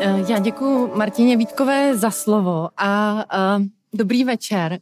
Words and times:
Eh, 0.00 0.24
já 0.28 0.38
děkuji 0.38 0.90
Martině 0.94 1.36
Vítkové 1.36 1.96
za 1.96 2.10
slovo 2.10 2.68
a, 2.76 3.24
a 3.30 3.58
dobrý 3.94 4.24
večer. 4.24 4.72
A, 4.72 4.78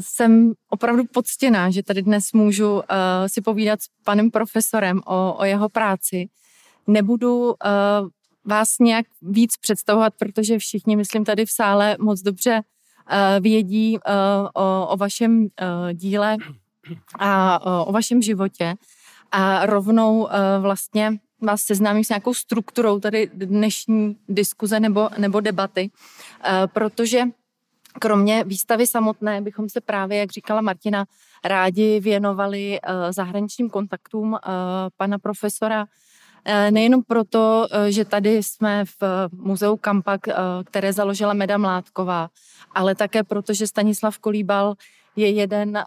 jsem 0.00 0.52
opravdu 0.68 1.04
poctěná, 1.12 1.70
že 1.70 1.82
tady 1.82 2.02
dnes 2.02 2.32
můžu 2.32 2.82
eh, 2.82 3.28
si 3.28 3.40
povídat 3.40 3.82
s 3.82 3.88
panem 4.04 4.30
profesorem 4.30 5.00
o, 5.06 5.34
o 5.38 5.44
jeho 5.44 5.68
práci. 5.68 6.28
Nebudu 6.86 7.54
a, 7.64 8.02
vás 8.44 8.78
nějak 8.80 9.06
víc 9.22 9.56
představovat, 9.56 10.14
protože 10.18 10.58
všichni, 10.58 10.96
myslím, 10.96 11.24
tady 11.24 11.46
v 11.46 11.50
sále 11.50 11.96
moc 12.00 12.22
dobře 12.22 12.60
a, 13.06 13.38
vědí 13.38 13.98
a, 13.98 14.50
o, 14.54 14.86
o 14.88 14.96
vašem 14.96 15.46
a, 15.46 15.92
díle 15.92 16.36
a 17.18 17.60
o, 17.86 17.92
vašem 17.92 18.22
životě. 18.22 18.74
A 19.32 19.66
rovnou 19.66 20.28
a, 20.28 20.58
vlastně 20.60 21.18
vás 21.44 21.62
seznámím 21.62 22.04
s 22.04 22.08
nějakou 22.08 22.34
strukturou 22.34 23.00
tady 23.00 23.30
dnešní 23.34 24.16
diskuze 24.28 24.80
nebo, 24.80 25.08
nebo 25.18 25.40
debaty, 25.40 25.90
eh, 26.44 26.66
protože 26.66 27.22
kromě 28.00 28.44
výstavy 28.44 28.86
samotné 28.86 29.40
bychom 29.40 29.68
se 29.68 29.80
právě, 29.80 30.18
jak 30.18 30.30
říkala 30.32 30.60
Martina, 30.60 31.04
rádi 31.44 32.00
věnovali 32.00 32.78
eh, 32.82 33.12
zahraničním 33.12 33.70
kontaktům 33.70 34.36
pana 34.96 35.18
profesora, 35.18 35.86
Nejenom 36.70 37.02
proto, 37.02 37.68
že 37.88 38.04
tady 38.04 38.42
jsme 38.42 38.84
v 38.84 39.28
muzeu 39.32 39.76
Kampak, 39.76 40.20
které 40.64 40.92
založila 40.92 41.32
Meda 41.32 41.58
Mládková, 41.58 42.28
ale 42.74 42.94
také 42.94 43.22
proto, 43.22 43.54
že 43.54 43.66
Stanislav 43.66 44.18
Kolíbal 44.18 44.74
je 45.16 45.30
jeden 45.30 45.78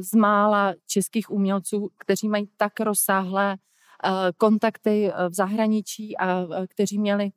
z 0.00 0.14
mála 0.14 0.74
českých 0.86 1.30
umělců, 1.30 1.88
kteří 1.98 2.28
mají 2.28 2.48
tak 2.56 2.80
rozsáhlé 2.80 3.58
Eh, 4.04 4.32
kontakty 4.36 5.10
eh, 5.10 5.28
v 5.28 5.34
zahraničí 5.34 6.16
a 6.16 6.40
eh, 6.40 6.66
kteří 6.66 6.98
měli 6.98 7.30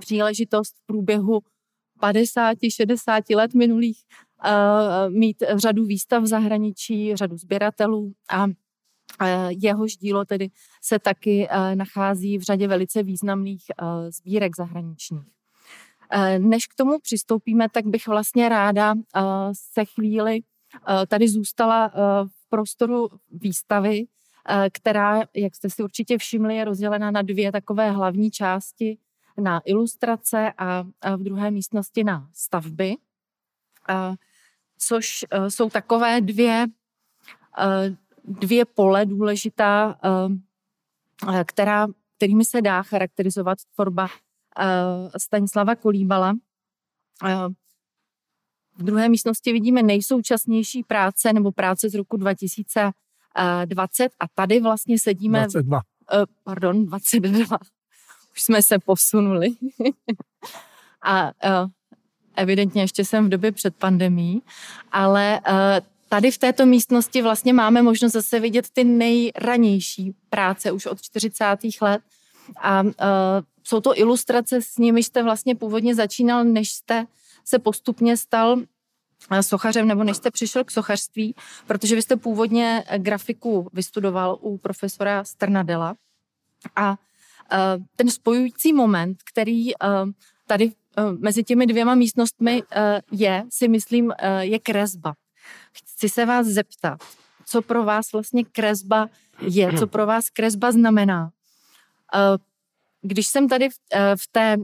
příležitost 0.00 0.76
v 0.76 0.86
průběhu 0.86 1.40
50-60 2.02 3.36
let 3.36 3.54
minulých 3.54 4.02
mít 5.08 5.42
řadu 5.56 5.84
výstav 5.84 6.22
v 6.22 6.26
zahraničí, 6.26 7.16
řadu 7.16 7.36
sběratelů 7.36 8.12
a 8.30 8.46
jehož 9.50 9.96
dílo 9.96 10.24
tedy 10.24 10.48
se 10.82 10.98
taky 10.98 11.48
nachází 11.74 12.38
v 12.38 12.42
řadě 12.42 12.68
velice 12.68 13.02
významných 13.02 13.64
sbírek 14.08 14.56
zahraničních. 14.56 15.41
Než 16.38 16.66
k 16.66 16.74
tomu 16.74 16.98
přistoupíme, 16.98 17.68
tak 17.68 17.86
bych 17.86 18.06
vlastně 18.06 18.48
ráda 18.48 18.94
se 19.52 19.84
chvíli 19.84 20.40
tady 21.08 21.28
zůstala 21.28 21.88
v 22.24 22.48
prostoru 22.48 23.08
výstavy, 23.30 24.06
Eh, 24.48 24.70
která, 24.70 25.20
jak 25.34 25.54
jste 25.54 25.70
si 25.70 25.82
určitě 25.82 26.18
všimli, 26.18 26.56
je 26.56 26.64
rozdělena 26.64 27.10
na 27.10 27.22
dvě 27.22 27.52
takové 27.52 27.90
hlavní 27.90 28.30
části, 28.30 28.98
na 29.40 29.60
ilustrace 29.64 30.52
a, 30.58 30.82
v 31.16 31.22
druhé 31.22 31.50
místnosti 31.50 32.04
na 32.04 32.28
stavby, 32.34 32.96
eh, 33.88 34.14
což 34.78 35.24
eh, 35.30 35.50
jsou 35.50 35.70
takové 35.70 36.20
dvě, 36.20 36.66
dvě 38.24 38.64
pole 38.64 39.06
důležitá, 39.06 39.98
která, 41.46 41.86
kterými 42.16 42.44
se 42.44 42.62
dá 42.62 42.82
charakterizovat 42.82 43.58
tvorba 43.74 44.08
Stanislava 45.16 45.74
Kolíbala. 45.74 46.34
V 48.76 48.82
druhé 48.82 49.08
místnosti 49.08 49.52
vidíme 49.52 49.82
nejsoučasnější 49.82 50.82
práce 50.82 51.32
nebo 51.32 51.52
práce 51.52 51.88
z 51.88 51.94
roku 51.94 52.16
2000 52.16 52.92
20 53.64 54.12
a 54.20 54.24
tady 54.34 54.60
vlastně 54.60 54.98
sedíme... 54.98 55.38
22. 55.40 55.76
Uh, 55.76 56.24
pardon, 56.44 56.86
22. 56.86 57.58
Už 58.32 58.42
jsme 58.42 58.62
se 58.62 58.78
posunuli. 58.78 59.48
a 61.02 61.24
uh, 61.24 61.70
evidentně 62.36 62.82
ještě 62.82 63.04
jsem 63.04 63.26
v 63.26 63.28
době 63.28 63.52
před 63.52 63.76
pandemí, 63.76 64.42
ale 64.92 65.40
uh, 65.48 65.54
tady 66.08 66.30
v 66.30 66.38
této 66.38 66.66
místnosti 66.66 67.22
vlastně 67.22 67.52
máme 67.52 67.82
možnost 67.82 68.12
zase 68.12 68.40
vidět 68.40 68.70
ty 68.72 68.84
nejranější 68.84 70.14
práce 70.30 70.72
už 70.72 70.86
od 70.86 71.02
40. 71.02 71.44
let 71.80 72.02
a 72.62 72.82
jsou 73.64 73.80
to 73.80 73.98
ilustrace, 73.98 74.62
s 74.62 74.78
nimi 74.78 75.02
jste 75.02 75.22
vlastně 75.22 75.54
původně 75.54 75.94
začínal, 75.94 76.44
než 76.44 76.72
jste 76.72 77.06
se 77.44 77.58
postupně 77.58 78.16
stal 78.16 78.56
sochařem, 79.40 79.88
nebo 79.88 80.04
než 80.04 80.16
jste 80.16 80.30
přišel 80.30 80.64
k 80.64 80.70
sochařství, 80.70 81.34
protože 81.66 81.94
vy 81.94 82.02
jste 82.02 82.16
původně 82.16 82.84
grafiku 82.98 83.68
vystudoval 83.72 84.38
u 84.40 84.58
profesora 84.58 85.24
Strnadela 85.24 85.94
a 86.76 86.92
e, 86.92 86.96
ten 87.96 88.10
spojující 88.10 88.72
moment, 88.72 89.18
který 89.32 89.70
tady 90.46 90.72
mezi 91.18 91.44
těmi 91.44 91.66
dvěma 91.66 91.94
místnostmi 91.94 92.62
je, 93.12 93.44
si 93.50 93.68
myslím, 93.68 94.12
je 94.40 94.58
kresba. 94.58 95.14
Chci 95.72 96.08
se 96.08 96.26
vás 96.26 96.46
zeptat, 96.46 97.00
co 97.46 97.62
pro 97.62 97.84
vás 97.84 98.12
vlastně 98.12 98.44
kresba 98.44 99.08
je, 99.40 99.72
co 99.78 99.86
pro 99.86 100.06
vás 100.06 100.30
kresba 100.30 100.72
znamená. 100.72 101.30
Když 103.02 103.26
jsem 103.26 103.48
tady 103.48 103.68
v 104.16 104.32
té 104.32 104.56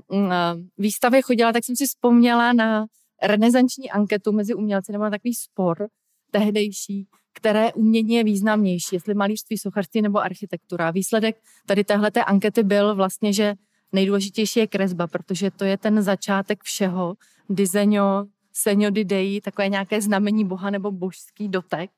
výstavě 0.79 1.23
chodila, 1.23 1.53
tak 1.53 1.65
jsem 1.65 1.77
si 1.77 1.87
vzpomněla 1.87 2.53
na 2.53 2.87
renesanční 3.23 3.91
anketu 3.91 4.33
mezi 4.33 4.55
umělci, 4.55 4.93
nebo 4.93 5.05
na 5.05 5.11
takový 5.11 5.35
spor 5.35 5.89
tehdejší, 6.31 7.07
které 7.33 7.73
umění 7.73 8.15
je 8.15 8.25
významnější, 8.25 8.97
jestli 8.97 9.15
malířství, 9.15 9.59
sochařství 9.59 10.03
nebo 10.03 10.19
architektura. 10.19 10.91
Výsledek 10.91 11.37
tady 11.67 11.85
téhle 11.85 12.11
ankety 12.11 12.63
byl 12.63 12.95
vlastně, 12.95 13.33
že 13.33 13.55
nejdůležitější 13.93 14.61
je 14.61 14.67
kresba, 14.67 15.07
protože 15.07 15.51
to 15.51 15.65
je 15.65 15.79
ten 15.79 16.03
začátek 16.03 16.63
všeho. 16.63 17.15
Diseño, 17.51 18.27
senio 18.53 18.91
di 18.91 19.05
dei, 19.05 19.41
takové 19.41 19.69
nějaké 19.69 20.01
znamení 20.01 20.45
boha 20.45 20.71
nebo 20.71 20.91
božský 20.91 21.49
dotek. 21.49 21.91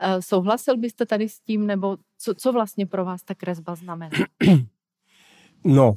Eh, 0.00 0.22
souhlasil 0.22 0.76
byste 0.76 1.06
tady 1.06 1.28
s 1.28 1.40
tím, 1.40 1.66
nebo 1.66 1.96
co, 2.18 2.34
co 2.34 2.52
vlastně 2.52 2.86
pro 2.86 3.04
vás 3.04 3.22
ta 3.22 3.34
kresba 3.34 3.74
znamená? 3.74 4.10
No, 5.64 5.96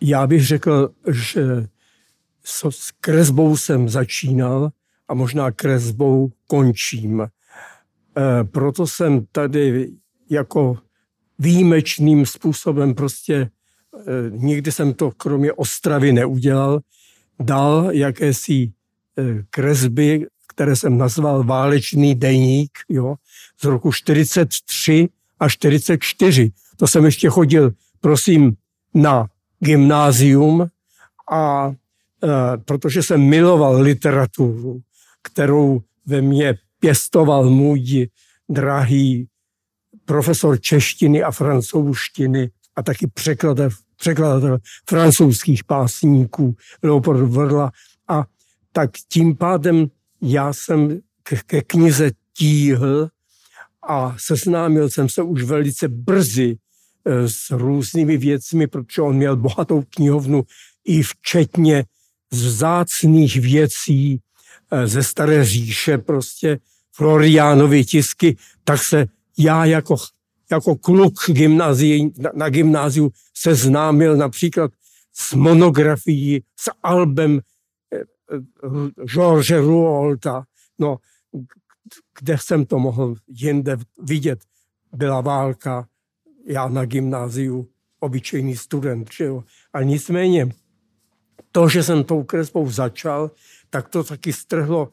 já 0.00 0.26
bych 0.26 0.46
řekl, 0.46 0.90
že 1.12 1.66
s 2.50 2.90
kresbou 3.00 3.56
jsem 3.56 3.88
začínal 3.88 4.70
a 5.08 5.14
možná 5.14 5.50
kresbou 5.50 6.32
končím. 6.46 7.20
E, 7.20 7.28
proto 8.44 8.86
jsem 8.86 9.26
tady 9.32 9.90
jako 10.30 10.78
výjimečným 11.38 12.26
způsobem 12.26 12.94
prostě 12.94 13.34
e, 13.34 13.50
nikdy 14.30 14.72
jsem 14.72 14.94
to 14.94 15.10
kromě 15.10 15.52
Ostravy 15.52 16.12
neudělal, 16.12 16.80
dal 17.40 17.88
jakési 17.92 18.52
e, 18.52 18.72
kresby, 19.50 20.26
které 20.48 20.76
jsem 20.76 20.98
nazval 20.98 21.44
Válečný 21.44 22.14
deník 22.14 22.70
jo, 22.88 23.14
z 23.60 23.64
roku 23.64 23.92
43 23.92 25.08
a 25.40 25.48
44. 25.48 26.52
To 26.76 26.86
jsem 26.86 27.04
ještě 27.04 27.28
chodil, 27.28 27.72
prosím, 28.00 28.56
na 28.94 29.26
gymnázium 29.60 30.66
a 31.30 31.72
Eh, 32.24 32.56
protože 32.64 33.02
jsem 33.02 33.20
miloval 33.20 33.80
literaturu, 33.80 34.80
kterou 35.22 35.80
ve 36.06 36.20
mně 36.20 36.54
pěstoval 36.80 37.50
můj 37.50 38.08
drahý 38.48 39.28
profesor 40.04 40.60
češtiny 40.60 41.22
a 41.22 41.30
francouzštiny 41.30 42.50
a 42.76 42.82
taky 42.82 43.06
překladatel, 43.06 43.78
překladatel 43.96 44.58
francouzských 44.88 45.64
pásníků 45.64 46.56
Leopold 46.82 47.30
Vrla. 47.30 47.72
A 48.08 48.24
tak 48.72 48.90
tím 49.08 49.36
pádem 49.36 49.86
já 50.22 50.52
jsem 50.52 51.00
ke, 51.22 51.36
ke 51.46 51.62
knize 51.62 52.10
tíhl 52.32 53.08
a 53.88 54.14
seznámil 54.18 54.90
jsem 54.90 55.08
se 55.08 55.22
už 55.22 55.42
velice 55.42 55.88
brzy 55.88 56.56
s 57.06 57.50
různými 57.50 58.16
věcmi, 58.16 58.66
protože 58.66 59.02
on 59.02 59.16
měl 59.16 59.36
bohatou 59.36 59.82
knihovnu 59.90 60.44
i 60.84 61.02
včetně 61.02 61.84
vzácných 62.30 63.36
věcí 63.36 64.20
eh, 64.70 64.86
ze 64.86 65.02
staré 65.02 65.44
říše, 65.44 65.98
prostě 65.98 66.58
Floriánovy 66.92 67.84
tisky, 67.84 68.36
tak 68.64 68.82
se 68.82 69.06
já 69.38 69.64
jako, 69.64 69.96
jako 70.50 70.76
kluk 70.76 71.14
gymnázii, 71.26 72.12
na, 72.18 72.30
na 72.34 72.48
gymnáziu 72.48 73.12
seznámil 73.34 74.16
například 74.16 74.70
s 75.12 75.34
monografií, 75.34 76.42
s 76.56 76.70
albem 76.82 77.40
eh, 77.94 77.98
eh, 77.98 79.06
George 79.06 79.50
Rouaulta, 79.50 80.44
no, 80.78 80.96
kde 82.20 82.38
jsem 82.38 82.66
to 82.66 82.78
mohl 82.78 83.14
jinde 83.28 83.76
vidět, 84.02 84.38
byla 84.92 85.20
válka, 85.20 85.88
já 86.46 86.68
na 86.68 86.84
gymnáziu, 86.84 87.68
obyčejný 88.00 88.56
student, 88.56 89.12
že 89.12 89.24
jo. 89.24 89.44
A 89.72 89.82
nicméně 89.82 90.48
to, 91.52 91.68
že 91.68 91.82
jsem 91.82 92.04
tou 92.04 92.24
kresbou 92.24 92.70
začal, 92.70 93.30
tak 93.70 93.88
to 93.88 94.04
taky 94.04 94.32
strhlo 94.32 94.92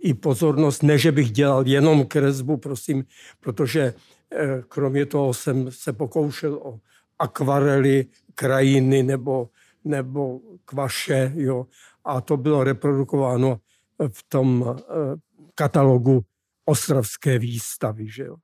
i 0.00 0.14
pozornost, 0.14 0.82
ne, 0.82 0.98
že 0.98 1.12
bych 1.12 1.30
dělal 1.30 1.66
jenom 1.66 2.06
kresbu, 2.06 2.56
prosím, 2.56 3.04
protože 3.40 3.94
eh, 4.32 4.62
kromě 4.68 5.06
toho 5.06 5.34
jsem 5.34 5.70
se 5.70 5.92
pokoušel 5.92 6.54
o 6.54 6.80
akvarely, 7.18 8.06
krajiny 8.34 9.02
nebo, 9.02 9.48
nebo 9.84 10.40
kvaše, 10.64 11.32
jo. 11.34 11.66
A 12.04 12.20
to 12.20 12.36
bylo 12.36 12.64
reprodukováno 12.64 13.60
v 14.08 14.22
tom 14.28 14.76
eh, 14.78 14.82
katalogu 15.54 16.24
ostravské 16.64 17.38
výstavy, 17.38 18.10
že 18.10 18.24
jo. 18.24 18.36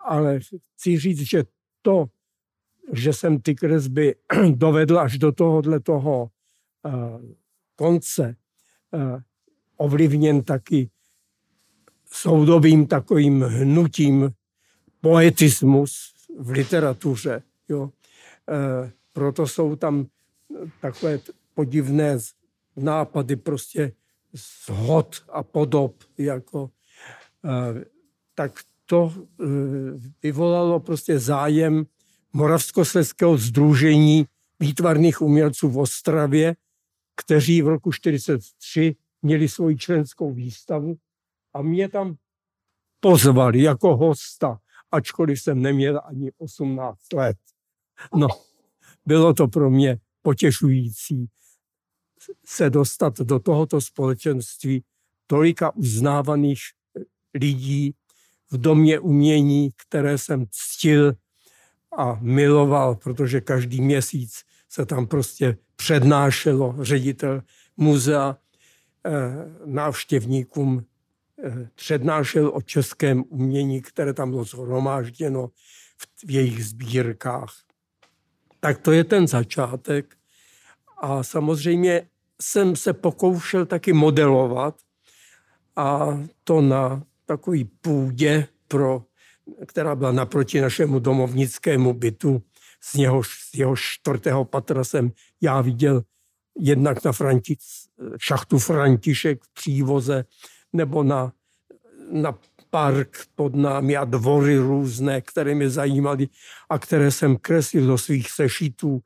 Ale 0.00 0.40
chci 0.76 0.98
říct, 0.98 1.20
že 1.20 1.44
to, 1.82 2.06
že 2.92 3.12
jsem 3.12 3.40
ty 3.40 3.54
kresby 3.54 4.14
dovedl 4.54 4.98
až 4.98 5.18
do 5.18 5.32
tohohle 5.32 5.80
toho 5.80 6.30
uh, 6.82 7.22
konce, 7.76 8.36
uh, 8.90 9.20
ovlivněn 9.76 10.42
taky 10.42 10.90
soudobým 12.12 12.86
takovým 12.86 13.42
hnutím 13.42 14.30
poetismus 15.00 16.14
v 16.38 16.50
literatuře. 16.50 17.42
Jo. 17.68 17.90
E, 18.48 18.92
proto 19.12 19.46
jsou 19.46 19.76
tam 19.76 20.06
takové 20.80 21.18
podivné 21.54 22.18
nápady 22.76 23.36
prostě 23.36 23.92
zhod 24.32 25.24
a 25.28 25.42
podob. 25.42 25.94
Jako, 26.18 26.70
tak 28.34 28.52
to 28.90 29.12
e, 29.14 29.44
vyvolalo 30.22 30.80
prostě 30.80 31.18
zájem 31.18 31.86
Moravskoslezského 32.32 33.38
združení 33.38 34.26
výtvarných 34.60 35.20
umělců 35.20 35.68
v 35.68 35.78
Ostravě, 35.78 36.56
kteří 37.16 37.62
v 37.62 37.68
roku 37.68 37.90
1943 37.90 38.96
měli 39.22 39.48
svoji 39.48 39.76
členskou 39.76 40.32
výstavu 40.32 40.96
a 41.54 41.62
mě 41.62 41.88
tam 41.88 42.16
pozvali 43.00 43.62
jako 43.62 43.96
hosta, 43.96 44.58
ačkoliv 44.90 45.40
jsem 45.40 45.62
neměl 45.62 46.00
ani 46.04 46.32
18 46.38 47.12
let. 47.12 47.36
No, 48.14 48.28
bylo 49.06 49.34
to 49.34 49.48
pro 49.48 49.70
mě 49.70 49.98
potěšující 50.22 51.26
se 52.46 52.70
dostat 52.70 53.18
do 53.18 53.38
tohoto 53.38 53.80
společenství 53.80 54.84
tolika 55.26 55.76
uznávaných 55.76 56.60
lidí 57.34 57.94
v 58.50 58.58
domě 58.58 58.98
umění, 58.98 59.70
které 59.76 60.18
jsem 60.18 60.46
ctil 60.50 61.12
a 61.98 62.18
miloval, 62.20 62.94
protože 62.94 63.40
každý 63.40 63.80
měsíc 63.80 64.42
se 64.68 64.86
tam 64.86 65.06
prostě 65.06 65.56
přednášelo 65.76 66.76
ředitel 66.80 67.42
muzea 67.76 68.36
eh, 69.06 69.10
návštěvníkům 69.64 70.84
Eh, 71.44 71.68
přednášel 71.74 72.50
o 72.54 72.62
českém 72.62 73.24
umění, 73.28 73.82
které 73.82 74.14
tam 74.14 74.30
bylo 74.30 74.44
zhromážděno 74.44 75.50
v 76.26 76.30
jejich 76.30 76.66
sbírkách. 76.66 77.54
Tak 78.60 78.78
to 78.78 78.92
je 78.92 79.04
ten 79.04 79.28
začátek. 79.28 80.16
A 80.98 81.22
samozřejmě 81.22 82.08
jsem 82.40 82.76
se 82.76 82.92
pokoušel 82.92 83.66
taky 83.66 83.92
modelovat 83.92 84.76
a 85.76 86.18
to 86.44 86.60
na 86.60 87.02
takový 87.30 87.64
půdě, 87.64 88.46
pro, 88.68 89.02
která 89.66 89.94
byla 89.94 90.12
naproti 90.12 90.60
našemu 90.60 90.98
domovnickému 90.98 91.92
bytu. 91.92 92.42
Z 92.82 92.94
něho, 92.94 93.22
z 93.22 93.54
jeho 93.54 93.76
čtvrtého 93.76 94.44
patra 94.44 94.84
jsem 94.84 95.12
já 95.40 95.60
viděl 95.60 96.02
jednak 96.58 97.04
na 97.04 97.12
Františ, 97.12 97.58
šachtu 98.20 98.58
František 98.58 99.44
v 99.44 99.54
přívoze, 99.54 100.24
nebo 100.72 101.02
na, 101.02 101.32
na 102.12 102.38
park 102.70 103.26
pod 103.34 103.54
námi 103.54 103.96
a 103.96 104.04
dvory 104.04 104.58
různé, 104.58 105.20
které 105.20 105.54
mě 105.54 105.70
zajímaly 105.70 106.28
a 106.68 106.78
které 106.78 107.10
jsem 107.10 107.36
kreslil 107.36 107.86
do 107.86 107.98
svých 107.98 108.30
sešitů 108.30 109.00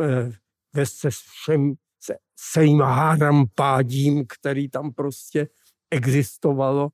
eh, 0.00 0.32
ve 0.74 0.86
se 0.86 1.10
všem 1.10 1.74
se, 2.00 2.16
svým 2.36 2.80
háram 2.80 3.46
pádím, 3.54 4.24
který 4.28 4.68
tam 4.68 4.92
prostě 4.92 5.48
existovalo, 5.90 6.88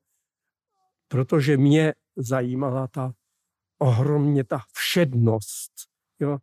protože 1.08 1.56
mě 1.56 1.94
zajímala 2.16 2.87
ta 2.87 3.12
ohromně 3.78 4.44
ta 4.44 4.60
všednost. 4.72 5.72
Jo. 6.20 6.38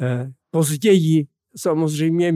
Eh, 0.00 0.32
později 0.50 1.26
samozřejmě 1.56 2.32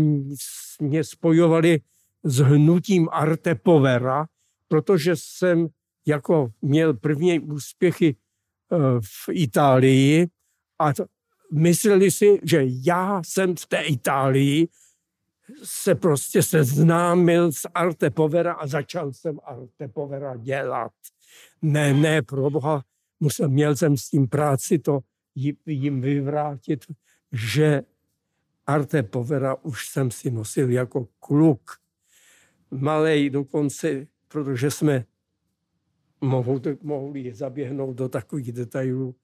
mě 0.80 1.04
spojovali 1.04 1.80
s 2.24 2.38
hnutím 2.38 3.08
Arte 3.12 3.54
Povera, 3.54 4.26
protože 4.68 5.12
jsem 5.16 5.68
jako 6.06 6.52
měl 6.62 6.94
první 6.94 7.40
úspěchy 7.40 8.16
eh, 8.16 8.76
v 9.00 9.28
Itálii 9.32 10.26
a 10.78 10.92
mysleli 11.52 12.10
si, 12.10 12.40
že 12.42 12.62
já 12.66 13.22
jsem 13.24 13.56
v 13.56 13.66
té 13.66 13.82
Itálii 13.82 14.68
se 15.62 15.94
prostě 15.94 16.42
seznámil 16.42 17.52
s 17.52 17.68
Arte 17.74 18.10
Povera 18.10 18.52
a 18.52 18.66
začal 18.66 19.12
jsem 19.12 19.40
Arte 19.44 19.88
Povera 19.88 20.36
dělat. 20.36 20.92
Ne, 21.62 21.94
ne, 21.94 22.22
pro 22.22 22.50
boha, 22.50 22.84
musel, 23.20 23.48
měl 23.48 23.76
jsem 23.76 23.96
s 23.96 24.08
tím 24.08 24.28
práci 24.28 24.78
to 24.78 25.00
jim 25.66 26.00
vyvrátit, 26.00 26.84
že 27.32 27.82
Arte 28.66 29.02
Povera 29.02 29.54
už 29.54 29.88
jsem 29.88 30.10
si 30.10 30.30
nosil 30.30 30.70
jako 30.70 31.08
kluk. 31.20 31.80
Malej 32.70 33.30
dokonce 33.30 34.06
protože 34.28 34.70
jsme 34.70 35.04
mohou, 36.20 36.60
mohli 36.82 37.34
zaběhnout 37.34 37.96
do 37.96 38.08
takových 38.08 38.52
detailů, 38.52 39.16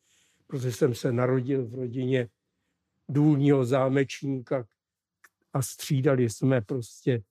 protože 0.47 0.73
jsem 0.73 0.95
se 0.95 1.13
narodil 1.13 1.67
v 1.67 1.75
rodině 1.75 2.29
důlního 3.09 3.65
zámečníka 3.65 4.67
a 5.53 5.63
střídali 5.63 6.31
jsme 6.31 6.61
prostě 6.61 7.23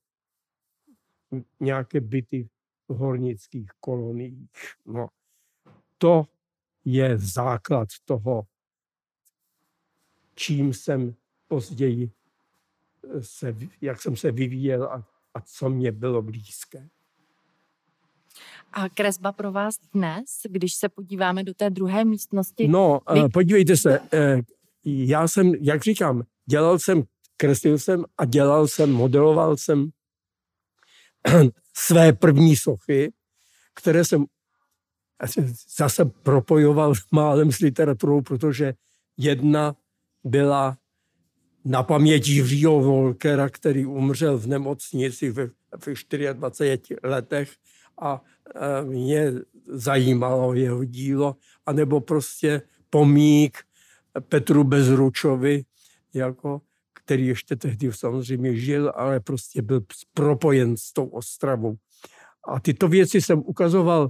nějaké 1.59 2.01
byty 2.01 2.49
hornických 2.93 3.69
koloniích. 3.79 4.49
No, 4.85 5.07
to 5.97 6.25
je 6.85 7.17
základ 7.17 7.87
toho, 8.05 8.43
čím 10.35 10.73
jsem 10.73 11.15
později 11.47 12.11
se, 13.21 13.55
jak 13.81 14.01
jsem 14.01 14.15
se 14.15 14.31
vyvíjel 14.31 14.83
a, 14.83 15.05
a 15.33 15.41
co 15.41 15.69
mě 15.69 15.91
bylo 15.91 16.21
blízké. 16.21 16.89
A 18.73 18.89
kresba 18.89 19.31
pro 19.31 19.51
vás 19.51 19.75
dnes, 19.93 20.41
když 20.49 20.73
se 20.73 20.89
podíváme 20.89 21.43
do 21.43 21.53
té 21.53 21.69
druhé 21.69 22.05
místnosti? 22.05 22.67
No, 22.67 22.99
vy... 23.13 23.29
podívejte 23.33 23.77
se, 23.77 23.99
eh, 24.13 24.41
já 24.85 25.27
jsem, 25.27 25.55
jak 25.55 25.83
říkám, 25.83 26.23
dělal 26.45 26.79
jsem, 26.79 27.03
kreslil 27.37 27.77
jsem 27.77 28.05
a 28.17 28.25
dělal 28.25 28.67
jsem, 28.67 28.91
modeloval 28.91 29.57
jsem 29.57 29.89
své 31.73 32.13
první 32.13 32.55
sochy, 32.55 33.13
které 33.75 34.05
jsem 34.05 34.25
zase 35.77 36.05
propojoval 36.05 36.93
málem 37.11 37.51
s 37.51 37.59
literaturou, 37.59 38.21
protože 38.21 38.73
jedna 39.17 39.75
byla 40.23 40.77
na 41.65 41.83
paměť 41.83 42.27
Jiřího 42.27 42.81
Volkera, 42.81 43.49
který 43.49 43.85
umřel 43.85 44.37
v 44.37 44.47
nemocnici 44.47 45.31
ve 45.31 45.49
24 46.33 46.99
letech 47.03 47.51
a 48.01 48.21
mě 48.83 49.31
zajímalo 49.67 50.53
jeho 50.53 50.83
dílo, 50.83 51.35
anebo 51.65 52.01
prostě 52.01 52.61
pomík 52.89 53.57
Petru 54.29 54.63
Bezručovi, 54.63 55.63
jako, 56.13 56.61
který 57.11 57.27
ještě 57.27 57.55
tehdy 57.55 57.93
samozřejmě 57.93 58.55
žil, 58.55 58.91
ale 58.95 59.19
prostě 59.19 59.61
byl 59.61 59.81
propojen 60.13 60.77
s 60.77 60.93
tou 60.93 61.05
Ostravou. 61.05 61.75
A 62.47 62.59
tyto 62.59 62.87
věci 62.87 63.21
jsem 63.21 63.39
ukazoval 63.39 64.09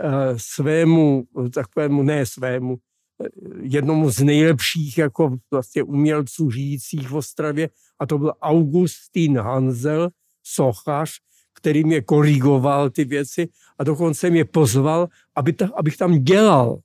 eh, 0.00 0.34
svému, 0.36 1.24
takovému, 1.54 2.02
ne 2.02 2.26
svému, 2.26 2.76
eh, 2.76 3.28
jednomu 3.62 4.10
z 4.10 4.20
nejlepších 4.20 4.98
jako 4.98 5.36
vlastně 5.50 5.82
umělců 5.82 6.50
žijících 6.50 7.08
v 7.08 7.14
Ostravě 7.14 7.68
a 7.98 8.06
to 8.06 8.18
byl 8.18 8.32
Augustín 8.42 9.38
Hanzel, 9.38 10.08
sochař, 10.42 11.10
který 11.54 11.84
mě 11.84 12.00
korigoval 12.00 12.90
ty 12.90 13.04
věci 13.04 13.48
a 13.78 13.84
dokonce 13.84 14.30
mě 14.30 14.44
pozval, 14.44 15.08
aby 15.36 15.52
ta, 15.52 15.68
abych 15.76 15.96
tam 15.96 16.24
dělal 16.24 16.80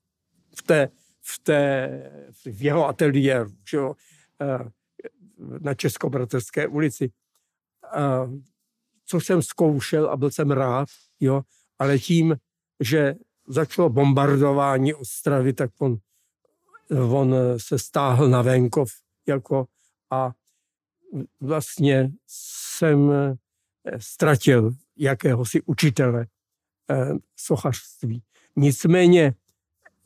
v, 0.56 0.64
té, 0.64 0.90
v, 1.24 1.40
té, 1.40 1.90
v 2.46 2.62
jeho 2.62 2.88
ateliéru, 2.88 3.52
že 3.70 3.78
jo, 3.78 3.94
eh, 4.42 4.70
na 5.38 5.74
Českobratrské 5.74 6.68
ulici. 6.68 7.12
Eh, 7.96 8.00
což 9.06 9.26
jsem 9.26 9.42
zkoušel 9.42 10.10
a 10.10 10.18
byl 10.18 10.32
jsem 10.32 10.52
rád, 10.52 10.88
jo, 11.20 11.42
ale 11.80 12.00
tím, 12.00 12.36
že 12.80 13.16
začalo 13.48 13.90
bombardování 13.90 14.94
Ostravy, 14.94 15.54
tak 15.54 15.72
on, 15.80 15.98
on 17.10 17.36
se 17.58 17.80
stáhl 17.80 18.30
na 18.30 18.42
venkov 18.42 18.90
jako 19.28 19.66
a 20.12 20.32
vlastně 21.42 22.12
jsem 22.28 23.12
ztratil 23.98 24.72
jakéhosi 24.98 25.62
učitele 25.62 26.28
eh, 26.92 27.10
sochařství. 27.36 28.24
Nicméně 28.56 29.34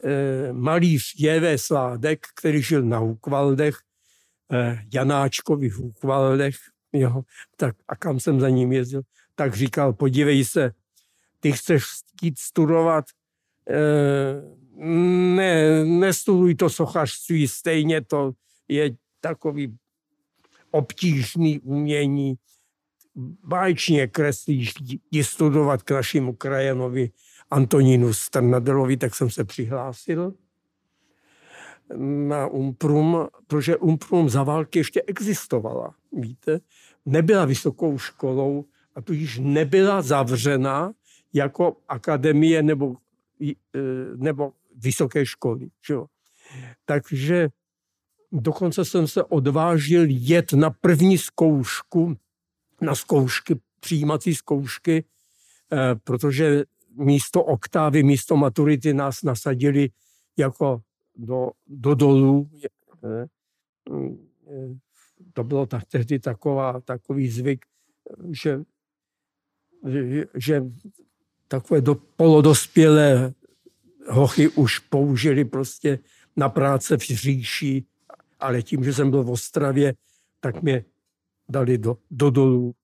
eh, 0.04 0.54
malíř 0.54 1.14
J.V. 1.18 1.58
Sládek, 1.58 2.28
který 2.36 2.62
žil 2.62 2.84
na 2.84 2.98
Hukvaldech, 2.98 3.78
eh, 4.51 4.82
Janáčkových 4.94 5.74
Hukvaldech, 5.74 6.56
jo, 6.94 7.22
tak 7.56 7.75
a 7.88 7.96
kam 7.96 8.20
jsem 8.20 8.39
za 8.39 8.50
ním 8.50 8.72
jezdil, 8.72 9.01
tak 9.36 9.56
říkal, 9.56 9.94
podívej 9.94 10.46
se, 10.46 10.72
ty 11.39 11.51
chceš 11.51 11.84
chtít 11.84 12.39
studovat, 12.39 13.06
ne, 15.36 15.86
nestuduj 15.86 16.56
to 16.56 16.70
sochařství, 16.70 17.48
stejně 17.48 18.01
to 18.01 18.32
je 18.68 18.91
takový 19.22 19.77
obtížný 20.72 21.60
umění, 21.60 22.36
báječně 23.44 24.08
kreslíš, 24.08 24.74
jdi 25.12 25.24
studovat 25.24 25.84
k 25.84 25.91
našemu 25.91 26.34
krajanovi 26.34 27.12
Antonínu 27.51 28.13
Strnadelovi, 28.13 28.98
tak 28.98 29.15
jsem 29.15 29.29
se 29.29 29.44
přihlásil 29.44 30.34
na 31.98 32.48
Umprum, 32.48 33.27
protože 33.48 33.77
Umprum 33.77 34.29
za 34.29 34.43
války 34.43 34.79
ještě 34.79 35.01
existovala, 35.01 35.96
víte. 36.12 36.60
Nebyla 37.05 37.46
vysokou 37.46 37.98
školou 37.98 38.65
a 38.96 39.01
tudíž 39.01 39.39
nebyla 39.43 40.01
zavřena 40.01 40.93
jako 41.34 41.77
akademie 41.88 42.63
nebo, 42.63 42.96
e, 43.41 43.53
nebo 44.15 44.53
vysoké 44.75 45.25
školy. 45.25 45.69
Že. 45.88 45.96
Takže 46.86 47.50
dokonce 48.31 48.86
jsem 48.86 49.08
se 49.08 49.24
odvážil 49.24 50.05
jet 50.08 50.53
na 50.53 50.69
první 50.69 51.17
zkoušku 51.17 52.15
na 52.81 52.96
zkoušky, 52.96 53.60
přijímací 53.79 54.36
zkoušky, 54.36 55.03
eh, 55.74 55.96
protože 56.03 56.63
místo 56.96 57.43
oktávy, 57.43 58.03
místo 58.03 58.38
maturity 58.38 58.93
nás 58.93 59.24
nasadili 59.24 59.89
jako 60.38 60.81
do, 61.20 61.52
do 61.68 61.96
dolů. 61.96 62.50
Eh, 63.04 63.28
to 65.34 65.44
bylo 65.44 65.66
tak, 65.66 65.86
tehdy 65.86 66.20
taková, 66.20 66.82
takový 66.82 67.30
zvyk, 67.30 67.66
že, 68.32 68.64
že, 69.88 70.26
že 70.36 70.64
takové 71.48 71.82
do, 71.82 71.96
polodospělé 71.96 73.34
hochy 74.08 74.48
už 74.48 74.80
použili 74.80 75.46
prostě 75.46 76.00
na 76.36 76.50
práce 76.50 76.98
v 76.98 77.02
říši, 77.02 77.86
ale 78.40 78.62
tím, 78.62 78.84
že 78.84 78.94
jsem 78.94 79.12
byl 79.12 79.24
v 79.24 79.30
Ostravě, 79.30 79.94
tak 80.40 80.62
mě 80.62 80.86
dali 81.50 81.78
do, 81.78 81.98
do 82.12 82.30
dolů 82.30 82.76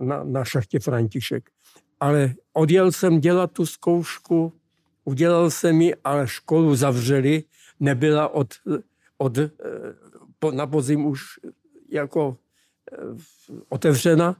na, 0.00 0.24
na 0.24 0.44
šachtě 0.44 0.80
František. 0.80 1.50
Ale 2.00 2.34
odjel 2.52 2.92
jsem 2.92 3.20
dělat 3.20 3.52
tu 3.52 3.66
zkoušku, 3.66 4.59
udělal 5.04 5.50
jsem 5.50 5.80
ji, 5.80 5.94
ale 6.04 6.28
školu 6.28 6.74
zavřeli, 6.74 7.44
nebyla 7.80 8.28
od, 8.28 8.54
od, 9.18 9.38
po, 10.38 10.50
na 10.50 10.66
podzim 10.66 11.06
už 11.06 11.22
jako 11.88 12.36
eh, 12.92 12.96
otevřena. 13.68 14.36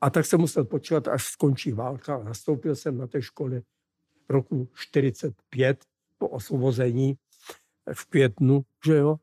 A 0.00 0.10
tak 0.10 0.26
jsem 0.26 0.40
musel 0.40 0.64
počkat, 0.64 1.08
až 1.08 1.24
skončí 1.24 1.72
válka. 1.72 2.22
Nastoupil 2.22 2.76
jsem 2.76 2.98
na 2.98 3.06
té 3.06 3.22
škole 3.22 3.62
roku 4.28 4.68
45 4.74 5.84
po 6.18 6.28
osvobození 6.28 7.16
v 7.92 8.04
květnu, 8.06 8.64
že 8.84 8.96
jo. 8.96 9.16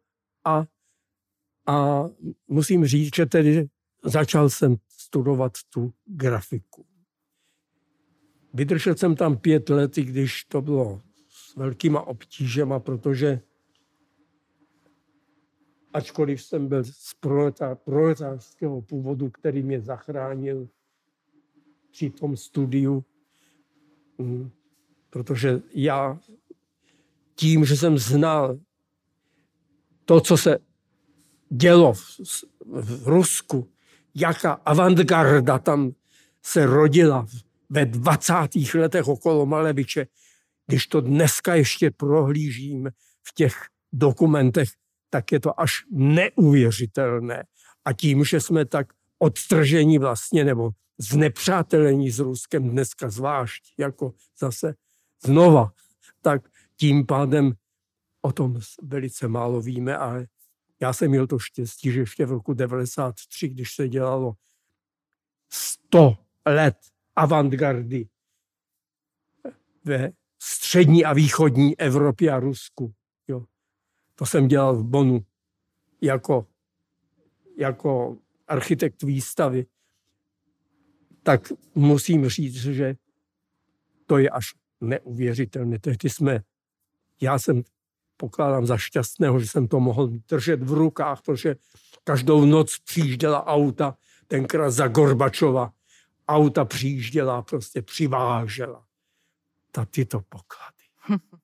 A 0.45 0.65
a 1.69 2.05
musím 2.47 2.85
říct, 2.85 3.15
že 3.15 3.25
tedy 3.25 3.67
začal 4.03 4.49
jsem 4.49 4.75
studovat 4.87 5.51
tu 5.69 5.93
grafiku. 6.05 6.85
Vydržel 8.53 8.95
jsem 8.95 9.15
tam 9.15 9.37
pět 9.37 9.69
let, 9.69 9.97
i 9.97 10.03
když 10.03 10.43
to 10.43 10.61
bylo 10.61 11.01
s 11.27 11.55
velkýma 11.55 12.01
obtížema, 12.01 12.79
protože 12.79 13.41
ačkoliv 15.93 16.43
jsem 16.43 16.67
byl 16.67 16.83
z 16.83 17.13
proletářského 17.83 18.81
původu, 18.81 19.29
který 19.29 19.63
mě 19.63 19.81
zachránil 19.81 20.67
při 21.91 22.09
tom 22.09 22.37
studiu, 22.37 23.05
mm, 24.17 24.49
protože 25.09 25.61
já 25.73 26.19
tím, 27.35 27.65
že 27.65 27.77
jsem 27.77 27.97
znal 27.97 28.59
to, 30.05 30.21
co 30.21 30.37
se 30.37 30.57
dělo 31.49 31.93
v, 31.93 32.19
v 32.65 33.07
Rusku, 33.07 33.69
jaká 34.15 34.51
avantgarda 34.51 35.59
tam 35.59 35.91
se 36.41 36.65
rodila 36.65 37.27
ve 37.69 37.85
20. 37.85 38.33
letech 38.75 39.07
okolo 39.07 39.45
Maleviče, 39.45 40.07
když 40.67 40.87
to 40.87 41.01
dneska 41.01 41.55
ještě 41.55 41.91
prohlížím 41.91 42.89
v 43.23 43.33
těch 43.33 43.53
dokumentech, 43.93 44.69
tak 45.09 45.31
je 45.31 45.39
to 45.39 45.59
až 45.59 45.85
neuvěřitelné. 45.91 47.43
A 47.85 47.93
tím, 47.93 48.25
že 48.25 48.41
jsme 48.41 48.65
tak 48.65 48.87
odtržení 49.19 49.97
vlastně, 49.97 50.43
nebo 50.43 50.71
znepřátelení 50.97 52.11
s 52.11 52.19
Ruskem 52.19 52.69
dneska 52.69 53.09
zvlášť, 53.09 53.73
jako 53.77 54.13
zase 54.39 54.73
znova, 55.25 55.71
tak 56.21 56.49
tím 56.75 57.05
pádem 57.05 57.53
o 58.21 58.31
tom 58.31 58.59
velice 58.81 59.27
málo 59.27 59.61
víme, 59.61 59.97
ale 59.97 60.27
já 60.81 60.93
jsem 60.93 61.09
měl 61.09 61.27
to 61.27 61.39
štěstí, 61.39 61.91
že 61.91 61.99
ještě 61.99 62.25
v 62.25 62.31
roku 62.31 62.53
93, 62.53 63.47
když 63.47 63.75
se 63.75 63.89
dělalo 63.89 64.33
100 65.49 66.17
let 66.45 66.75
avantgardy 67.19 68.07
ve 69.85 70.11
střední 70.41 71.05
a 71.05 71.13
východní 71.13 71.79
Evropě 71.79 72.31
a 72.31 72.39
Rusku. 72.39 72.93
Jo. 73.27 73.45
To 74.15 74.25
jsem 74.25 74.47
dělal 74.47 74.75
v 74.75 74.83
Bonu 74.83 75.25
jako, 76.01 76.47
jako 77.57 78.17
architekt 78.47 79.03
výstavy. 79.03 79.65
Tak 81.23 81.51
musím 81.75 82.29
říct, 82.29 82.55
že 82.55 82.95
to 84.05 84.17
je 84.17 84.29
až 84.29 84.45
neuvěřitelné. 84.81 85.79
Tehdy 85.79 86.09
jsme, 86.09 86.43
já 87.21 87.39
jsem 87.39 87.63
pokládám 88.17 88.65
za 88.65 88.77
šťastného, 88.77 89.39
že 89.39 89.47
jsem 89.47 89.67
to 89.67 89.79
mohl 89.79 90.07
držet 90.07 90.63
v 90.63 90.73
rukách, 90.73 91.21
protože 91.21 91.55
každou 92.03 92.45
noc 92.45 92.79
přijížděla 92.79 93.47
auta, 93.47 93.97
tenkrát 94.27 94.71
za 94.71 94.87
Gorbačova, 94.87 95.73
auta 96.29 96.65
přijížděla, 96.65 97.41
prostě 97.41 97.81
přivážela 97.81 98.85
ta 99.71 99.85
tyto 99.85 100.21
poklady. 100.21 101.19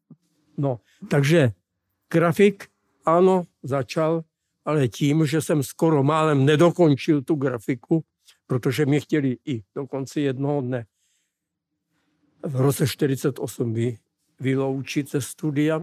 No, 0.58 0.80
takže 1.10 1.52
grafik, 2.10 2.68
ano, 3.06 3.44
začal, 3.64 4.24
ale 4.66 4.88
tím, 4.88 5.26
že 5.26 5.42
jsem 5.42 5.64
skoro 5.64 6.04
málem 6.04 6.46
nedokončil 6.46 7.22
tu 7.22 7.36
grafiku, 7.36 8.04
protože 8.48 8.86
mě 8.86 9.00
chtěli 9.00 9.38
i 9.46 9.64
dokonce 9.76 10.22
jednoho 10.22 10.62
dne 10.62 10.86
v 12.46 12.56
roce 12.56 12.88
48 12.88 13.74
vy, 13.74 13.98
vyloučit 14.40 15.12
ze 15.12 15.22
studia, 15.22 15.82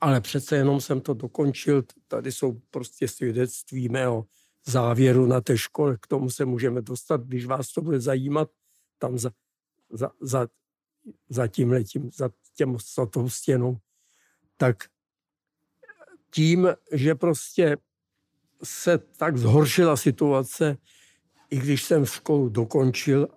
ale 0.00 0.20
přece 0.20 0.56
jenom 0.56 0.80
jsem 0.80 1.00
to 1.00 1.14
dokončil. 1.14 1.84
Tady 2.08 2.32
jsou 2.32 2.60
prostě 2.70 3.08
svědectví 3.08 3.88
mého 3.88 4.26
závěru 4.66 5.26
na 5.26 5.40
té 5.40 5.58
škole. 5.58 5.96
K 6.00 6.06
tomu 6.06 6.30
se 6.30 6.44
můžeme 6.44 6.82
dostat, 6.82 7.20
když 7.20 7.46
vás 7.46 7.72
to 7.72 7.82
bude 7.82 8.00
zajímat. 8.00 8.50
Tam 8.98 9.18
za, 9.18 9.30
za, 9.90 10.10
za, 10.20 10.48
za 11.28 11.46
tím 11.46 11.70
letím, 11.70 12.10
za, 12.14 12.30
těm, 12.54 12.76
za 12.94 13.06
tou 13.06 13.28
stěnou. 13.28 13.76
Tak 14.56 14.76
tím, 16.30 16.68
že 16.92 17.14
prostě 17.14 17.76
se 18.64 18.98
tak 18.98 19.36
zhoršila 19.36 19.96
situace, 19.96 20.76
i 21.50 21.58
když 21.58 21.84
jsem 21.84 22.06
školu 22.06 22.48
dokončil, 22.48 23.28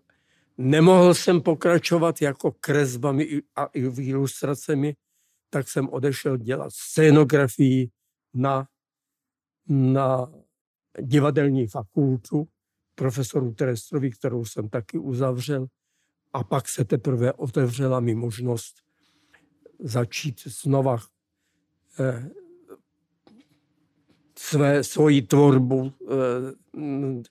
nemohl 0.58 1.14
jsem 1.14 1.42
pokračovat 1.42 2.22
jako 2.22 2.52
kresbami 2.52 3.42
a 3.56 3.66
ilustracemi, 3.74 4.96
tak 5.50 5.70
jsem 5.70 5.90
odešel 5.90 6.38
dělat 6.38 6.70
scénografii 6.74 7.90
na, 8.34 8.68
na 9.68 10.32
divadelní 11.02 11.68
fakultu 11.68 12.48
profesoru 12.96 13.54
Terestrovi, 13.54 14.12
kterou 14.12 14.46
jsem 14.46 14.70
taky 14.70 14.98
uzavřel. 14.98 15.68
A 16.34 16.44
pak 16.44 16.70
se 16.70 16.86
teprve 16.86 17.34
otevřela 17.34 18.00
mi 18.00 18.16
možnost 18.16 18.76
začít 19.80 20.42
znova 20.48 20.98
eh, 22.00 22.30
své, 24.38 24.84
svoji 24.84 25.22
tvorbu 25.22 25.94
eh, 26.12 27.24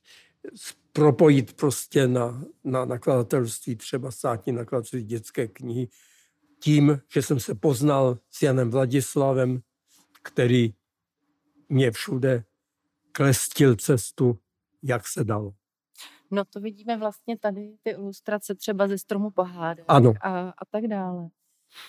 propojit 0.93 1.53
prostě 1.53 2.09
na, 2.09 2.45
na 2.65 2.85
nakladatelství, 2.85 3.77
třeba 3.77 4.11
státní 4.11 4.53
nakladatelství 4.53 5.03
dětské 5.03 5.49
knihy, 5.49 5.89
tím, 6.59 7.01
že 7.15 7.23
jsem 7.23 7.41
se 7.41 7.55
poznal 7.55 8.19
s 8.31 8.43
Janem 8.43 8.71
Vladislavem, 8.71 9.61
který 10.23 10.75
mě 11.69 11.91
všude 11.91 12.45
klestil 13.13 13.77
cestu, 13.77 14.39
jak 14.83 15.09
se 15.09 15.25
dalo. 15.25 15.53
No 16.31 16.45
to 16.45 16.61
vidíme 16.61 16.97
vlastně 16.97 17.39
tady 17.39 17.75
ty 17.83 17.91
ilustrace 17.91 18.55
třeba 18.55 18.89
ze 18.89 18.99
stromu 18.99 19.31
pohádek 19.31 19.85
Ano. 19.89 20.13
a, 20.21 20.49
a 20.49 20.65
tak 20.71 20.85
dále. 20.87 21.29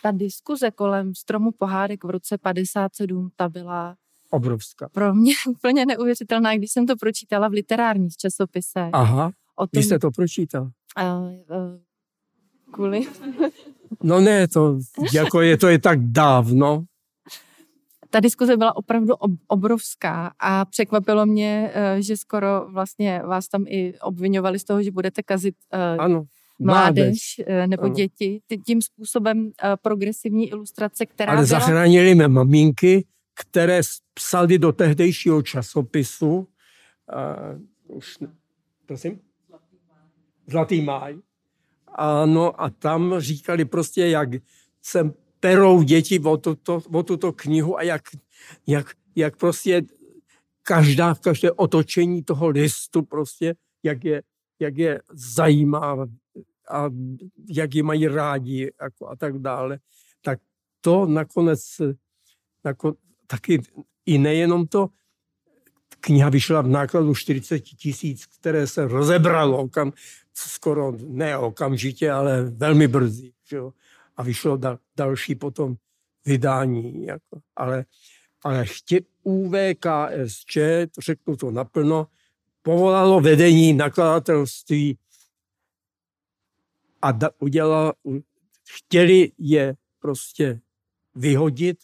Ta 0.03 0.11
diskuze 0.11 0.71
kolem 0.71 1.15
stromu 1.15 1.51
pohádek 1.51 2.03
v 2.03 2.09
roce 2.09 2.37
57, 2.37 3.29
ta 3.35 3.49
byla 3.49 3.95
Obrovská. 4.29 4.89
pro 4.89 5.13
mě 5.15 5.33
úplně 5.49 5.85
neuvěřitelná, 5.85 6.55
když 6.55 6.71
jsem 6.71 6.85
to 6.87 6.95
pročítala 6.95 7.47
v 7.47 7.51
literárních 7.51 8.17
časopisech. 8.17 8.89
Aha, 8.93 9.31
o 9.55 9.67
tom, 9.67 9.79
vy 9.79 9.83
jste 9.83 9.99
to 9.99 10.11
pročítal. 10.11 10.69
a, 10.95 11.03
a, 11.03 11.29
kvůli 12.71 13.07
No 14.03 14.19
ne, 14.21 14.47
to, 14.47 14.79
jako 15.13 15.41
je, 15.41 15.57
to 15.57 15.67
je 15.67 15.79
tak 15.79 15.99
dávno. 16.01 16.85
Ta 18.13 18.19
diskuze 18.19 18.57
byla 18.57 18.75
opravdu 18.75 19.15
ob- 19.15 19.39
obrovská 19.47 20.31
a 20.39 20.65
překvapilo 20.65 21.25
mě, 21.25 21.71
eh, 21.73 22.01
že 22.01 22.17
skoro 22.17 22.65
vlastně 22.71 23.21
vás 23.25 23.47
tam 23.47 23.65
i 23.67 23.93
obvinovali 23.99 24.59
z 24.59 24.63
toho, 24.63 24.83
že 24.83 24.91
budete 24.91 25.23
kazit 25.23 25.55
eh, 25.71 25.97
Ano, 25.97 26.25
mládež 26.59 27.41
eh, 27.45 27.67
nebo 27.67 27.83
Ano. 27.83 27.93
děti 27.93 28.41
tím 28.65 28.81
způsobem 28.81 29.51
progresivní 29.81 30.49
ilustrace, 30.49 31.05
která 31.05 31.31
Ale 31.31 31.45
byla... 31.45 31.59
zachránili 31.59 32.15
mé 32.15 32.27
maminky, 32.27 33.05
které 33.33 33.81
psali 34.13 34.59
do 34.59 34.71
tehdejšího 34.71 35.41
časopisu, 35.41 36.35
uh, 36.35 37.97
už 37.97 38.19
ne, 38.19 38.27
prosím? 38.85 39.19
Zlatý 40.47 40.81
máj. 40.81 41.17
Ano, 41.95 42.61
a 42.61 42.69
tam 42.69 43.15
říkali 43.17 43.65
prostě, 43.65 44.07
jak 44.07 44.29
se 44.81 45.13
perou 45.43 45.83
děti 45.83 46.19
o 46.19 46.37
tuto, 46.37 46.81
o 46.93 47.03
tuto 47.03 47.33
knihu 47.33 47.77
a 47.77 47.81
jak, 47.81 48.01
jak, 48.67 48.95
jak 49.15 49.37
prostě 49.37 49.81
každá, 50.61 51.15
každé 51.15 51.51
otočení 51.51 52.23
toho 52.23 52.47
listu 52.47 53.01
prostě, 53.01 53.55
jak 53.83 54.03
je, 54.03 54.23
jak 54.59 54.77
je 54.77 55.01
zajímá 55.11 56.07
a 56.71 56.89
jak 57.49 57.75
je 57.75 57.83
mají 57.83 58.07
rádi 58.07 58.71
jako 58.81 59.09
a 59.09 59.15
tak 59.15 59.39
dále. 59.39 59.79
Tak 60.21 60.39
to 60.81 61.05
nakonec, 61.05 61.81
nako, 62.63 62.93
taky 63.27 63.61
i 64.05 64.17
nejenom 64.17 64.67
to, 64.67 64.89
kniha 65.99 66.29
vyšla 66.29 66.61
v 66.61 66.67
nákladu 66.67 67.15
40 67.15 67.59
tisíc, 67.59 68.25
které 68.25 68.67
se 68.67 68.87
rozebralo 68.87 69.57
okam, 69.57 69.93
skoro 70.33 70.93
ne 71.07 71.37
okamžitě, 71.37 72.11
ale 72.11 72.43
velmi 72.43 72.87
brzy. 72.87 73.33
Že 73.49 73.55
jo? 73.55 73.73
A 74.17 74.23
vyšlo 74.23 74.57
da, 74.57 74.79
další 74.95 75.35
potom 75.35 75.75
vydání. 76.25 77.05
Jako. 77.05 77.39
Ale, 77.55 77.85
ale 78.43 78.65
chtě, 78.65 79.01
UVKSČ, 79.23 80.57
řeknu 80.99 81.35
to 81.35 81.51
naplno, 81.51 82.07
povolalo 82.61 83.21
vedení 83.21 83.73
nakladatelství 83.73 84.97
a 87.01 87.11
da, 87.11 87.29
udělala, 87.39 87.93
chtěli 88.69 89.31
je 89.37 89.75
prostě 89.99 90.61
vyhodit 91.15 91.77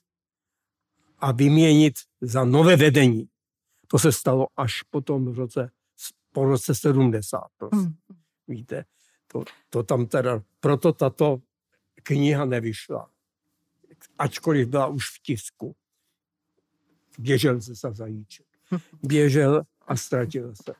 a 1.19 1.31
vyměnit 1.31 1.93
za 2.21 2.45
nové 2.45 2.75
vedení. 2.75 3.29
To 3.87 3.99
se 3.99 4.11
stalo 4.11 4.47
až 4.57 4.83
potom 4.83 5.33
v 5.33 5.37
roce, 5.37 5.71
po 6.31 6.45
roce 6.45 6.75
70. 6.75 7.41
Prostě. 7.57 7.75
Mm. 7.75 7.95
Víte, 8.47 8.85
to, 9.27 9.43
to 9.69 9.83
tam 9.83 10.05
teda, 10.05 10.41
proto 10.59 10.93
tato 10.93 11.41
kniha 12.09 12.45
nevyšla. 12.45 13.09
Ačkoliv 14.19 14.67
byla 14.67 14.87
už 14.87 15.05
v 15.09 15.21
tisku. 15.23 15.75
Běžel 17.19 17.61
se 17.61 17.75
za 17.75 17.91
zajíček. 17.91 18.45
Běžel 19.03 19.63
a 19.87 19.95
ztratil 19.95 20.53
se. 20.65 20.73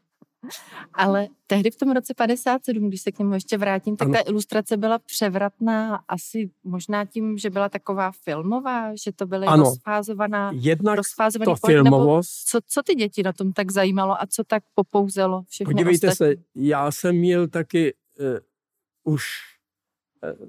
Ale 0.93 1.27
tehdy 1.47 1.71
v 1.71 1.75
tom 1.75 1.91
roce 1.91 2.13
57, 2.13 2.87
když 2.87 3.01
se 3.01 3.11
k 3.11 3.19
němu 3.19 3.33
ještě 3.33 3.57
vrátím, 3.57 3.97
tak 3.97 4.05
Ano. 4.05 4.13
ta 4.13 4.29
ilustrace 4.29 4.77
byla 4.77 4.99
převratná 4.99 5.95
asi 6.07 6.51
možná 6.63 7.05
tím, 7.05 7.37
že 7.37 7.49
byla 7.49 7.69
taková 7.69 8.11
filmová, 8.11 8.95
že 8.95 9.11
to 9.11 9.25
byly 9.25 9.47
Ano. 9.47 9.63
rozfázovaná, 9.63 10.51
Jednak 10.55 10.97
rozfázovaný 10.97 11.45
to 11.45 11.55
pohled, 11.61 11.75
filmovost, 11.75 12.47
co, 12.47 12.59
co 12.67 12.83
ty 12.83 12.95
děti 12.95 13.23
na 13.23 13.33
tom 13.33 13.53
tak 13.53 13.71
zajímalo 13.71 14.21
a 14.21 14.25
co 14.27 14.43
tak 14.43 14.63
popouzelo 14.73 15.43
všechny 15.49 15.73
Podívejte 15.73 16.07
ostatní? 16.07 16.35
se, 16.35 16.41
já 16.55 16.91
jsem 16.91 17.15
měl 17.15 17.47
taky 17.47 17.93
uh, 18.19 19.13
už 19.13 19.25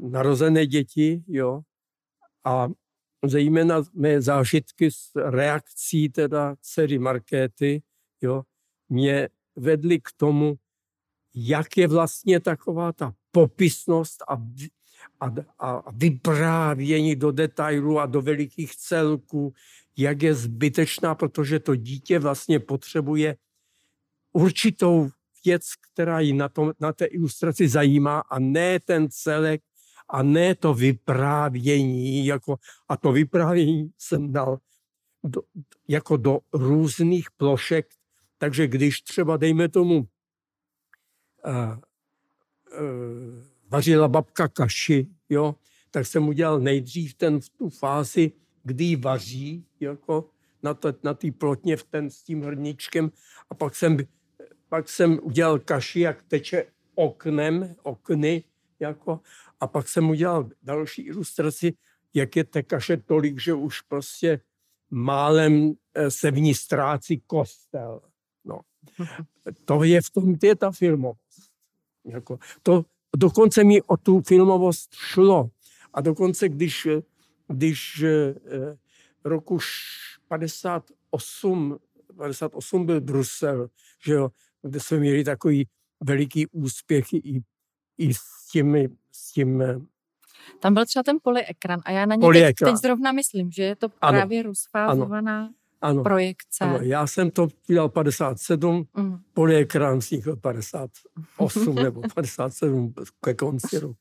narozené 0.00 0.66
děti, 0.66 1.24
jo, 1.28 1.60
a 2.44 2.68
zejména 3.24 3.82
mé 3.92 4.22
zážitky 4.22 4.90
s 4.90 5.10
reakcí 5.14 6.08
teda 6.08 6.56
dcery 6.60 6.98
Markéty, 6.98 7.82
jo, 8.20 8.42
mě 8.88 9.28
vedly 9.56 10.00
k 10.00 10.08
tomu, 10.16 10.58
jak 11.34 11.76
je 11.76 11.88
vlastně 11.88 12.40
taková 12.40 12.92
ta 12.92 13.14
popisnost 13.30 14.22
a, 14.28 14.34
a, 15.20 15.34
a, 15.58 15.90
vyprávění 15.90 17.16
do 17.16 17.32
detailů 17.32 18.00
a 18.00 18.06
do 18.06 18.22
velikých 18.22 18.76
celků, 18.76 19.54
jak 19.96 20.22
je 20.22 20.34
zbytečná, 20.34 21.14
protože 21.14 21.58
to 21.58 21.76
dítě 21.76 22.18
vlastně 22.18 22.60
potřebuje 22.60 23.36
určitou 24.32 25.10
věc, 25.44 25.62
která 25.92 26.20
ji 26.20 26.32
na, 26.32 26.48
tom, 26.48 26.72
na 26.80 26.92
té 26.92 27.04
ilustraci 27.04 27.68
zajímá 27.68 28.20
a 28.20 28.38
ne 28.38 28.80
ten 28.80 29.08
celek 29.10 29.62
a 30.08 30.22
ne 30.22 30.54
to 30.54 30.74
vyprávění. 30.74 32.26
Jako, 32.26 32.56
a 32.88 32.96
to 32.96 33.12
vyprávění 33.12 33.90
jsem 33.98 34.32
dal 34.32 34.58
do, 35.24 35.42
jako 35.88 36.16
do 36.16 36.38
různých 36.52 37.30
plošek, 37.30 37.86
takže 38.38 38.66
když 38.66 39.02
třeba, 39.02 39.36
dejme 39.36 39.68
tomu, 39.68 39.96
uh, 39.96 40.04
uh, 42.80 43.42
vařila 43.68 44.08
babka 44.08 44.48
kaši, 44.48 45.06
jo, 45.28 45.54
tak 45.90 46.06
jsem 46.06 46.28
udělal 46.28 46.60
nejdřív 46.60 47.14
ten, 47.14 47.40
tu 47.58 47.68
fázi, 47.68 48.32
kdy 48.64 48.84
ji 48.84 48.96
vaří, 48.96 49.66
jako 49.80 50.30
na 50.62 50.74
té 50.74 50.94
na 51.02 51.16
plotně 51.38 51.76
v 51.76 51.84
ten, 51.84 52.10
s 52.10 52.22
tím 52.22 52.42
hrníčkem 52.42 53.10
a 53.50 53.54
pak 53.54 53.74
jsem, 53.74 53.96
pak 54.70 54.88
jsem 54.88 55.18
udělal 55.22 55.58
kaši, 55.58 56.00
jak 56.00 56.22
teče 56.22 56.64
oknem, 56.94 57.74
okny, 57.82 58.44
jako, 58.80 59.20
a 59.60 59.66
pak 59.66 59.88
jsem 59.88 60.10
udělal 60.10 60.48
další 60.62 61.02
ilustraci, 61.02 61.72
jak 62.14 62.36
je 62.36 62.44
té 62.44 62.62
kaše 62.62 62.96
tolik, 62.96 63.40
že 63.40 63.54
už 63.54 63.80
prostě 63.80 64.40
málem 64.90 65.72
eh, 65.94 66.10
se 66.10 66.30
v 66.30 66.40
ní 66.40 66.54
ztrácí 66.54 67.22
kostel. 67.26 68.00
No. 68.44 68.60
To 69.64 69.84
je 69.84 70.02
v 70.02 70.10
tom, 70.10 70.38
to 70.38 70.46
je 70.46 70.56
ta 70.56 70.70
filmovost. 70.70 71.50
Jako, 72.04 72.38
to, 72.62 72.84
dokonce 73.16 73.64
mi 73.64 73.82
o 73.82 73.96
tu 73.96 74.20
filmovost 74.20 74.94
šlo. 74.94 75.50
A 75.94 76.00
dokonce, 76.00 76.48
když, 76.48 76.88
když 77.48 78.02
eh, 78.02 78.34
roku 79.24 79.58
š- 79.58 80.18
58, 80.28 81.78
58 82.16 82.86
byl 82.86 83.00
Brusel, 83.00 83.70
že 84.04 84.12
jo, 84.12 84.30
kde 84.62 84.80
jsme 84.80 84.96
měli 84.98 85.24
takový 85.24 85.68
veliký 86.04 86.46
úspěch 86.46 87.12
i, 87.12 87.42
i 87.98 88.14
s 88.14 88.48
těmi, 88.52 88.88
s 89.12 89.32
tím, 89.32 89.62
eh, 89.62 89.78
Tam 90.60 90.74
byl 90.74 90.86
třeba 90.86 91.02
ten 91.02 91.18
polyekran 91.22 91.80
a 91.84 91.90
já 91.90 92.06
na 92.06 92.14
něj 92.14 92.32
teď, 92.32 92.56
teď 92.64 92.76
zrovna 92.76 93.12
myslím, 93.12 93.50
že 93.50 93.62
je 93.62 93.76
to 93.76 93.86
Ano. 94.00 94.18
právě 94.18 94.42
rozfázovaná 94.42 95.50
ano, 95.80 96.02
projekce. 96.02 96.64
ano, 96.64 96.78
já 96.82 97.06
jsem 97.06 97.30
to 97.30 97.48
udělal 97.68 97.88
57, 97.88 98.86
Mm. 98.96 99.18
polyekran 99.34 99.98
vznikl 99.98 100.36
58 100.36 101.74
nebo 101.74 102.00
57 102.14 102.94
ke 103.24 103.34
konci 103.34 103.78
roku. 103.78 103.96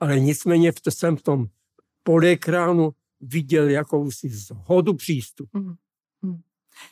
Ale 0.00 0.20
nicméně 0.20 0.72
v- 0.72 0.80
jsem 0.88 1.16
v 1.16 1.22
tom 1.22 1.46
polyekránu 2.02 2.90
viděl 3.20 3.68
jakousi 3.68 4.28
zhodu 4.28 4.94
přístupu. 4.94 5.58
Mm. 5.58 6.40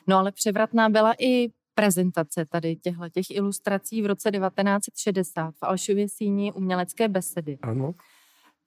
No 0.06 0.16
ale 0.18 0.32
převratná 0.32 0.88
byla 0.88 1.12
i 1.18 1.48
prezentace 1.74 2.44
tady 2.46 2.76
těchto 2.76 3.08
těch 3.08 3.30
ilustrací 3.30 4.02
v 4.02 4.06
roce 4.06 4.30
1960 4.30 5.50
v 5.54 5.62
Alšově 5.62 6.08
síni 6.08 6.52
umělecké 6.52 7.08
besedy, 7.08 7.58
Ano, 7.62 7.94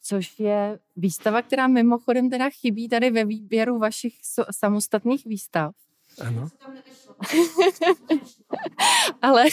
což 0.02 0.40
je 0.40 0.80
výstava, 0.96 1.42
která 1.42 1.68
mimochodem 1.68 2.30
teda 2.30 2.50
chybí 2.50 2.90
tady 2.90 3.10
ve 3.12 3.26
výběru 3.26 3.80
vašich 3.80 4.14
so- 4.24 4.46
samostatných 4.52 5.26
výstav. 5.26 5.76
ano. 6.22 6.48
ale 9.22 9.46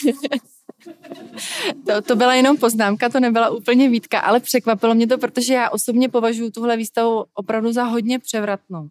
to, 1.87 2.03
to 2.03 2.17
byla 2.17 2.35
jenom 2.35 2.57
poznámka, 2.57 3.09
to 3.09 3.21
nebyla 3.21 3.51
úplně 3.51 3.89
výtka, 3.89 4.21
ale 4.21 4.41
překvapilo 4.41 4.95
mě 4.95 5.07
to, 5.07 5.19
protože 5.19 5.55
já 5.55 5.71
osobně 5.71 6.09
považuji 6.09 6.51
tuhle 6.51 6.77
výstavu 6.77 7.25
opravdu 7.35 7.73
za 7.73 7.85
hodně 7.85 8.19
převratnou. 8.19 8.89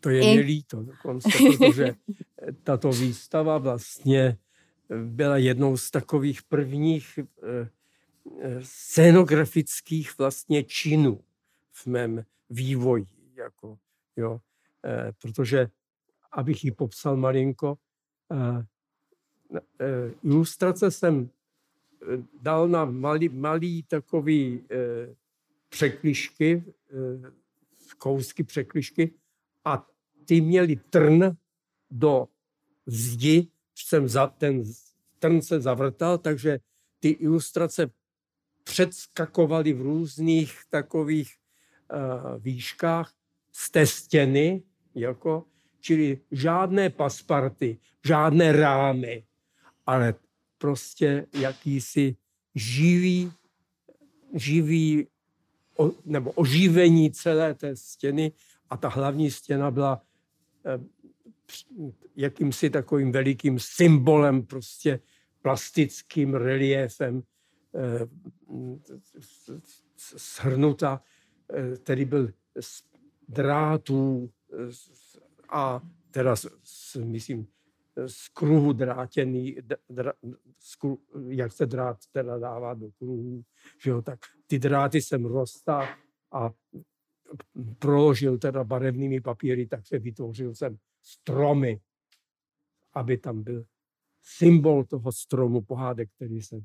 To 0.00 0.08
je 0.10 0.32
I- 0.32 0.36
mi 0.36 0.42
líto 0.42 0.82
dokonce, 0.82 1.28
protože 1.58 1.94
tato 2.64 2.90
výstava 2.90 3.58
vlastně 3.58 4.38
byla 5.04 5.36
jednou 5.36 5.76
z 5.76 5.90
takových 5.90 6.42
prvních 6.42 7.18
eh, 7.18 7.68
eh, 8.40 8.60
scénografických 8.62 10.18
vlastně 10.18 10.64
činů 10.64 11.20
v 11.72 11.86
mém 11.86 12.24
vývoji. 12.50 13.06
Jako, 13.34 13.78
jo. 14.16 14.40
Eh, 14.84 15.12
Protože, 15.22 15.68
abych 16.32 16.64
ji 16.64 16.70
popsal 16.70 17.16
malinko, 17.16 17.78
ilustrace 20.24 20.90
jsem 20.90 21.30
dal 22.40 22.68
na 22.68 22.84
malý, 22.84 23.28
malý 23.28 23.82
takový 23.82 24.64
překlišky, 25.68 26.64
kousky 27.98 28.44
překlišky 28.44 29.14
a 29.64 29.86
ty 30.24 30.40
měli 30.40 30.76
trn 30.76 31.24
do 31.90 32.28
zdi, 32.86 33.48
jsem 33.74 34.08
za, 34.08 34.26
ten 34.26 34.62
trn 35.18 35.40
se 35.40 35.60
zavrtal, 35.60 36.18
takže 36.18 36.58
ty 37.00 37.08
ilustrace 37.08 37.90
předskakovaly 38.64 39.72
v 39.72 39.82
různých 39.82 40.60
takových 40.70 41.34
uh, 41.92 42.42
výškách 42.42 43.12
z 43.52 43.70
té 43.70 43.86
stěny, 43.86 44.62
jako, 44.94 45.44
čili 45.80 46.20
žádné 46.30 46.90
pasparty, 46.90 47.78
žádné 48.04 48.52
rámy, 48.52 49.24
ale 49.86 50.14
prostě 50.58 51.26
jakýsi 51.34 52.16
živý, 52.54 53.32
živý 54.34 55.06
o, 55.78 55.90
nebo 56.04 56.30
oživení 56.30 57.10
celé 57.12 57.54
té 57.54 57.76
stěny 57.76 58.32
a 58.70 58.76
ta 58.76 58.88
hlavní 58.88 59.30
stěna 59.30 59.70
byla 59.70 60.02
eh, 60.66 60.78
jakýmsi 62.16 62.70
takovým 62.70 63.12
velikým 63.12 63.58
symbolem, 63.60 64.46
prostě 64.46 65.00
plastickým 65.42 66.34
reliefem 66.34 67.22
eh, 67.74 68.06
shrnuta, 70.16 71.02
eh, 71.52 71.76
který 71.76 72.04
byl 72.04 72.28
z 72.60 72.82
drátů 73.28 74.30
a 75.48 75.80
teda, 76.10 76.34
myslím, 77.04 77.46
z 78.06 78.28
kruhu 78.28 78.72
drátěný, 78.72 79.56
dra, 79.90 80.12
z 80.58 80.76
kruhu, 80.76 80.98
jak 81.28 81.52
se 81.52 81.66
drát 81.66 81.96
teda 82.12 82.38
dává 82.38 82.74
do 82.74 82.90
kruhu, 82.98 83.42
že 83.82 83.90
jo, 83.90 84.02
tak 84.02 84.18
ty 84.46 84.58
dráty 84.58 85.02
jsem 85.02 85.24
roztáhl 85.24 85.92
a 86.32 86.50
proložil 87.78 88.38
teda 88.38 88.64
barevnými 88.64 89.20
papíry, 89.20 89.66
tak 89.66 89.86
se 89.86 89.98
vytvořil 89.98 90.54
jsem 90.54 90.78
stromy, 91.02 91.80
aby 92.94 93.18
tam 93.18 93.42
byl 93.42 93.64
symbol 94.22 94.84
toho 94.84 95.12
stromu 95.12 95.62
pohádek, 95.62 96.10
který 96.16 96.42
jsem 96.42 96.60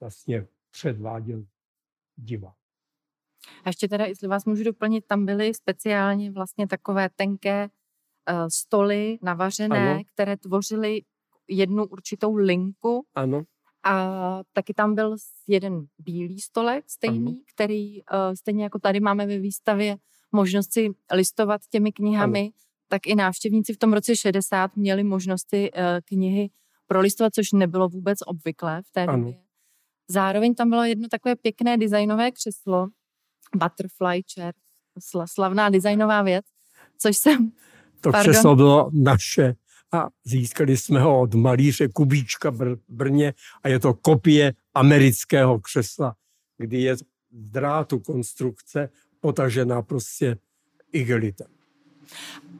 vlastně 0.00 0.46
předváděl 0.70 1.44
diva. 2.16 2.54
A 3.64 3.68
ještě 3.68 3.88
teda, 3.88 4.06
jestli 4.06 4.28
vás 4.28 4.44
můžu 4.44 4.64
doplnit, 4.64 5.06
tam 5.06 5.26
byly 5.26 5.54
speciálně 5.54 6.30
vlastně 6.30 6.66
takové 6.66 7.08
tenké 7.16 7.64
uh, 7.64 8.46
stoly 8.48 9.18
navařené, 9.22 9.92
ano. 9.92 10.02
které 10.14 10.36
tvořily 10.36 11.02
jednu 11.48 11.86
určitou 11.86 12.34
linku. 12.34 13.06
Ano. 13.14 13.42
A 13.84 14.42
taky 14.52 14.74
tam 14.74 14.94
byl 14.94 15.16
jeden 15.48 15.86
bílý 15.98 16.40
stolek 16.40 16.90
stejný, 16.90 17.32
ano. 17.32 17.40
který 17.54 18.02
uh, 18.02 18.34
stejně 18.34 18.64
jako 18.64 18.78
tady 18.78 19.00
máme 19.00 19.26
ve 19.26 19.38
výstavě 19.38 19.96
možnost 20.32 20.72
si 20.72 20.90
listovat 21.12 21.60
těmi 21.70 21.92
knihami, 21.92 22.40
ano. 22.40 22.50
tak 22.88 23.06
i 23.06 23.14
návštěvníci 23.14 23.72
v 23.72 23.78
tom 23.78 23.92
roce 23.92 24.16
60 24.16 24.76
měli 24.76 25.04
možnosti 25.04 25.70
uh, 25.72 25.80
knihy 26.04 26.50
prolistovat, 26.86 27.34
což 27.34 27.52
nebylo 27.52 27.88
vůbec 27.88 28.18
obvyklé 28.26 28.82
v 28.82 28.90
té 28.90 29.06
ano. 29.06 29.18
době. 29.18 29.38
Zároveň 30.10 30.54
tam 30.54 30.70
bylo 30.70 30.84
jedno 30.84 31.08
takové 31.08 31.36
pěkné 31.36 31.76
designové 31.76 32.30
křeslo, 32.30 32.88
butterfly 33.56 34.22
chair, 34.34 34.54
slavná 35.26 35.68
designová 35.68 36.22
věc, 36.22 36.44
což 36.98 37.16
jsem... 37.16 37.52
To 38.00 38.10
pardon, 38.10 38.32
křeslo 38.32 38.56
bylo 38.56 38.90
naše 38.92 39.54
a 39.92 40.08
získali 40.24 40.76
jsme 40.76 41.00
ho 41.00 41.20
od 41.20 41.34
malíře 41.34 41.88
Kubíčka 41.88 42.52
Br- 42.52 42.78
Brně 42.88 43.34
a 43.62 43.68
je 43.68 43.78
to 43.78 43.94
kopie 43.94 44.52
amerického 44.74 45.58
křesla, 45.60 46.14
kdy 46.58 46.82
je 46.82 46.96
z 46.96 47.02
drátu 47.30 47.98
konstrukce 47.98 48.88
potažená 49.20 49.82
prostě 49.82 50.38
igelitem. 50.92 51.46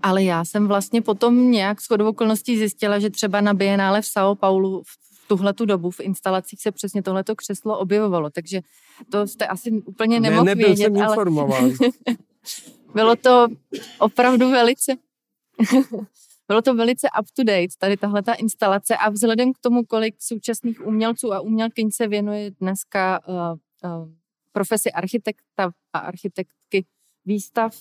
Ale 0.02 0.22
já 0.22 0.44
jsem 0.44 0.68
vlastně 0.68 1.02
potom 1.02 1.50
nějak 1.50 1.80
s 1.80 1.90
okolností 1.90 2.58
zjistila, 2.58 2.98
že 2.98 3.10
třeba 3.10 3.40
na 3.40 3.54
Bienále 3.54 4.02
v 4.02 4.04
São 4.04 4.34
Paulo 4.34 4.82
v 4.82 5.08
tuhle 5.28 5.52
tu 5.52 5.64
dobu 5.66 5.90
v 5.90 6.00
instalacích 6.00 6.62
se 6.62 6.72
přesně 6.72 7.02
tohleto 7.02 7.36
křeslo 7.36 7.78
objevovalo, 7.78 8.30
takže 8.30 8.60
to 9.10 9.26
jste 9.26 9.46
asi 9.46 9.70
úplně 9.70 10.20
nemohl 10.20 10.44
ne, 10.44 10.54
nebyl 10.54 10.66
vědět. 10.66 10.94
Jsem 10.94 11.02
ale 11.02 11.16
bylo 12.94 13.16
to 13.16 13.46
opravdu 13.98 14.50
velice 14.50 14.96
bylo 16.48 16.62
to 16.62 16.74
velice 16.74 17.08
up 17.20 17.26
to 17.36 17.44
date, 17.44 17.68
tady 17.78 17.96
tahle 17.96 18.22
ta 18.22 18.34
instalace 18.34 18.96
a 18.96 19.10
vzhledem 19.10 19.52
k 19.52 19.58
tomu, 19.58 19.84
kolik 19.84 20.14
současných 20.18 20.86
umělců 20.86 21.32
a 21.32 21.40
umělkyň 21.40 21.90
se 21.90 22.08
věnuje 22.08 22.50
dneska 22.50 23.20
uh, 23.28 23.34
uh, 23.84 24.08
profesi 24.52 24.92
architekta 24.92 25.70
a 25.92 25.98
architektky 25.98 26.86
výstav, 27.24 27.72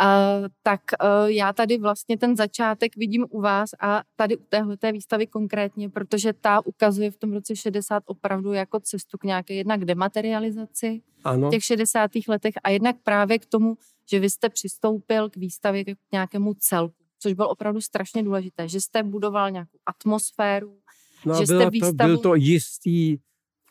Uh, 0.00 0.46
tak 0.62 0.80
uh, 1.02 1.30
já 1.30 1.52
tady 1.52 1.78
vlastně 1.78 2.18
ten 2.18 2.36
začátek 2.36 2.96
vidím 2.96 3.26
u 3.30 3.40
vás 3.40 3.70
a 3.80 4.02
tady 4.16 4.36
u 4.36 4.44
téhleté 4.48 4.92
výstavy 4.92 5.26
konkrétně, 5.26 5.88
protože 5.88 6.32
ta 6.32 6.66
ukazuje 6.66 7.10
v 7.10 7.16
tom 7.16 7.32
roce 7.32 7.56
60 7.56 8.02
opravdu 8.06 8.52
jako 8.52 8.80
cestu 8.80 9.18
k 9.18 9.24
nějaké 9.24 9.54
jednak 9.54 9.84
dematerializaci 9.84 11.02
ano. 11.24 11.48
v 11.48 11.50
těch 11.50 11.64
60. 11.64 12.10
letech 12.28 12.54
a 12.64 12.70
jednak 12.70 12.96
právě 13.02 13.38
k 13.38 13.46
tomu, 13.46 13.76
že 14.10 14.20
vy 14.20 14.30
jste 14.30 14.48
přistoupil 14.48 15.30
k 15.30 15.36
výstavě 15.36 15.84
k 15.84 15.98
nějakému 16.12 16.54
celku 16.54 17.07
což 17.18 17.32
bylo 17.32 17.48
opravdu 17.48 17.80
strašně 17.80 18.22
důležité, 18.22 18.68
že 18.68 18.80
jste 18.80 19.02
budoval 19.02 19.50
nějakou 19.50 19.78
atmosféru, 19.86 20.80
no, 21.26 21.38
že 21.38 21.46
jste 21.46 21.70
výstavu... 21.70 21.96
To, 21.96 22.04
byl 22.04 22.18
to 22.18 22.34
jistý, 22.34 23.18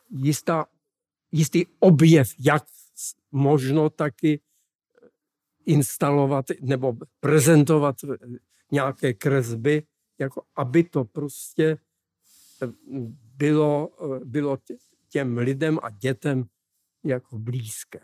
jistá, 0.10 0.66
jistý 1.32 1.66
objev, 1.80 2.34
jak 2.40 2.66
možno 3.32 3.90
taky 3.90 4.42
instalovat 5.66 6.46
nebo 6.62 6.94
prezentovat 7.20 7.96
nějaké 8.72 9.14
kresby, 9.14 9.84
jako 10.20 10.44
aby 10.56 10.84
to 10.84 11.06
prostě 11.06 11.78
bylo, 13.38 13.90
bylo 14.24 14.58
těm 15.10 15.38
lidem 15.38 15.80
a 15.84 15.90
dětem 15.90 16.46
jako 17.04 17.40
blízké. 17.40 18.00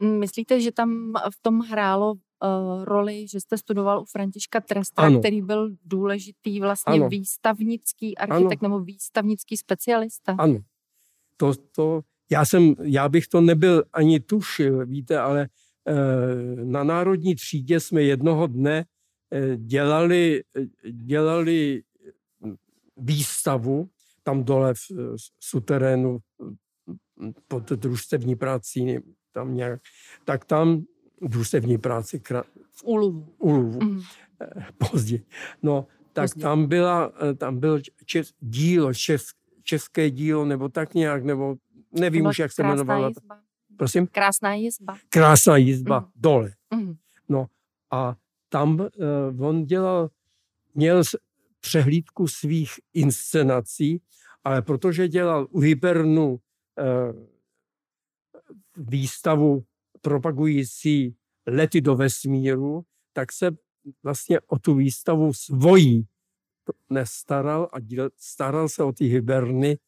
Myslíte, 0.00 0.60
že 0.60 0.72
tam 0.72 1.12
v 1.12 1.42
tom 1.42 1.60
hrálo 1.60 2.14
uh, 2.44 2.84
roli, 2.84 3.28
že 3.28 3.40
jste 3.40 3.58
studoval 3.58 4.00
u 4.00 4.04
Františka 4.04 4.60
Trestra, 4.60 5.04
ano. 5.04 5.18
který 5.18 5.42
byl 5.42 5.70
důležitý 5.84 6.60
vlastně 6.60 6.94
ano. 6.94 7.08
výstavnický 7.08 8.18
architekt 8.18 8.62
ano. 8.62 8.74
nebo 8.74 8.84
výstavnický 8.84 9.56
specialista. 9.56 10.36
Ano. 10.38 10.58
To, 11.36 11.54
to, 11.54 12.00
já, 12.30 12.44
jsem, 12.44 12.74
já 12.82 13.08
bych 13.08 13.28
to 13.28 13.40
nebyl 13.40 13.84
ani 13.92 14.20
tušil, 14.20 14.86
víte, 14.86 15.18
ale 15.18 15.48
uh, 15.88 16.64
na 16.64 16.84
národní 16.84 17.34
třídě 17.34 17.80
jsme 17.80 18.02
jednoho 18.02 18.46
dne 18.46 18.84
uh, 18.84 19.54
dělali, 19.56 20.42
dělali 20.90 21.82
výstavu 22.96 23.88
tam 24.22 24.44
dole 24.44 24.74
v, 24.74 24.90
v 25.16 25.44
suterénu 25.44 26.18
pod 27.48 27.72
družstevní 27.72 28.36
prací, 28.36 28.98
tam 29.32 29.54
nějak, 29.54 29.80
tak 30.24 30.44
tam 30.44 30.84
družstevní 31.22 31.78
práci 31.78 32.20
kra... 32.20 32.42
v 32.72 32.84
Uluvu. 32.84 33.34
Uluvu. 33.38 33.80
Mm. 33.80 34.02
Později. 34.90 35.26
No, 35.62 35.86
tak 36.12 36.24
Později. 36.24 36.42
tam, 36.42 36.66
byla, 36.66 37.12
eh, 37.30 37.34
tam 37.34 37.58
byl 37.58 37.80
čes, 38.04 38.32
dílo, 38.40 38.94
čes, 38.94 39.26
české 39.62 40.10
dílo, 40.10 40.44
nebo 40.44 40.68
tak 40.68 40.94
nějak, 40.94 41.24
nebo 41.24 41.56
nevím 41.92 42.26
už, 42.26 42.38
jak 42.38 42.52
se 42.52 42.62
jmenovala. 42.62 43.08
Jizba. 43.08 43.40
Prosím? 43.76 44.06
Krásná 44.06 44.54
jizba. 44.54 44.96
Krásná 45.08 45.56
jizba, 45.56 46.00
mm. 46.00 46.06
dole. 46.16 46.52
Mm. 46.74 46.94
No 47.28 47.46
a 47.90 48.16
tam 48.48 48.80
uh, 48.80 49.46
on 49.46 49.64
dělal, 49.64 50.10
měl 50.74 51.02
přehlídku 51.60 52.28
svých 52.28 52.72
inscenací, 52.94 54.02
ale 54.44 54.62
protože 54.62 55.08
dělal 55.08 55.46
u 55.50 55.60
Hypernu 55.60 56.30
uh, 56.32 56.38
výstavu 58.76 59.64
propagující 60.00 61.16
lety 61.46 61.80
do 61.80 61.96
vesmíru, 61.96 62.84
tak 63.12 63.32
se 63.32 63.50
vlastně 64.02 64.40
o 64.40 64.58
tu 64.58 64.74
výstavu 64.74 65.32
svojí 65.32 66.06
nestaral 66.90 67.68
a 67.72 67.76
staral 68.16 68.68
se 68.68 68.82
o 68.82 68.92
ty 68.92 69.04
hiberny 69.04 69.78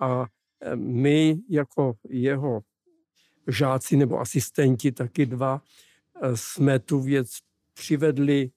a 0.00 0.26
e, 0.60 0.76
my 0.76 1.38
jako 1.48 1.94
jeho 2.08 2.60
žáci 3.46 3.96
nebo 3.96 4.20
asistenti, 4.20 4.92
taky 4.92 5.26
dva, 5.26 5.62
e, 6.22 6.36
jsme 6.36 6.78
tu 6.78 7.00
věc 7.00 7.30
přivedli 7.74 8.40
e, 8.42 8.50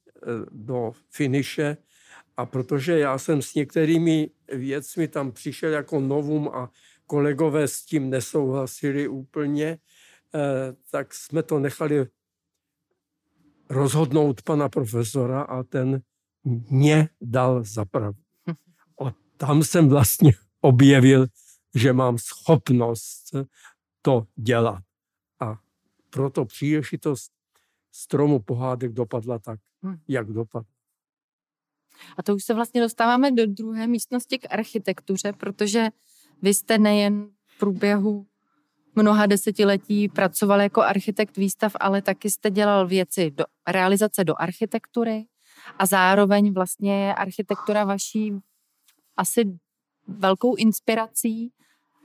do 0.51 0.91
finiše. 1.09 1.77
A 2.37 2.45
protože 2.45 2.99
já 2.99 3.17
jsem 3.17 3.41
s 3.41 3.53
některými 3.53 4.29
věcmi 4.47 5.07
tam 5.07 5.31
přišel 5.31 5.71
jako 5.71 5.99
novum 5.99 6.49
a 6.53 6.71
kolegové 7.07 7.67
s 7.67 7.81
tím 7.81 8.09
nesouhlasili 8.09 9.07
úplně, 9.07 9.77
Eh, 9.77 9.94
tak 10.91 11.13
jsme 11.13 11.43
to 11.43 11.59
nechali 11.59 12.07
rozhodnout 13.69 14.41
pana 14.41 14.69
profesora 14.69 15.41
a 15.41 15.63
ten 15.63 16.01
mě 16.69 17.09
dal 17.21 17.63
zapravdu. 17.63 18.21
A 19.05 19.13
tam 19.37 19.63
jsem 19.63 19.89
vlastně 19.89 20.33
objevil, 20.61 21.27
že 21.75 21.93
mám 21.93 22.17
schopnost 22.17 23.35
to 24.01 24.27
dělat. 24.35 24.83
A 25.39 25.59
proto 26.09 26.45
příležitost 26.45 27.31
stromu 27.91 28.39
pohádek 28.39 28.91
dopadla 28.91 29.39
tak, 29.39 29.59
hmm. 29.83 29.97
jak 30.07 30.27
dopadla. 30.27 30.69
A 32.17 32.23
to 32.23 32.35
už 32.35 32.43
se 32.43 32.53
vlastně 32.53 32.81
dostáváme 32.81 33.31
do 33.31 33.45
druhé 33.45 33.87
místnosti 33.87 34.39
k 34.39 34.53
architektuře, 34.53 35.33
protože 35.33 35.89
vy 36.41 36.53
jste 36.53 36.77
nejen 36.77 37.29
v 37.45 37.59
průběhu 37.59 38.27
mnoha 38.95 39.25
desetiletí 39.25 40.09
pracoval 40.09 40.61
jako 40.61 40.81
architekt 40.81 41.37
výstav, 41.37 41.71
ale 41.79 42.01
taky 42.01 42.29
jste 42.29 42.51
dělal 42.51 42.87
věci 42.87 43.31
do 43.31 43.45
realizace 43.67 44.23
do 44.23 44.33
architektury 44.37 45.25
a 45.79 45.85
zároveň 45.85 46.53
vlastně 46.53 47.05
je 47.05 47.15
architektura 47.15 47.85
vaší 47.85 48.33
asi 49.17 49.59
velkou 50.07 50.55
inspirací, 50.55 51.51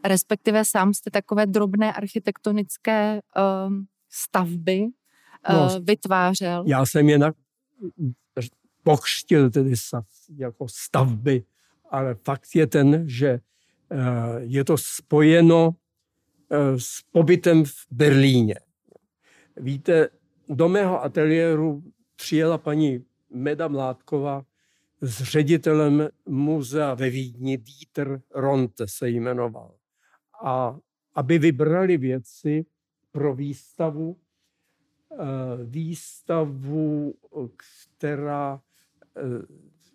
respektive 0.05 0.65
sám 0.65 0.95
jste 0.95 1.11
takové 1.11 1.47
drobné 1.47 1.93
architektonické 1.93 3.21
um, 3.67 3.87
stavby 4.11 4.81
uh, 4.83 5.55
no, 5.55 5.69
vytvářel. 5.81 6.65
Já 6.67 6.87
jsem 6.87 7.09
je 7.09 7.19
na, 7.19 7.33
pokřtil 8.83 9.51
tedy 9.51 9.73
jako 10.37 10.69
stavby, 10.69 11.45
ale 11.91 12.15
fakt 12.15 12.49
je 12.55 12.67
ten, 12.67 13.09
že 13.09 13.41
uh, 13.91 13.99
je 14.39 14.65
to 14.65 14.77
spojeno 14.79 15.69
uh, 15.69 15.75
s 16.77 17.03
pobytem 17.13 17.65
v 17.65 17.87
Berlíně. 17.91 18.55
Víte, 19.57 20.09
do 20.49 20.69
mého 20.69 21.03
ateliéru 21.03 21.83
přijela 22.17 22.59
paní 22.59 23.05
Meda 23.31 23.69
Mládková 23.69 24.45
s 25.01 25.23
ředitelem 25.23 26.09
muzea 26.27 26.95
ve 26.95 27.11
Vídni, 27.11 27.59
Dieter 27.59 28.23
Ronte 28.35 28.89
se 28.89 29.09
jmenoval. 29.09 29.75
A 30.45 30.79
aby 31.15 31.39
vybrali 31.39 31.97
věci 31.97 32.67
pro 33.13 33.35
výstavu, 33.35 34.17
eh, 35.13 35.17
výstavu, 35.65 37.15
která 37.57 38.61
eh, 39.17 39.21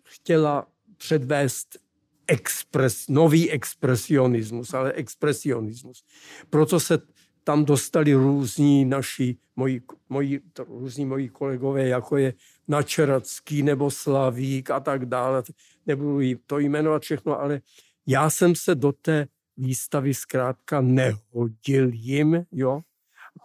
chtěla 0.02 0.68
předvést 0.96 1.85
expres, 2.28 3.08
nový 3.08 3.50
expresionismus, 3.50 4.74
ale 4.74 4.92
expresionismus. 4.92 6.04
Proto 6.50 6.80
se 6.80 6.98
tam 7.44 7.64
dostali 7.64 8.14
různí 8.14 8.84
naši, 8.84 9.36
moji, 9.56 9.82
moji, 10.08 10.40
různí 10.68 11.04
moji 11.04 11.28
kolegové, 11.28 11.88
jako 11.88 12.16
je 12.16 12.34
Načeracký 12.68 13.62
nebo 13.62 13.90
Slavík 13.90 14.70
a 14.70 14.80
tak 14.80 15.06
dále. 15.06 15.42
Nebudu 15.86 16.20
to 16.46 16.58
jmenovat 16.58 17.02
všechno, 17.02 17.40
ale 17.40 17.60
já 18.06 18.30
jsem 18.30 18.54
se 18.54 18.74
do 18.74 18.92
té 18.92 19.26
výstavy 19.56 20.14
zkrátka 20.14 20.80
nehodil 20.80 21.90
jim, 21.92 22.46
jo. 22.52 22.80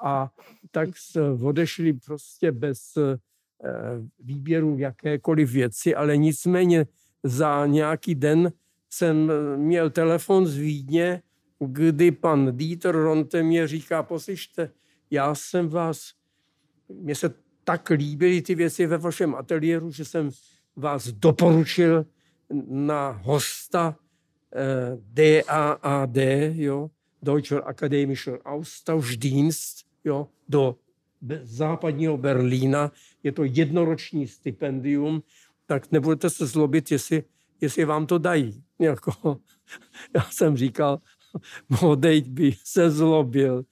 A 0.03 0.31
tak 0.71 0.89
odešli 1.41 1.93
prostě 1.93 2.51
bez 2.51 2.97
eh, 2.97 3.17
výběru 4.19 4.77
jakékoliv 4.77 5.51
věci, 5.51 5.95
ale 5.95 6.17
nicméně 6.17 6.85
za 7.23 7.65
nějaký 7.65 8.15
den 8.15 8.51
jsem 8.93 9.31
měl 9.57 9.89
telefon 9.89 10.45
z 10.45 10.57
Vídně, 10.57 11.21
kdy 11.59 12.11
pan 12.11 12.57
Dieter 12.57 12.95
Ronte 12.95 13.43
mě 13.43 13.67
říká, 13.67 14.03
poslyšte, 14.03 14.71
já 15.11 15.35
jsem 15.35 15.69
vás, 15.69 16.13
mně 16.89 17.15
se 17.15 17.33
tak 17.63 17.89
líbily 17.89 18.41
ty 18.41 18.55
věci 18.55 18.85
ve 18.85 18.97
vašem 18.97 19.35
ateliéru, 19.35 19.91
že 19.91 20.05
jsem 20.05 20.29
vás 20.75 21.07
doporučil 21.07 22.05
na 22.67 23.09
hosta 23.09 23.95
eh, 24.55 24.97
DAAD, 25.13 26.17
jo, 26.53 26.89
Deutscher 27.21 27.61
Akademischer 27.65 28.39
Austauschdienst, 28.45 29.85
jo, 30.03 30.27
do 30.49 30.75
západního 31.43 32.17
Berlína. 32.17 32.91
Je 33.23 33.31
to 33.31 33.43
jednoroční 33.43 34.27
stipendium, 34.27 35.23
tak 35.65 35.91
nebudete 35.91 36.29
se 36.29 36.45
zlobit, 36.45 36.91
jestli, 36.91 37.23
jestli 37.61 37.85
vám 37.85 38.05
to 38.05 38.17
dají. 38.17 38.63
Jako, 38.79 39.37
já 40.15 40.21
jsem 40.31 40.57
říkal, 40.57 40.99
odejď 41.81 42.29
by 42.29 42.55
se 42.63 42.91
zlobil. 42.91 43.65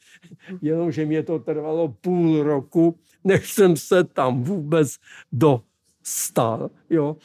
Jenomže 0.61 1.05
mě 1.05 1.23
to 1.23 1.39
trvalo 1.39 1.87
půl 1.87 2.43
roku, 2.43 2.99
než 3.23 3.53
jsem 3.53 3.77
se 3.77 4.03
tam 4.03 4.43
vůbec 4.43 4.95
dostal. 5.31 6.69
Jo. 6.89 7.17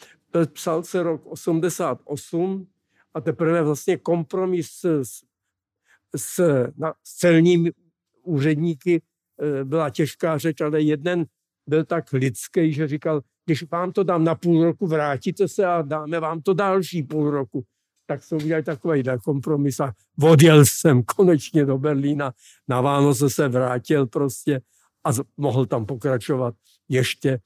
Psal 0.52 0.82
se 0.82 1.02
rok 1.02 1.22
88 1.26 2.66
a 3.14 3.20
teprve 3.20 3.62
vlastně 3.62 3.96
kompromis 3.96 4.84
s, 4.84 5.24
s, 6.16 6.40
na, 6.76 6.94
s 7.04 7.14
celními 7.14 7.72
úředníky 8.22 9.02
e, 9.40 9.64
byla 9.64 9.90
těžká 9.90 10.38
řeč, 10.38 10.60
ale 10.60 10.82
jeden 10.82 11.26
byl 11.66 11.84
tak 11.84 12.12
lidský, 12.12 12.72
že 12.72 12.88
říkal, 12.88 13.22
když 13.46 13.70
vám 13.70 13.92
to 13.92 14.02
dám 14.02 14.24
na 14.24 14.34
půl 14.34 14.64
roku, 14.64 14.86
vrátíte 14.86 15.48
se 15.48 15.66
a 15.66 15.82
dáme 15.82 16.20
vám 16.20 16.42
to 16.42 16.54
další 16.54 17.02
půl 17.02 17.30
roku 17.30 17.64
tak 18.06 18.22
jsme 18.22 18.36
udělali 18.36 18.62
takový 18.62 19.02
kompromis 19.24 19.80
a 19.80 19.92
odjel 20.22 20.64
jsem 20.64 21.02
konečně 21.02 21.64
do 21.64 21.78
Berlína. 21.78 22.32
Na 22.68 22.80
Vánoce 22.80 23.30
se 23.30 23.48
vrátil 23.48 24.06
prostě 24.06 24.60
a 25.04 25.10
mohl 25.36 25.66
tam 25.66 25.86
pokračovat 25.86 26.54
ještě 26.88 27.38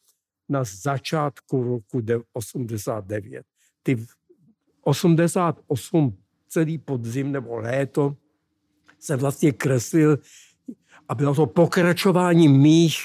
na 0.49 0.65
začátku 0.65 1.63
roku 1.63 2.03
89. 2.33 3.47
Ty 3.83 4.07
88 4.83 6.17
celý 6.49 6.79
podzim 6.79 7.33
nebo 7.33 7.57
léto 7.57 8.17
se 8.99 9.17
vlastně 9.17 9.53
kreslil 9.53 10.19
a 11.09 11.15
bylo 11.15 11.35
to 11.35 11.47
pokračování 11.47 12.49
mých 12.49 12.99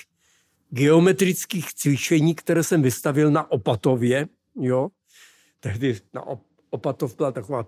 geometrických 0.73 1.73
cvičení, 1.73 2.35
které 2.35 2.63
jsem 2.63 2.81
vystavil 2.81 3.31
na 3.31 3.51
Opatově, 3.51 4.27
jo, 4.55 4.89
tehdy 5.59 5.99
na 6.13 6.23
Opatov 6.69 7.15
byla 7.15 7.31
taková 7.31 7.67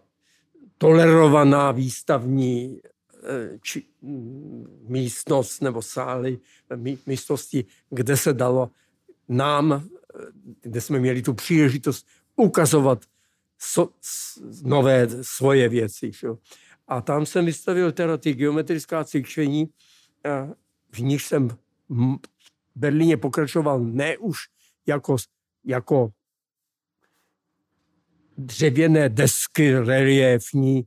tolerovaná 0.77 1.71
výstavní 1.71 2.79
eh, 3.23 3.59
či, 3.61 3.83
mm, 4.01 4.85
místnost 4.87 5.61
nebo 5.61 5.81
sály, 5.81 6.39
mí, 6.75 6.97
místnosti, 7.05 7.65
kde 7.89 8.17
se 8.17 8.33
dalo 8.33 8.71
nám, 9.29 9.73
eh, 9.73 10.25
kde 10.61 10.81
jsme 10.81 10.99
měli 10.99 11.21
tu 11.21 11.33
příležitost 11.33 12.07
ukazovat 12.35 13.05
so, 13.59 13.93
nové 14.63 15.07
svoje 15.21 15.69
věci. 15.69 16.13
Šo? 16.13 16.37
A 16.87 17.01
tam 17.01 17.25
jsem 17.25 17.45
vystavil 17.45 17.91
teda 17.91 18.17
ty 18.17 18.33
geometrická 18.33 19.03
cvičení, 19.03 19.69
v 20.91 20.99
nich 20.99 21.21
jsem 21.21 21.57
Berlíně 22.75 23.17
pokračoval 23.17 23.79
ne 23.79 24.17
už 24.17 24.37
jako, 24.87 25.15
jako 25.65 26.09
dřevěné 28.37 29.09
desky 29.09 29.79
reliefní 29.79 30.79
e, 30.79 30.85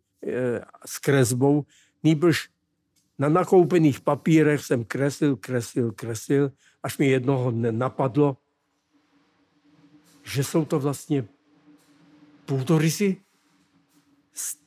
s 0.87 0.98
kresbou, 0.98 1.64
nýbrž 2.05 2.48
na 3.18 3.29
nakoupených 3.29 4.01
papírech 4.01 4.64
jsem 4.64 4.85
kreslil, 4.85 5.37
kreslil, 5.37 5.92
kreslil, 5.92 6.53
až 6.83 6.98
mi 6.98 7.07
jednoho 7.07 7.51
dne 7.51 7.72
napadlo, 7.72 8.37
že 10.24 10.44
jsou 10.44 10.64
to 10.64 10.81
vlastně 10.81 11.24
půdorysy 12.44 13.16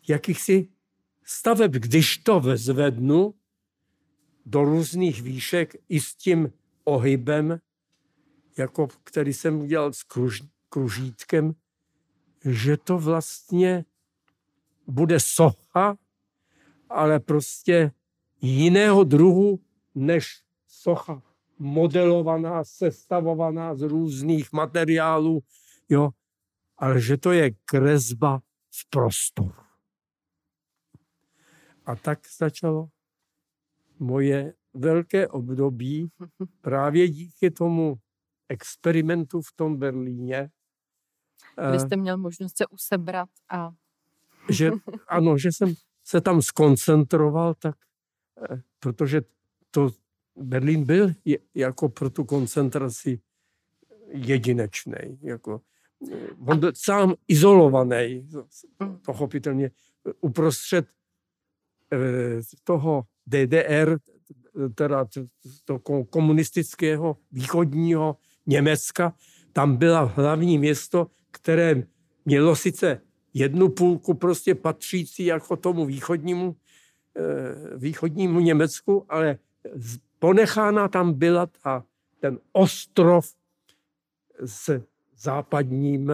jakýchsi 0.07 0.67
staveb. 1.23 1.71
Když 1.71 2.17
to 2.17 2.39
vezvednu 2.39 3.33
do 4.45 4.63
různých 4.63 5.21
výšek 5.21 5.75
i 5.89 5.99
s 5.99 6.15
tím 6.15 6.53
ohybem, 6.83 7.59
jako 8.57 8.87
který 9.03 9.33
jsem 9.33 9.61
udělal 9.61 9.93
s 9.93 10.03
kruž, 10.03 10.43
kružítkem, 10.69 11.53
že 12.45 12.77
to 12.77 12.97
vlastně 12.97 13.85
bude 14.87 15.19
socha, 15.19 15.97
ale 16.89 17.19
prostě 17.19 17.91
jiného 18.41 19.03
druhu 19.03 19.59
než 19.95 20.43
socha 20.67 21.21
modelovaná, 21.59 22.63
sestavovaná 22.63 23.75
z 23.75 23.81
různých 23.81 24.53
materiálů, 24.53 25.43
jo, 25.89 26.09
ale 26.77 27.01
že 27.01 27.17
to 27.17 27.31
je 27.31 27.51
kresba 27.65 28.41
v 28.71 28.89
prostoru. 28.89 29.61
A 31.85 31.95
tak 31.95 32.19
začalo 32.37 32.89
moje 33.99 34.53
velké 34.73 35.27
období 35.27 36.09
právě 36.61 37.07
díky 37.07 37.51
tomu 37.51 37.95
experimentu 38.49 39.41
v 39.41 39.53
tom 39.55 39.77
Berlíně, 39.77 40.49
kdy 41.55 41.77
eh, 41.77 41.79
jste 41.79 41.97
měl 41.97 42.17
možnost 42.17 42.57
se 42.57 42.67
usebrat 42.67 43.29
a... 43.49 43.71
Že, 44.49 44.71
ano, 45.07 45.37
že 45.37 45.51
jsem 45.51 45.73
se 46.03 46.21
tam 46.21 46.41
skoncentroval, 46.41 47.53
tak, 47.53 47.75
eh, 48.51 48.61
protože 48.79 49.21
to 49.71 49.89
Berlín 50.35 50.85
byl 50.85 51.11
jako 51.55 51.89
pro 51.89 52.09
tu 52.09 52.23
koncentraci 52.23 53.21
jedinečný. 54.07 55.19
Jako, 55.21 55.61
eh, 56.11 56.27
on 56.47 56.59
byl 56.59 56.71
sám 56.75 57.13
izolovaný, 57.27 58.29
pochopitelně. 59.05 59.71
uprostřed 60.21 60.87
toho 62.63 63.03
DDR, 63.27 63.97
teda 64.75 65.05
to 65.65 65.79
komunistického 66.09 67.17
východního 67.31 68.17
Německa, 68.45 69.13
tam 69.53 69.77
byla 69.77 70.01
hlavní 70.01 70.57
město, 70.57 71.07
které 71.31 71.83
mělo 72.25 72.55
sice 72.55 73.01
jednu 73.33 73.69
půlku 73.69 74.13
prostě 74.13 74.55
patřící 74.55 75.25
jako 75.25 75.55
tomu 75.55 75.85
východnímu, 75.85 76.55
eh, 77.17 77.77
východnímu 77.77 78.39
Německu, 78.39 79.05
ale 79.09 79.37
ponechána 80.19 80.87
tam 80.87 81.13
byla 81.13 81.45
ta, 81.45 81.83
ten 82.19 82.39
ostrov 82.51 83.33
s 84.45 84.81
západním 85.17 86.11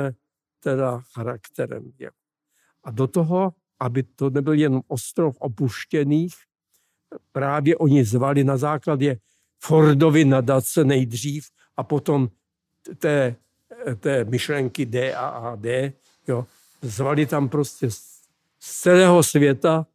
teda 0.59 1.01
charakterem. 1.13 1.91
A 2.83 2.91
do 2.91 3.07
toho, 3.07 3.53
aby 3.79 4.03
to 4.03 4.29
nebyl 4.29 4.53
jen 4.53 4.81
ostrov 4.87 5.37
opuštěných, 5.39 6.35
právě 7.31 7.77
oni 7.77 8.05
zvali 8.05 8.43
na 8.43 8.57
základě 8.57 9.17
Fordovy 9.59 10.25
nadace 10.25 10.83
nejdřív 10.83 11.49
a 11.77 11.83
potom 11.83 12.29
té, 12.97 13.35
té 13.99 14.23
myšlenky 14.23 14.85
D 14.85 15.13
a 15.13 15.27
A 15.27 15.55
D, 15.55 15.93
jo, 16.27 16.45
zvali 16.81 17.25
tam 17.25 17.49
prostě 17.49 17.91
z 17.91 18.17
celého 18.59 19.23
světa 19.23 19.87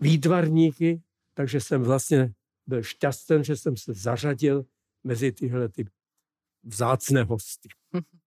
výtvarníky, 0.00 1.02
takže 1.34 1.60
jsem 1.60 1.82
vlastně 1.82 2.32
byl 2.66 2.82
šťastný, 2.82 3.44
že 3.44 3.56
jsem 3.56 3.76
se 3.76 3.94
zařadil 3.94 4.64
mezi 5.04 5.32
tyhle 5.32 5.68
ty 5.68 5.84
vzácné 6.64 7.22
hosty. 7.22 7.68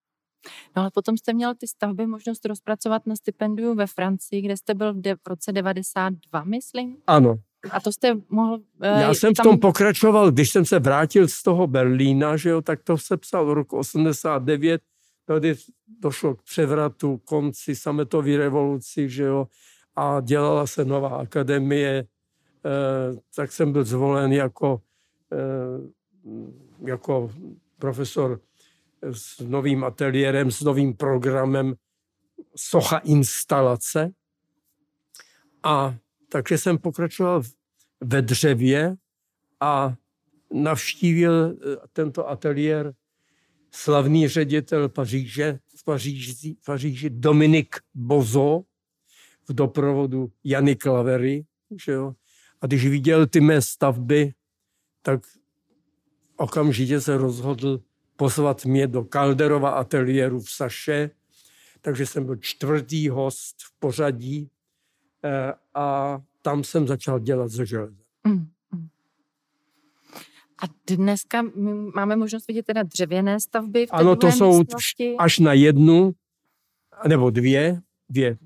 No 0.76 0.82
ale 0.82 0.92
potom 0.94 1.18
jste 1.18 1.34
měl 1.34 1.56
ty 1.56 1.68
stavby 1.68 2.08
možnost 2.08 2.46
rozpracovat 2.46 3.06
na 3.06 3.16
stipendiu 3.16 3.76
ve 3.76 3.88
Francii, 3.88 4.42
kde 4.42 4.58
jste 4.58 4.74
byl 4.74 4.94
v, 4.94 5.02
de- 5.02 5.16
v 5.16 5.28
roce 5.28 5.52
92, 5.52 6.44
myslím? 6.44 6.98
Ano. 7.08 7.40
A 7.72 7.80
to 7.80 7.92
jste 7.92 8.14
mohl... 8.30 8.54
Uh, 8.54 8.62
Já 8.80 9.14
jsem 9.14 9.34
tam... 9.34 9.44
v 9.44 9.50
tom 9.50 9.60
pokračoval, 9.60 10.32
když 10.32 10.50
jsem 10.50 10.66
se 10.66 10.80
vrátil 10.80 11.28
z 11.28 11.44
toho 11.44 11.68
Berlína, 11.68 12.38
že 12.38 12.50
jo, 12.50 12.62
tak 12.62 12.84
to 12.84 12.98
se 12.98 13.18
psal 13.18 13.46
v 13.46 13.54
roku 13.54 13.78
89, 13.78 14.82
tady 15.26 15.56
došlo 16.00 16.36
k 16.36 16.42
převratu, 16.44 17.22
konci 17.26 17.76
sametové 17.76 18.38
revoluci, 18.38 19.10
že 19.10 19.24
jo, 19.24 19.48
a 19.96 20.22
dělala 20.22 20.68
se 20.68 20.86
nová 20.86 21.10
akademie, 21.10 22.06
eh, 22.66 23.20
tak 23.36 23.52
jsem 23.52 23.72
byl 23.72 23.84
zvolen 23.84 24.34
jako, 24.34 24.82
eh, 25.32 25.90
jako 26.86 27.32
profesor 27.78 28.40
s 29.12 29.40
novým 29.40 29.84
ateliérem, 29.84 30.52
s 30.52 30.62
novým 30.62 30.94
programem 30.94 31.76
socha 32.56 32.98
instalace. 32.98 34.12
A 35.64 35.96
takže 36.30 36.58
jsem 36.58 36.78
pokračoval 36.78 37.42
ve 38.02 38.22
dřevě 38.22 38.96
a 39.60 39.96
navštívil 40.54 41.50
eh, 41.52 41.78
tento 41.94 42.30
ateliér 42.30 42.94
slavný 43.72 44.28
ředitel 44.28 44.90
Paříže, 44.90 45.60
v 45.78 45.84
Paříži, 45.84 46.56
Paříži 46.66 47.10
Dominik 47.10 47.76
Bozo 47.94 48.62
v 49.50 49.54
doprovodu 49.54 50.32
Jany 50.44 50.76
Klavery. 50.76 51.46
Že 51.86 51.92
jo? 51.92 52.14
A 52.62 52.68
když 52.68 52.88
viděl 52.88 53.28
ty 53.28 53.40
mé 53.40 53.62
stavby, 53.62 54.34
tak 55.02 55.22
okamžitě 56.38 57.02
se 57.02 57.18
rozhodl 57.18 57.82
pozvat 58.22 58.66
mě 58.66 58.88
do 58.88 59.04
Calderova 59.04 59.70
ateliéru 59.70 60.40
v 60.40 60.52
Saše, 60.52 61.10
takže 61.82 62.06
jsem 62.06 62.26
byl 62.26 62.36
čtvrtý 62.36 63.10
host 63.10 63.56
v 63.60 63.80
pořadí 63.80 64.50
eh, 65.24 65.54
a 65.74 66.18
tam 66.42 66.64
jsem 66.64 66.88
začal 66.88 67.20
dělat 67.20 67.48
ze 67.48 67.66
železa. 67.66 68.04
Mm, 68.28 68.48
mm. 68.72 68.88
A 70.64 70.66
dneska 70.88 71.42
máme 71.96 72.16
možnost 72.16 72.48
vidět 72.48 72.66
teda 72.66 72.84
dřevěné 72.84 73.40
stavby 73.40 73.86
v 73.86 73.90
té 73.90 73.98
Ano, 73.98 74.16
to 74.16 74.32
jsou 74.32 74.60
místnosti. 74.60 75.16
až 75.20 75.40
na 75.40 75.54
jednu 75.54 76.12
nebo 77.08 77.30
dvě, 77.30 77.82
dvě. 78.10 78.38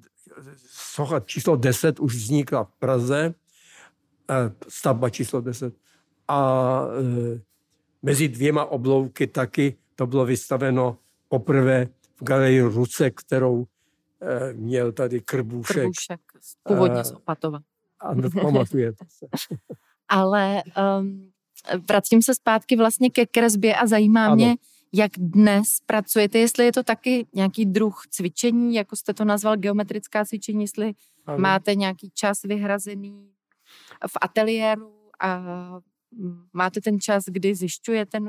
Socha 0.69 1.19
číslo 1.19 1.55
10 1.55 1.99
už 1.99 2.15
vznikla 2.15 2.63
v 2.63 2.71
Praze, 2.71 3.33
eh, 4.29 4.51
stavba 4.67 5.09
číslo 5.09 5.41
10. 5.41 5.73
A 6.27 6.81
eh, 7.35 7.54
mezi 8.05 8.27
dvěma 8.27 8.65
oblouky 8.65 9.27
taky 9.27 9.77
to 9.95 10.07
bylo 10.07 10.25
vystaveno 10.25 10.97
poprvé 11.27 11.87
v 12.15 12.23
galerii 12.23 12.61
Ruce, 12.61 13.11
kterou 13.11 13.65
eh, 14.21 14.53
měl 14.53 14.91
tady 14.91 15.21
Krbůšek. 15.21 15.75
Krbůšek, 15.75 16.21
původně 16.63 17.03
z 17.03 17.11
Opatova. 17.11 17.59
Ano, 17.99 18.29
pamatujete 18.41 19.05
se. 19.07 19.25
Ale 20.07 20.63
um, 20.99 21.31
vracím 21.89 22.21
se 22.21 22.35
zpátky 22.35 22.75
vlastně 22.75 23.09
ke 23.09 23.25
kresbě 23.25 23.75
a 23.75 23.87
zajímá 23.87 24.25
ano. 24.25 24.35
mě, 24.35 24.55
jak 24.93 25.11
dnes 25.17 25.67
pracujete, 25.85 26.39
jestli 26.39 26.65
je 26.65 26.71
to 26.71 26.83
taky 26.83 27.27
nějaký 27.33 27.65
druh 27.65 28.01
cvičení, 28.09 28.75
jako 28.75 28.95
jste 28.95 29.13
to 29.13 29.25
nazval, 29.25 29.57
geometrická 29.57 30.25
cvičení, 30.25 30.61
jestli 30.61 30.93
ano. 31.25 31.37
máte 31.37 31.75
nějaký 31.75 32.09
čas 32.13 32.43
vyhrazený 32.43 33.29
v 34.07 34.17
ateliéru 34.21 34.93
a 35.19 35.41
máte 36.53 36.81
ten 36.81 36.99
čas, 36.99 37.23
kdy 37.27 37.55
zjišťujete, 37.55 38.19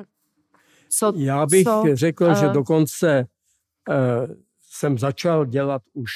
co... 0.89 1.13
Já 1.17 1.47
bych 1.47 1.65
co, 1.65 1.85
řekl, 1.93 2.25
uh, 2.25 2.35
že 2.35 2.49
dokonce 2.49 3.27
uh, 3.89 4.35
jsem 4.61 4.99
začal 4.99 5.47
dělat 5.47 5.83
už 5.93 6.11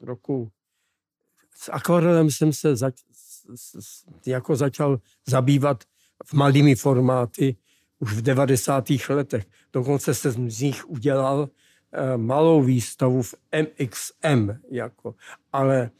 roku... 0.00 0.50
S 1.54 1.72
akvarelem 1.72 2.30
jsem 2.30 2.52
se 2.52 2.76
zač, 2.76 2.94
jako 4.26 4.56
začal 4.56 5.00
zabývat 5.26 5.84
v 6.24 6.34
malými 6.34 6.74
formáty 6.74 7.56
už 7.98 8.12
v 8.14 8.22
90. 8.22 8.84
letech. 9.08 9.46
Dokonce 9.72 10.14
jsem 10.14 10.50
z 10.50 10.60
nich 10.60 10.90
udělal 10.90 11.38
uh, 11.40 11.48
malou 12.16 12.62
výstavu 12.62 13.22
v 13.22 13.34
MXM. 13.62 14.50
Jako. 14.70 15.14
Ale 15.52 15.90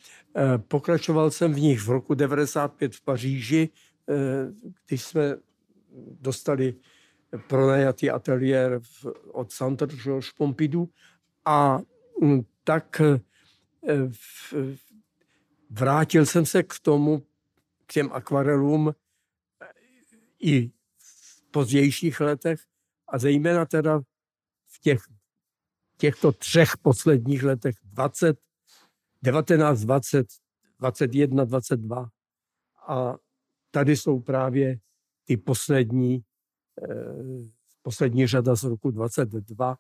pokračoval 0.69 1.31
jsem 1.31 1.55
v 1.55 1.61
nich 1.61 1.81
v 1.81 1.89
roku 1.89 2.15
95 2.15 2.95
v 2.95 3.01
Paříži, 3.01 3.69
Eh, 3.69 3.92
když 4.87 5.03
jsme 5.03 5.37
dostali 6.21 6.75
pronajatý 7.47 8.11
ateliér 8.11 8.81
od 9.33 9.53
Centre 9.53 9.97
Georges 9.97 10.33
Pompidou 10.33 10.89
a 11.45 11.79
mm, 12.21 12.43
tak 12.65 13.01
eh, 13.01 14.11
vrátil 15.71 16.27
jsem 16.27 16.47
se 16.47 16.63
k 16.63 16.75
tomu, 16.83 17.27
k 17.87 17.93
těm 17.93 18.13
akvarelům 18.13 18.89
eh, 18.89 19.67
i 20.39 20.69
v 20.99 21.43
pozdějších 21.51 22.21
letech 22.21 22.61
a 23.09 23.19
zejména 23.19 23.67
teda 23.67 24.01
v 24.67 24.81
těch, 24.81 25.03
těchto 25.97 26.33
třech 26.33 26.77
posledních 26.77 27.43
letech 27.43 27.75
20, 27.83 28.41
19, 29.23 29.81
20, 29.81 30.27
21, 30.79 31.45
22 31.45 32.09
a 32.87 33.17
tady 33.73 33.97
jsou 33.97 34.21
právě 34.21 34.79
ty 35.25 35.37
poslední, 35.37 36.23
eh, 36.83 37.51
poslední 37.83 38.27
řada 38.27 38.57
z 38.57 38.65
roku 38.65 38.91
22 38.91 39.77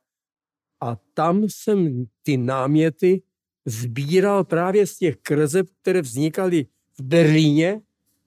a 0.80 0.96
tam 1.14 1.42
jsem 1.42 2.04
ty 2.22 2.36
náměty 2.36 3.22
sbíral 3.64 4.44
právě 4.44 4.86
z 4.86 4.96
těch 4.96 5.16
kreseb, 5.16 5.66
které 5.82 6.02
vznikaly 6.02 6.66
v 6.98 7.02
Berlíně, 7.02 7.80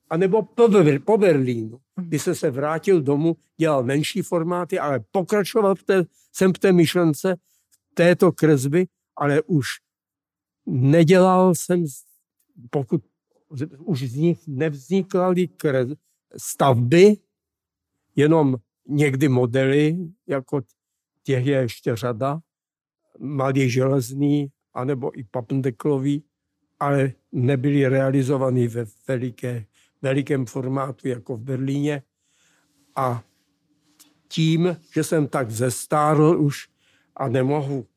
anebo 0.09 0.43
po, 0.43 0.69
po 1.05 1.17
Berlínu. 1.17 1.79
Mhm. 1.95 2.07
Když 2.07 2.21
jsem 2.21 2.35
se 2.35 2.51
vrátil 2.51 3.01
domů, 3.01 3.35
dělal 3.57 3.83
menší 3.83 4.21
formáty, 4.21 4.79
ale 4.79 4.99
pokračoval 5.11 5.75
v 5.75 5.83
té, 5.83 6.03
jsem 6.33 6.53
v 6.53 6.59
té 6.59 6.71
myšlence 6.71 7.35
této 7.93 8.31
kresby, 8.31 8.87
ale 9.15 9.41
už 9.41 9.67
nedělal 10.65 11.55
jsem, 11.55 11.85
pokud 12.69 13.01
už 13.77 13.99
z 14.03 14.15
nich 14.15 14.47
nevznikaly 14.47 15.49
stavby, 16.37 17.17
jenom 18.15 18.57
někdy 18.87 19.29
modely, 19.29 19.97
jako 20.27 20.61
těch 21.23 21.45
je 21.45 21.57
ještě 21.57 21.95
řada, 21.95 22.39
malý 23.19 23.69
železný, 23.69 24.51
anebo 24.73 25.19
i 25.19 25.23
papendeklový, 25.23 26.23
ale 26.79 27.11
nebyly 27.31 27.87
realizovány 27.87 28.67
ve 28.67 28.85
veliké, 29.07 29.65
velikém 30.01 30.45
formátu, 30.45 31.07
jako 31.07 31.37
v 31.37 31.41
Berlíně. 31.41 32.03
A 32.95 33.23
tím, 34.27 34.77
že 34.93 35.03
jsem 35.03 35.27
tak 35.27 35.51
zestárl 35.51 36.41
už 36.41 36.67
a 37.15 37.27
nemohu 37.27 37.87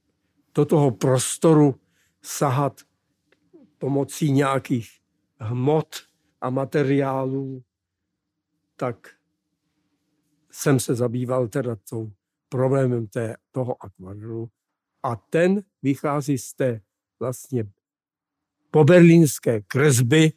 do 0.55 0.65
toho 0.65 0.91
prostoru 0.91 1.75
sahat 2.23 2.81
pomocí 3.79 4.33
nějakých 4.33 4.98
hmot 5.41 5.97
a 6.41 6.51
materiálů, 6.51 7.65
tak 8.77 9.09
jsem 10.51 10.81
se 10.81 10.95
zabýval 10.95 11.49
teda 11.49 11.77
tou 11.77 12.13
problémem 12.49 13.07
té, 13.07 13.37
toho 13.51 13.85
akvarelu 13.85 14.51
a 15.03 15.17
ten 15.17 15.63
vychází 15.83 16.39
z 16.39 16.55
té 16.55 16.81
vlastně 17.21 17.65
poberlínské 18.71 19.61
kresby. 19.61 20.33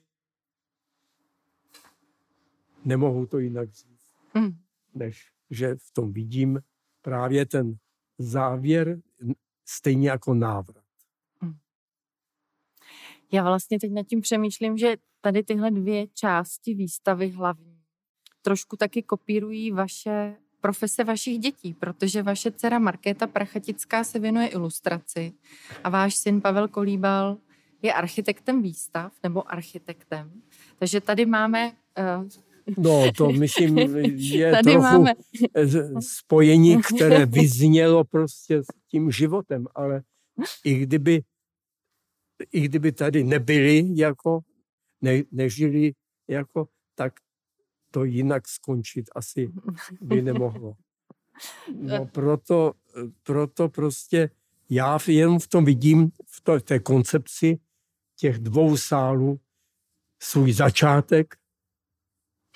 Nemohu 2.86 3.26
to 3.26 3.40
jinak 3.40 3.72
říct, 3.74 4.12
Mm. 4.34 4.52
než 4.94 5.32
že 5.50 5.76
v 5.76 5.92
tom 5.94 6.14
vidím 6.14 6.62
právě 7.02 7.46
ten 7.46 7.76
závěr 8.18 9.02
stejně 9.66 10.10
jako 10.10 10.34
návrat. 10.34 10.81
Já 13.32 13.44
vlastně 13.44 13.80
teď 13.80 13.92
nad 13.92 14.08
tím 14.08 14.22
přemýšlím, 14.22 14.78
že 14.78 14.96
tady 15.22 15.44
tyhle 15.44 15.72
dvě 15.72 16.08
části 16.08 16.74
výstavy 16.74 17.30
hlavní 17.30 17.78
trošku 18.42 18.78
taky 18.78 19.02
kopírují 19.04 19.72
vaše 19.72 20.36
profese 20.62 21.04
vašich 21.04 21.40
dětí, 21.40 21.74
protože 21.74 22.24
vaše 22.24 22.52
dcera 22.52 22.80
Markéta 22.80 23.28
Prachatická 23.28 24.04
se 24.04 24.20
věnuje 24.20 24.48
ilustraci 24.48 25.34
a 25.84 25.90
váš 25.90 26.16
syn 26.16 26.42
Pavel 26.42 26.68
Kolíbal 26.68 27.38
je 27.82 27.94
architektem 27.94 28.62
výstav 28.62 29.14
nebo 29.24 29.52
architektem. 29.52 30.32
Takže 30.80 31.02
tady 31.02 31.26
máme 31.26 31.72
uh, 32.20 32.28
No, 32.78 33.12
to 33.18 33.30
myslím, 33.32 33.78
je 34.16 34.52
Tady 34.52 34.64
trochu 34.64 34.82
máme- 34.82 35.14
spojení, 36.00 36.82
které 36.82 37.26
vyznělo 37.26 38.04
prostě 38.04 38.64
s 38.64 38.68
tím 38.92 39.12
životem, 39.12 39.68
ale 39.76 40.02
i 40.66 40.74
kdyby, 40.74 41.22
i 42.52 42.62
kdyby 42.62 42.92
tady 42.92 43.24
nebyli 43.24 43.84
jako, 43.96 44.40
ne, 45.02 45.24
nežili 45.32 45.94
jako, 46.28 46.68
tak 46.96 47.14
to 47.92 48.04
jinak 48.04 48.48
skončit 48.48 49.10
asi 49.16 49.52
by 50.02 50.22
nemohlo. 50.22 50.74
No 51.76 52.06
proto, 52.12 52.74
proto 53.24 53.70
prostě 53.70 54.30
já 54.70 55.00
jenom 55.08 55.40
v 55.40 55.48
tom 55.48 55.66
vidím, 55.66 56.12
v 56.28 56.42
to- 56.42 56.60
v 56.60 56.64
té 56.64 56.80
koncepci 56.80 57.60
těch 58.16 58.40
dvou 58.40 58.78
sálů 58.78 59.40
svůj 60.20 60.54
začátek 60.54 61.36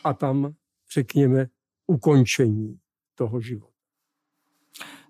a 0.04 0.14
tam, 0.14 0.56
řekněme, 0.94 1.48
ukončení 1.88 2.80
toho 3.16 3.42
života. 3.42 3.74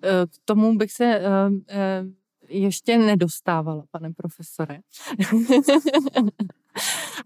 Eh, 0.04 0.28
K 0.28 0.38
tomu 0.46 0.78
bych 0.78 0.92
se 0.92 1.06
eh, 1.06 1.22
eh, 1.70 2.04
ještě 2.50 2.98
nedostávala, 2.98 3.84
pane 3.92 4.14
profesore. 4.14 4.80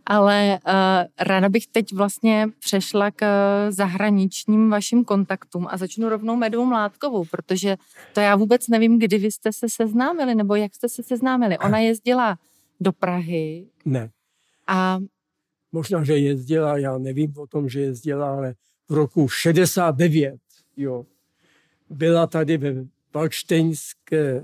Ale 0.05 0.59
eh, 0.67 1.07
ráda 1.20 1.49
bych 1.49 1.67
teď 1.67 1.93
vlastně 1.93 2.47
přešla 2.59 3.11
k 3.11 3.22
eh, 3.24 3.72
zahraničním 3.72 4.70
vašim 4.70 5.05
kontaktům 5.05 5.67
a 5.70 5.78
začnu 5.78 6.09
rovnou 6.09 6.36
Medou 6.36 6.65
Mládkovou, 6.65 7.26
protože 7.26 7.78
to 8.13 8.20
já 8.20 8.36
vůbec 8.36 8.67
nevím, 8.67 8.99
kdy 8.99 9.17
vy 9.17 9.32
jste 9.32 9.53
se 9.53 9.70
seznámili, 9.70 10.36
nebo 10.36 10.55
jak 10.55 10.76
jste 10.76 10.89
se 10.89 11.03
seznámili. 11.03 11.57
Ona 11.57 11.78
jezdila 11.89 12.38
do 12.80 12.91
Prahy 12.91 13.67
Ne, 13.86 14.09
a 14.67 14.99
možná, 15.72 16.03
že 16.03 16.17
jezdila, 16.17 16.78
já 16.78 16.97
nevím 16.97 17.34
o 17.38 17.47
tom, 17.47 17.70
že 17.70 17.82
jezdila, 17.82 18.32
ale 18.32 18.53
v 18.89 18.93
roku 18.93 19.28
69, 19.28 20.36
jo, 20.78 21.05
byla 21.89 22.28
tady 22.28 22.57
ve 22.57 22.74
Valštejnské 23.13 24.43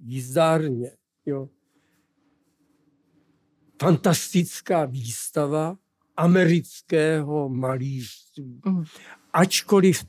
jízdárně, 0.00 0.90
jo, 1.26 1.48
fantastická 3.82 4.84
výstava 4.84 5.76
amerického 6.16 7.48
malířství. 7.48 8.60
Mhm. 8.66 8.84
Ačkoliv 9.32 10.04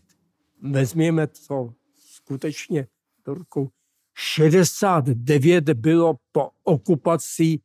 vezměme 0.61 1.27
to 1.27 1.73
skutečně 1.95 2.87
do 3.25 3.33
rukou, 3.33 3.69
69 4.13 5.69
bylo 5.69 6.15
po 6.31 6.49
okupaci 6.63 7.59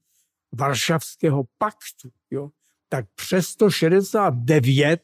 Varšavského 0.53 1.45
paktu, 1.59 2.11
jo, 2.30 2.51
tak 2.88 3.07
přesto 3.14 3.70
69 3.70 5.01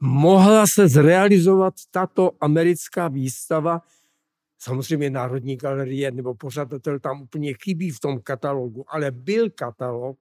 mohla 0.00 0.66
se 0.66 0.88
zrealizovat 0.88 1.74
tato 1.90 2.30
americká 2.40 3.08
výstava. 3.08 3.82
Samozřejmě 4.58 5.10
Národní 5.10 5.56
galerie 5.56 6.10
nebo 6.10 6.34
pořadatel 6.34 7.00
tam 7.00 7.22
úplně 7.22 7.54
chybí 7.62 7.90
v 7.90 8.00
tom 8.00 8.20
katalogu, 8.20 8.84
ale 8.88 9.10
byl 9.10 9.50
katalog, 9.50 10.18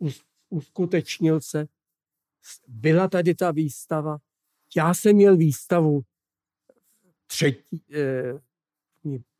us- 0.00 0.24
uskutečnil 0.48 1.40
se, 1.40 1.66
byla 2.68 3.08
tady 3.08 3.34
ta 3.34 3.50
výstava. 3.50 4.18
Já 4.76 4.94
jsem 4.94 5.16
měl 5.16 5.36
výstavu 5.36 6.02
třetí, 7.26 7.84
eh, 7.94 8.40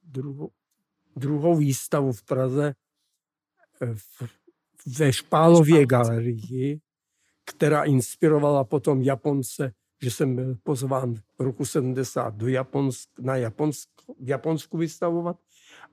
druhou, 0.02 0.50
druhou 1.16 1.56
výstavu 1.56 2.12
v 2.12 2.22
Praze 2.22 2.74
eh, 3.80 3.94
v, 3.94 4.22
ve 4.98 5.12
Špálově 5.12 5.86
galerii, 5.86 6.80
která 7.44 7.84
inspirovala 7.84 8.64
potom 8.64 9.02
Japonce, 9.02 9.72
že 10.02 10.10
jsem 10.10 10.36
byl 10.36 10.54
pozván 10.62 11.14
v 11.14 11.22
roku 11.38 11.64
70 11.64 12.34
do 12.34 12.48
Japonsk, 12.48 13.08
na 13.20 13.36
Japonsko, 13.36 14.14
v 14.20 14.28
Japonsku 14.28 14.78
vystavovat. 14.78 15.36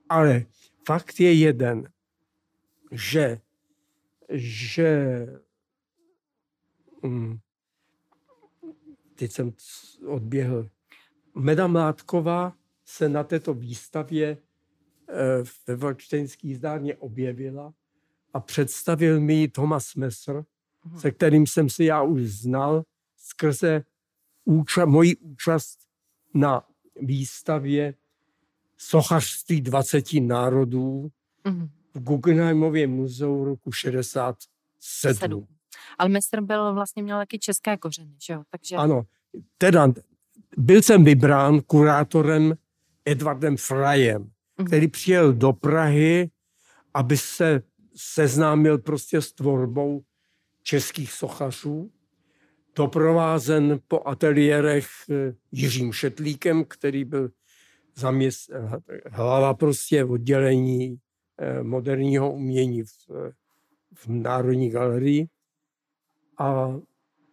Ale 0.09 0.45
fakt 0.87 1.19
je 1.19 1.33
jeden, 1.33 1.89
že, 2.91 3.41
že 4.29 5.25
mm, 7.03 7.37
teď 9.15 9.31
jsem 9.31 9.53
odběhl. 10.05 10.69
Meda 11.35 11.67
Mládková 11.67 12.53
se 12.85 13.09
na 13.09 13.23
této 13.23 13.53
výstavě 13.53 14.37
eh, 15.09 15.43
ve 15.67 15.75
Valčtejnské 15.75 16.47
jízdárně 16.47 16.95
objevila 16.95 17.73
a 18.33 18.39
představil 18.39 19.19
mi 19.19 19.33
ji 19.33 19.47
Thomas 19.47 19.95
Messer, 19.95 20.45
Mhm. 20.85 20.99
se 20.99 21.11
kterým 21.11 21.47
jsem 21.47 21.69
si 21.69 21.83
já 21.83 22.01
už 22.01 22.21
znal 22.21 22.83
skrze 23.17 23.83
úča- 24.49 24.85
moji 24.85 25.15
účast 25.15 25.79
na 26.33 26.63
výstavě 27.01 27.93
sochařství 28.77 29.61
20 29.61 30.19
národů 30.21 31.11
mhm, 31.47 31.69
v 31.93 31.99
Guggenheimově 32.03 32.87
muzeu 32.87 33.43
roku 33.43 33.71
67. 33.71 35.13
sedm. 35.15 35.47
Ale 35.97 36.09
mistr 36.09 36.41
byl 36.41 36.73
vlastně 36.73 37.03
měl 37.03 37.17
taky 37.19 37.39
české 37.39 37.77
kořeny, 37.77 38.15
že 38.25 38.33
jo? 38.33 38.43
Takže 38.51 38.75
Ano, 38.75 39.03
teda 39.57 39.87
byl 40.57 40.81
jsem 40.81 41.03
vybrán 41.03 41.61
kurátorem 41.61 42.55
Edwardem 43.05 43.57
Frajem, 43.57 44.31
Mhm. 44.57 44.67
který 44.67 44.87
přijel 44.87 45.33
do 45.33 45.53
Prahy, 45.53 46.29
aby 46.93 47.17
se 47.17 47.61
seznámil 47.95 48.77
prostě 48.77 49.21
s 49.21 49.33
tvorbou 49.33 50.01
českých 50.63 51.11
sochařů, 51.13 51.91
doprovázen 52.75 53.79
po 53.87 54.07
ateliérech 54.07 54.87
eh, 55.09 55.35
Jiřím 55.51 55.93
Šetlíkem, 55.93 56.65
který 56.65 57.05
byl 57.05 57.29
zaměst, 57.95 58.49
hlava 59.05 59.53
prostě 59.53 60.05
oddělení 60.05 60.97
eh, 61.37 61.63
moderního 61.63 62.33
umění 62.33 62.83
v, 62.83 62.89
eh, 63.09 63.31
v 63.93 64.07
Národní 64.07 64.69
galerii. 64.69 65.27
A 66.37 66.79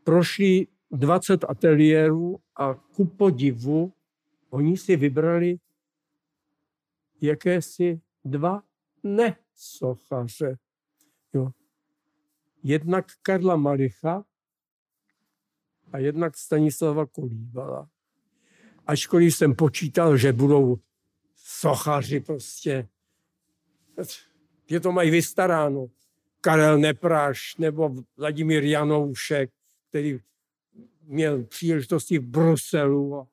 prošli 0.05 0.67
20 0.91 1.45
ateliérů 1.49 2.39
a 2.57 2.75
ku 2.75 3.05
podivu 3.05 3.93
oni 4.51 4.77
si 4.77 4.97
vybrali 4.97 5.57
jakési 7.21 8.01
dva 8.25 8.63
nesochaře. 9.03 10.57
Jo. 11.35 11.51
Jednak 12.63 13.07
Karla 13.23 13.57
Malicha 13.57 14.25
a 15.93 15.99
jednak 15.99 16.37
Stanislava 16.37 17.07
Kolíbala. 17.07 17.89
Ačkoliv 18.87 19.37
jsem 19.37 19.55
počítal, 19.55 20.17
že 20.17 20.33
budou 20.33 20.79
sochaři 21.37 22.21
prostě, 22.21 22.89
je 24.71 24.81
to 24.81 24.93
mají 24.93 25.11
vystaráno. 25.11 25.87
Karel 26.41 26.79
Nepráš 26.79 27.57
nebo 27.57 27.95
Vladimír 28.17 28.65
Janoušek, 28.65 29.51
který 29.89 30.19
měl 31.03 31.45
příležitosti 31.45 32.19
v 32.19 32.27
Bruselu 32.27 33.17
a, 33.17 33.29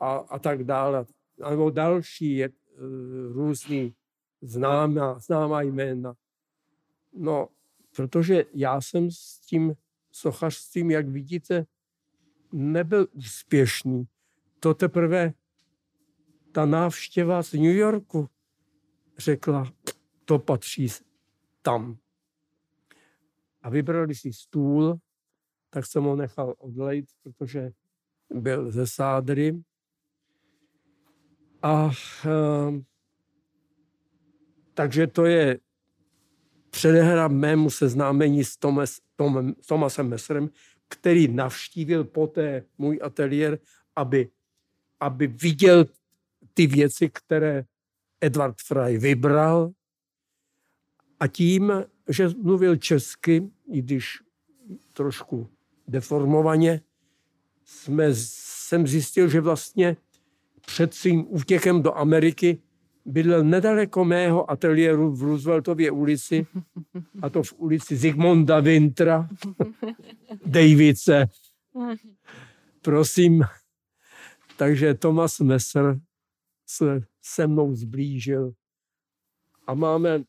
a, 0.00 0.16
a 0.16 0.38
tak 0.38 0.64
dále. 0.64 1.06
Nebo 1.50 1.70
další 1.70 2.36
je, 2.36 2.48
eh, 2.48 2.78
různý 3.32 3.94
známá, 4.42 5.18
známá 5.18 5.62
jména. 5.62 6.14
No, 7.12 7.48
protože 7.96 8.44
já 8.54 8.80
jsem 8.80 9.10
s 9.10 9.38
tím 9.38 9.74
sochařstvím, 10.12 10.90
jak 10.90 11.08
vidíte, 11.08 11.66
nebyl 12.54 13.06
úspěšný. 13.12 14.04
To 14.60 14.74
teprve 14.74 15.32
ta 16.52 16.66
návštěva 16.66 17.42
z 17.42 17.52
New 17.52 17.76
Yorku 17.76 18.28
řekla, 19.18 19.72
to 20.24 20.38
patří 20.38 20.88
tam. 21.62 21.98
A 23.62 23.70
vybrali 23.70 24.14
si 24.14 24.32
stůl, 24.32 24.98
tak 25.70 25.86
jsem 25.86 26.04
ho 26.04 26.16
nechal 26.16 26.54
odlejt, 26.58 27.06
protože 27.22 27.70
byl 28.34 28.72
ze 28.72 28.86
sádry. 28.86 29.62
A 31.62 31.90
e, 32.26 32.82
takže 34.74 35.06
to 35.06 35.24
je 35.24 35.58
předehra 36.70 37.28
mému 37.28 37.70
seznámení 37.70 38.44
s, 38.44 38.56
Thomas, 38.56 38.98
Tom, 39.16 39.54
Thomasem 39.68 40.08
Messerem, 40.08 40.50
který 40.94 41.28
navštívil 41.28 42.04
poté 42.04 42.64
můj 42.78 42.98
ateliér, 43.02 43.58
aby, 43.96 44.30
aby 45.00 45.26
viděl 45.26 45.86
ty 46.54 46.66
věci, 46.66 47.10
které 47.12 47.64
Edward 48.20 48.56
Fry 48.66 48.98
vybral. 48.98 49.72
A 51.20 51.26
tím, 51.26 51.72
že 52.08 52.28
mluvil 52.28 52.76
česky, 52.76 53.50
i 53.72 53.82
když 53.82 54.18
trošku 54.92 55.48
deformovaně, 55.88 56.80
jsme, 57.64 58.08
jsem 58.14 58.86
zjistil, 58.86 59.28
že 59.28 59.40
vlastně 59.40 59.96
před 60.66 60.94
svým 60.94 61.26
útěkem 61.28 61.82
do 61.82 61.98
Ameriky 61.98 62.62
bydlel 63.04 63.44
nedaleko 63.44 64.04
mého 64.04 64.50
ateliéru 64.50 65.16
v 65.16 65.22
Rooseveltově 65.22 65.90
ulici, 65.90 66.46
a 67.22 67.30
to 67.30 67.42
v 67.42 67.52
ulici 67.52 67.96
Zigmunda 67.96 68.60
Wintra, 68.60 69.28
Davice. 70.46 71.26
Prosím. 72.82 73.42
Takže 74.56 74.94
Thomas 74.94 75.40
Messer 75.40 76.00
se 76.66 77.04
se 77.24 77.46
mnou 77.46 77.74
zblížil 77.74 78.52
a 79.66 79.74
máme 79.74 80.24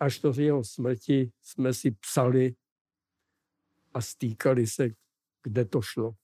až 0.00 0.20
do 0.20 0.34
jeho 0.36 0.64
smrti 0.64 1.32
jsme 1.42 1.74
si 1.74 1.90
psali 1.90 2.54
a 3.94 4.00
stýkali 4.00 4.66
se, 4.66 4.88
kde 5.42 5.64
to 5.64 5.82
šlo. 5.82 6.14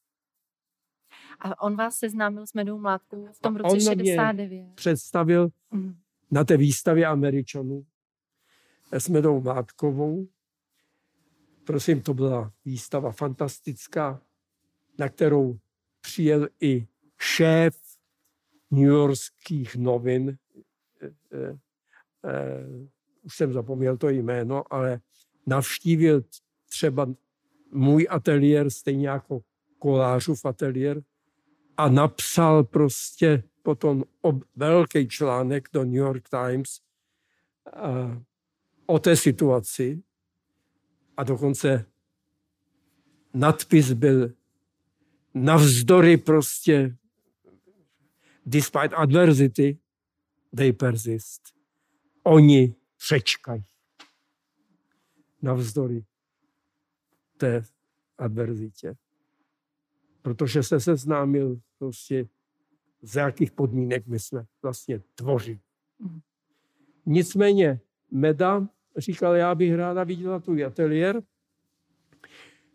A 1.41 1.63
on 1.63 1.77
vás 1.77 1.97
seznámil 1.97 2.47
s 2.47 2.53
Medou 2.53 2.79
Mládkou 2.79 3.27
v 3.33 3.41
tom 3.41 3.57
roce 3.57 3.75
on 3.75 3.81
69. 3.81 4.75
představil 4.75 5.49
mm. 5.71 5.95
na 6.31 6.45
té 6.45 6.57
výstavě 6.57 7.07
Američanů 7.07 7.87
s 8.93 9.09
Medou 9.09 9.41
Mládkovou. 9.41 10.29
Prosím, 11.65 12.03
to 12.03 12.15
byla 12.15 12.53
výstava 12.65 13.13
fantastická, 13.13 14.23
na 14.99 15.09
kterou 15.09 15.59
přijel 16.01 16.49
i 16.61 16.87
šéf 17.21 17.77
New 18.71 18.85
Yorkských 18.85 19.77
novin. 19.77 20.29
E, 20.29 21.07
e, 21.07 21.59
e, 22.25 22.67
už 23.23 23.37
jsem 23.37 23.53
zapomněl 23.53 23.97
to 23.97 24.09
jméno, 24.09 24.73
ale 24.73 25.01
navštívil 25.47 26.25
třeba 26.69 27.09
můj 27.73 28.07
ateliér, 28.11 28.71
stejně 28.71 29.09
jako 29.09 29.41
kolářův 29.79 30.45
ateliér 30.45 31.03
a 31.79 31.89
napsal 31.89 32.65
prostě 32.65 33.43
potom 33.63 34.05
ob, 34.21 34.45
velký 34.57 35.09
článek 35.09 35.69
do 35.73 35.85
New 35.85 35.95
York 35.95 36.29
Times 36.29 36.81
a, 37.73 38.23
o 38.87 38.99
té 38.99 39.17
situaci 39.17 40.03
a 41.17 41.25
dokonce 41.25 41.87
nadpis 43.35 43.93
byl 43.93 44.33
navzdory 45.35 46.17
prostě 46.17 46.97
despite 48.47 48.97
adversity, 48.97 49.79
they 50.57 50.73
persist. 50.73 51.43
Oni 52.23 52.75
přečkají. 52.97 53.65
Navzdory 55.43 56.05
té 57.37 57.65
adverzitě. 58.19 58.97
Protože 60.23 60.63
se 60.63 60.81
seznámil 60.81 61.61
prostě, 61.79 62.29
za 63.03 63.21
jakých 63.21 63.53
podmínek 63.53 64.07
my 64.07 64.19
jsme 64.19 64.47
vlastně 64.63 65.03
tvořili. 65.15 65.61
Mhm. 65.99 66.21
Nicméně 67.07 67.81
Meda 68.11 68.69
říkal, 68.97 69.35
já 69.35 69.55
bych 69.55 69.75
ráda 69.75 70.05
viděla 70.05 70.41
tu 70.41 70.53
ateliér, 70.67 71.23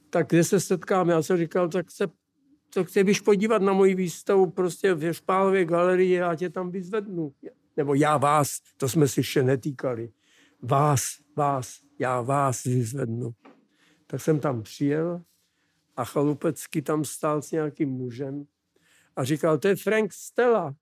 tak 0.10 0.30
kde 0.30 0.44
se 0.44 0.60
setkáme? 0.60 1.14
Já 1.14 1.22
jsem 1.22 1.38
říkal, 1.38 1.70
tak 1.70 1.92
se 1.92 2.08
to 2.74 2.84
chceš 2.84 3.22
podívat 3.22 3.62
na 3.62 3.74
moji 3.74 3.96
výstavu 3.96 4.52
prostě 4.52 4.94
v 4.94 5.14
Špálové 5.14 5.66
galerii, 5.66 6.12
já 6.12 6.36
tě 6.36 6.50
tam 6.50 6.72
vyzvednu. 6.72 7.34
Nebo 7.78 7.94
já 7.94 8.18
vás, 8.18 8.60
to 8.78 8.90
jsme 8.90 9.08
si 9.08 9.20
ještě 9.20 9.44
netýkali. 9.44 10.12
Vás, 10.62 11.04
vás, 11.36 11.80
já 12.00 12.22
vás 12.22 12.64
vyzvednu. 12.64 13.32
Tak 14.08 14.22
jsem 14.22 14.40
tam 14.40 14.64
přijel 14.64 15.22
a 15.96 16.06
Chalupecký 16.06 16.82
tam 16.82 17.06
stál 17.06 17.42
s 17.42 17.52
nějakým 17.52 17.90
mužem 17.90 18.46
a 19.16 19.24
říkal, 19.24 19.58
to 19.58 19.68
je 19.68 19.76
Frank 19.76 20.14
Stella. 20.14 20.76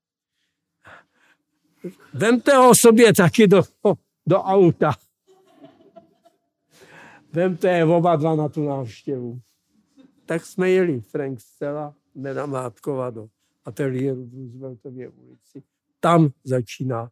Vemte 2.14 2.56
ho 2.56 2.74
sobě 2.74 3.14
taky 3.14 3.46
do, 3.46 3.62
do 4.26 4.42
auta. 4.42 4.92
Vemte 7.32 7.68
je 7.68 7.84
oba 7.84 8.16
dva 8.16 8.34
na 8.36 8.48
tu 8.48 8.68
návštěvu. 8.68 9.40
Tak 10.26 10.46
jsme 10.46 10.70
jeli 10.70 11.00
Frank 11.00 11.40
Stella, 11.40 11.94
Nena 12.14 12.46
Mátkova 12.46 13.10
do 13.10 13.28
ateliéru 13.64 14.26
v 14.26 14.34
Rooseveltově 14.34 15.08
ulici. 15.08 15.62
Tam 16.00 16.28
začíná 16.44 17.10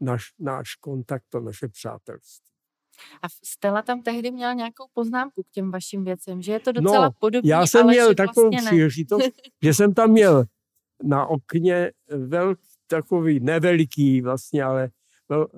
naš, 0.00 0.24
náš 0.38 0.74
kontakt 0.74 1.34
a 1.34 1.40
naše 1.40 1.68
přátelství. 1.68 2.55
A 3.22 3.26
Stella 3.44 3.82
tam 3.82 4.02
tehdy 4.02 4.30
měla 4.30 4.52
nějakou 4.52 4.84
poznámku 4.92 5.42
k 5.42 5.50
těm 5.50 5.70
vašim 5.70 6.04
věcem, 6.04 6.42
že 6.42 6.52
je 6.52 6.60
to 6.60 6.72
docela 6.72 7.04
no, 7.04 7.12
podobné. 7.18 7.50
Já 7.50 7.66
jsem 7.66 7.86
měl 7.86 8.14
takovou 8.14 8.50
vlastně 8.50 8.70
příležitost, 8.70 9.32
že 9.62 9.74
jsem 9.74 9.94
tam 9.94 10.10
měl 10.10 10.44
na 11.02 11.26
okně 11.26 11.92
velký, 12.08 12.62
takový 12.86 13.40
neveliký 13.40 14.20
vlastně, 14.20 14.64
ale 14.64 14.90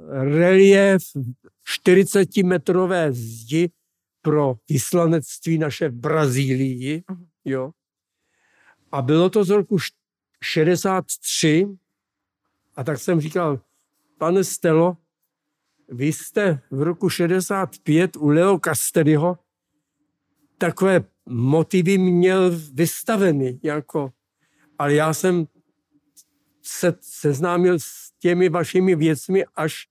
relief 0.08 1.02
40-metrové 1.84 3.12
zdi 3.12 3.70
pro 4.22 4.54
vyslanectví 4.68 5.58
naše 5.58 5.88
v 5.88 5.94
Brazílii, 5.94 6.98
uh-huh. 6.98 7.26
jo. 7.44 7.70
A 8.92 9.02
bylo 9.02 9.30
to 9.30 9.44
z 9.44 9.50
roku 9.50 9.76
63 10.42 11.66
a 12.76 12.84
tak 12.84 12.98
jsem 12.98 13.20
říkal, 13.20 13.60
pane 14.18 14.44
Stelo, 14.44 14.96
vy 15.88 16.06
jste 16.06 16.60
v 16.70 16.82
roku 16.82 17.08
65 17.08 18.16
u 18.16 18.28
Leo 18.28 18.58
Castelliho 18.58 19.38
takové 20.58 21.04
motivy 21.26 21.98
měl 21.98 22.50
vystaveny, 22.72 23.60
jako, 23.62 24.12
ale 24.78 24.94
já 24.94 25.14
jsem 25.14 25.46
se 26.62 26.94
seznámil 27.00 27.78
s 27.78 28.12
těmi 28.18 28.48
vašimi 28.48 28.96
věcmi 28.96 29.44
až, 29.56 29.88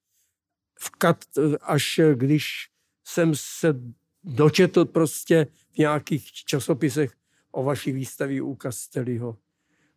v 0.79 0.89
kat, 0.89 1.25
až 1.61 1.99
když 2.13 2.69
jsem 3.03 3.31
se 3.35 3.75
dočetl 4.23 4.85
prostě 4.85 5.47
v 5.71 5.77
nějakých 5.77 6.31
časopisech 6.33 7.13
o 7.51 7.63
vaší 7.63 7.91
výstavě 7.91 8.41
u 8.41 8.55
Castelliho. 8.61 9.37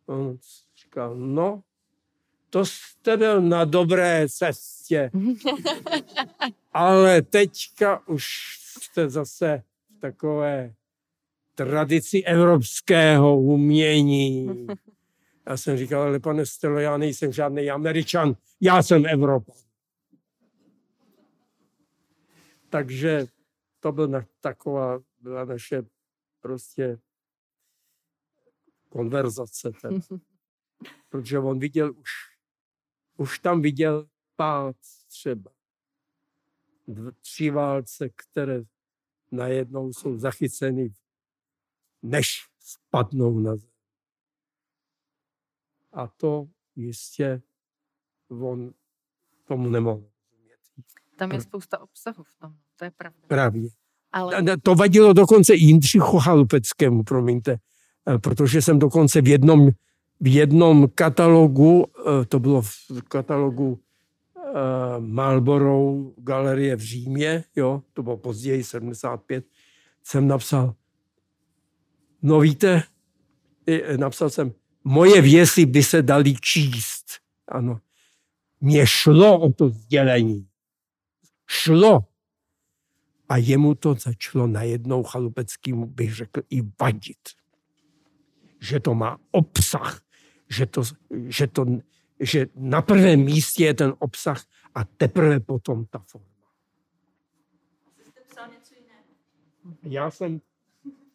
On 0.05 0.37
říkal, 0.83 1.15
no, 1.15 1.63
to 2.51 2.65
jste 2.65 3.17
byl 3.17 3.41
na 3.41 3.65
dobré 3.65 4.29
cestě. 4.29 5.11
Ale 6.73 7.21
teďka 7.21 8.07
už 8.07 8.25
jste 8.81 9.09
zase 9.09 9.63
v 9.97 9.99
takové 9.99 10.73
tradici 11.55 12.23
evropského 12.23 13.39
umění. 13.39 14.67
Já 15.49 15.57
jsem 15.57 15.77
říkal, 15.77 16.01
ale 16.01 16.19
pane 16.19 16.45
Stelo, 16.45 16.79
já 16.79 16.97
nejsem 16.97 17.31
žádný 17.31 17.69
Američan, 17.71 18.35
já 18.61 18.83
jsem 18.83 19.05
Evropa. 19.05 19.53
Takže 22.69 23.25
to 23.79 23.91
byla 23.91 24.25
taková, 24.41 24.99
byla 25.19 25.45
naše 25.45 25.81
prostě 26.41 26.99
konverzace. 28.89 29.71
Ten. 29.81 29.99
Protože 31.09 31.39
on 31.39 31.59
viděl 31.59 31.91
už, 31.91 32.30
už 33.21 33.39
tam 33.39 33.61
viděl 33.61 34.07
pád 34.35 34.75
třeba. 35.07 35.51
Tři 37.21 37.49
válce, 37.49 38.09
které 38.09 38.63
najednou 39.31 39.93
jsou 39.93 40.17
zachyceny, 40.17 40.93
než 42.01 42.47
spadnou 42.59 43.39
na 43.39 43.55
zem. 43.55 43.69
A 45.93 46.07
to 46.07 46.49
jistě 46.75 47.41
on 48.29 48.73
tomu 49.47 49.69
nemohl 49.69 50.11
tam 51.21 51.31
je 51.31 51.41
spousta 51.41 51.81
obsahu 51.81 52.23
v 52.23 52.33
tom, 52.39 52.53
to 52.75 52.85
je 52.85 52.91
pravda. 52.91 53.19
Právě. 53.27 53.69
Ale... 54.11 54.57
To 54.63 54.75
vadilo 54.75 55.13
dokonce 55.13 55.53
i 55.53 55.63
Jindřichu 55.63 56.19
Chalupeckému, 56.19 57.03
promiňte, 57.03 57.57
eh, 58.07 58.19
protože 58.19 58.61
jsem 58.61 58.79
dokonce 58.79 59.21
v 59.21 59.27
jednom, 59.27 59.69
v 60.21 60.33
jednom 60.33 60.87
katalogu, 60.95 61.85
eh, 61.99 62.25
to 62.25 62.39
bylo 62.39 62.61
v 62.61 63.01
katalogu 63.07 63.71
uh, 63.71 63.79
Marlborough 64.99 66.13
galerie 66.17 66.75
v 66.75 66.79
Římě, 66.79 67.43
jo, 67.55 67.83
to 67.93 68.03
bylo 68.03 68.17
později, 68.17 68.63
75, 68.63 69.45
jsem 70.03 70.27
napsal, 70.27 70.75
no 72.21 72.39
víte, 72.39 72.83
napsal 73.97 74.29
jsem, 74.29 74.53
moje 74.83 75.21
věci 75.21 75.65
by 75.65 75.83
se 75.83 76.01
dali 76.01 76.35
číst. 76.35 77.05
Ano. 77.47 77.79
Mně 78.61 78.87
šlo 78.87 79.39
o 79.39 79.53
to 79.53 79.69
sdělení 79.69 80.47
šlo, 81.51 82.07
A 83.29 83.37
jemu 83.37 83.75
to 83.75 83.93
začalo 83.93 84.47
najednou 84.47 85.03
chalupeckým, 85.03 85.85
bych 85.87 86.15
řekl, 86.15 86.41
i 86.49 86.61
vadit. 86.81 87.29
Že 88.59 88.79
to 88.79 88.95
má 88.95 89.17
obsah, 89.31 90.01
že, 90.51 90.65
to, 90.65 90.81
že, 91.27 91.47
to, 91.47 91.65
že 92.19 92.47
na 92.55 92.81
prvém 92.81 93.19
místě 93.19 93.65
je 93.65 93.73
ten 93.73 93.93
obsah 93.99 94.45
a 94.75 94.83
teprve 94.83 95.39
potom 95.39 95.85
ta 95.85 95.99
forma. 95.99 96.27
Já 99.83 100.11
jsem 100.11 100.41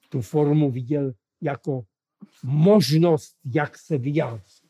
tu 0.09 0.21
formu 0.21 0.71
viděl 0.71 1.13
jako 1.41 1.85
možnost, 2.43 3.37
jak 3.45 3.79
se 3.79 3.99
vyjádřit. 3.99 4.67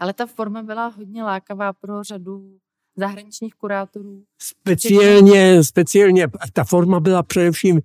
Ale 0.00 0.12
ta 0.12 0.26
forma 0.26 0.62
byla 0.62 0.86
hodně 0.86 1.22
lákavá 1.22 1.72
pro 1.72 2.04
řadu 2.04 2.58
zahraničních 2.96 3.54
kurátorů. 3.54 4.24
Speciálně, 4.38 5.64
speciálně 5.64 6.28
ta 6.52 6.64
forma 6.64 7.00
byla 7.00 7.22
především, 7.22 7.80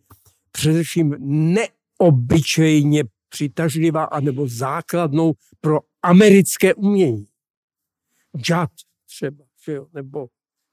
především 0.51 1.15
neobyčejně 1.19 3.03
přitažlivá 3.33 4.03
anebo 4.03 4.47
základnou 4.47 5.33
pro 5.61 5.79
americké 6.01 6.73
umění. 6.73 7.27
Judd 8.33 8.71
třeba, 9.05 9.45
že 9.65 9.71
jo, 9.71 9.87
nebo 9.93 10.27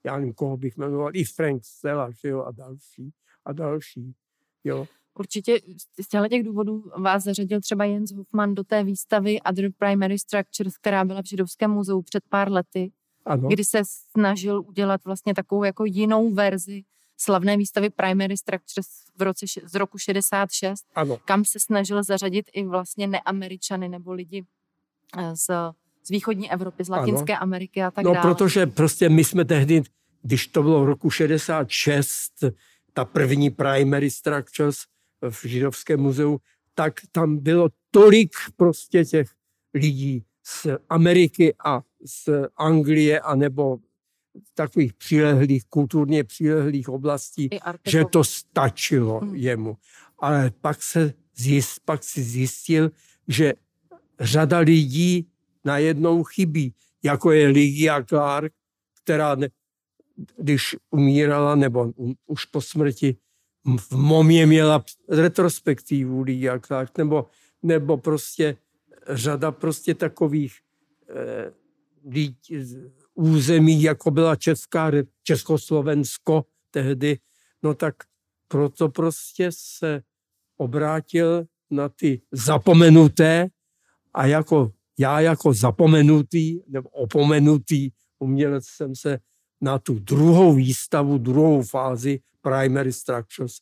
já 0.05 0.17
nevím, 0.17 0.33
koho 0.33 0.57
bych 0.57 0.77
jmenoval, 0.77 1.15
i 1.15 1.23
Frank 1.23 1.63
Stella, 1.65 2.11
že 2.11 2.29
jo, 2.29 2.43
a 2.43 2.51
další, 2.51 3.13
a 3.45 3.53
další, 3.53 4.13
jo. 4.63 4.87
Určitě 5.19 5.59
z 6.01 6.07
těchto 6.07 6.27
těch 6.27 6.43
důvodů 6.43 6.91
vás 6.97 7.23
zařadil 7.23 7.61
třeba 7.61 7.85
Jens 7.85 8.11
Hoffman 8.11 8.55
do 8.55 8.63
té 8.63 8.83
výstavy 8.83 9.41
Other 9.41 9.71
Primary 9.77 10.19
Structures, 10.19 10.77
která 10.77 11.05
byla 11.05 11.21
v 11.21 11.25
Židovském 11.25 11.71
muzeu 11.71 12.01
před 12.01 12.23
pár 12.29 12.51
lety, 12.51 12.91
ano. 13.25 13.47
kdy 13.49 13.63
se 13.63 13.81
snažil 13.85 14.63
udělat 14.67 15.05
vlastně 15.05 15.33
takovou 15.33 15.63
jako 15.63 15.85
jinou 15.85 16.33
verzi 16.33 16.83
slavné 17.21 17.57
výstavy 17.57 17.89
Primary 17.89 18.37
Structures 18.37 18.87
v 19.17 19.21
roce, 19.21 19.45
z 19.63 19.75
roku 19.75 19.97
66, 19.97 20.85
ano. 20.95 21.17
kam 21.25 21.45
se 21.45 21.59
snažil 21.59 22.03
zařadit 22.03 22.49
i 22.53 22.65
vlastně 22.65 23.07
neameričany 23.07 23.89
nebo 23.89 24.13
lidi 24.13 24.45
eh, 25.17 25.35
z, 25.35 25.49
z 26.03 26.09
východní 26.09 26.51
Evropy, 26.51 26.83
z 26.83 26.89
Latinské 26.89 27.33
ano. 27.33 27.43
Ameriky 27.43 27.83
a 27.83 27.91
tak 27.91 28.05
no, 28.05 28.13
dále. 28.13 28.27
No, 28.27 28.35
protože 28.35 28.67
prostě 28.67 29.09
my 29.09 29.23
jsme 29.23 29.45
tehdy, 29.45 29.83
když 30.21 30.47
to 30.47 30.63
bylo 30.63 30.81
v 30.81 30.85
roku 30.85 31.09
66, 31.09 32.31
ta 32.93 33.05
první 33.05 33.49
Primary 33.49 34.11
Structures 34.11 34.77
v 35.29 35.45
Židovském 35.45 35.99
muzeu, 35.99 36.39
tak 36.75 36.93
tam 37.11 37.37
bylo 37.37 37.69
tolik 37.91 38.31
prostě 38.57 39.05
těch 39.05 39.29
lidí 39.73 40.25
z 40.43 40.67
Ameriky 40.89 41.55
a 41.65 41.81
z 42.05 42.29
Anglie, 42.57 43.19
anebo 43.19 43.77
takových 44.53 44.93
přilehlých, 44.93 45.65
kulturně 45.65 46.23
přilehlých 46.23 46.89
oblastí, 46.89 47.49
že 47.87 48.05
to 48.05 48.23
stačilo 48.23 49.19
hmm. 49.19 49.35
jemu. 49.35 49.77
Ale 50.19 50.51
pak, 50.61 50.83
se 50.83 51.13
zjist, 51.35 51.79
pak 51.85 52.03
si 52.03 52.23
zjistil, 52.23 52.91
že 53.27 53.53
řada 54.19 54.59
lidí 54.59 55.27
najednou 55.65 56.23
chybí, 56.23 56.73
jako 57.03 57.31
je 57.31 57.47
Ligia 57.47 58.03
Clark, 58.03 58.53
která 59.03 59.35
ne, 59.35 59.49
když 60.37 60.75
umírala, 60.89 61.55
nebo 61.55 61.93
už 62.27 62.45
po 62.45 62.61
smrti, 62.61 63.17
v 63.77 63.91
Momě 63.91 64.45
měla 64.45 64.83
retrospektivu 65.09 66.21
Ligia 66.21 66.59
Clark, 66.59 66.97
nebo, 66.97 67.27
nebo 67.63 67.97
prostě 67.97 68.57
řada 69.09 69.51
prostě 69.51 69.95
takových 69.95 70.53
eh, 71.09 71.51
lidí, 72.05 72.37
území, 73.21 73.81
jako 73.81 74.11
byla 74.11 74.35
Česká, 74.35 74.91
Československo 75.23 76.45
tehdy, 76.71 77.19
no 77.63 77.73
tak 77.73 77.95
proto 78.47 78.89
prostě 78.89 79.49
se 79.51 80.03
obrátil 80.57 81.45
na 81.69 81.89
ty 81.89 82.21
zapomenuté 82.31 83.47
a 84.13 84.25
jako 84.25 84.71
já 84.99 85.19
jako 85.19 85.53
zapomenutý 85.53 86.59
nebo 86.67 86.89
opomenutý 86.89 87.89
umělec 88.19 88.65
jsem 88.65 88.95
se 88.95 89.19
na 89.61 89.79
tu 89.79 89.99
druhou 89.99 90.53
výstavu, 90.53 91.17
druhou 91.17 91.61
fázi 91.61 92.19
Primary 92.41 92.93
Structures 92.93 93.57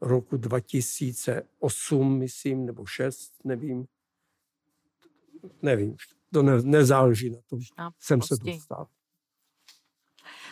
roku 0.00 0.36
2008, 0.36 2.18
myslím, 2.18 2.66
nebo 2.66 2.86
6, 2.86 3.32
nevím. 3.44 3.86
Nevím, 5.62 5.96
to 6.34 6.42
ne, 6.42 6.62
nezáleží 6.62 7.30
na 7.30 7.38
tom. 7.48 7.58
No, 7.78 7.90
jsem 8.00 8.22
se 8.22 8.34
dostal. 8.44 8.86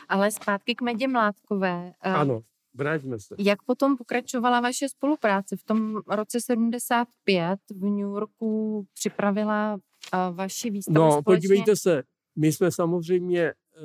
Ale 0.09 0.30
zpátky 0.30 0.74
k 0.74 0.83
Medě 0.83 1.09
Mládkové. 1.09 1.93
Eh, 2.03 2.12
ano, 2.12 2.41
vraťme 2.74 3.18
se. 3.18 3.35
Jak 3.39 3.62
potom 3.62 3.97
pokračovala 3.97 4.61
vaše 4.61 4.89
spolupráce? 4.89 5.57
V 5.57 5.64
tom 5.64 6.03
roce 6.09 6.41
75 6.41 7.61
v 7.70 7.85
New 7.85 7.99
Yorku 7.99 8.87
připravila 8.95 9.74
uh, 9.74 10.37
vaši 10.37 10.70
výstavu 10.70 10.95
No, 10.95 11.11
společně... 11.11 11.24
podívejte 11.24 11.76
se, 11.76 12.03
my 12.37 12.53
jsme 12.53 12.70
samozřejmě 12.70 13.53
uh, 13.53 13.83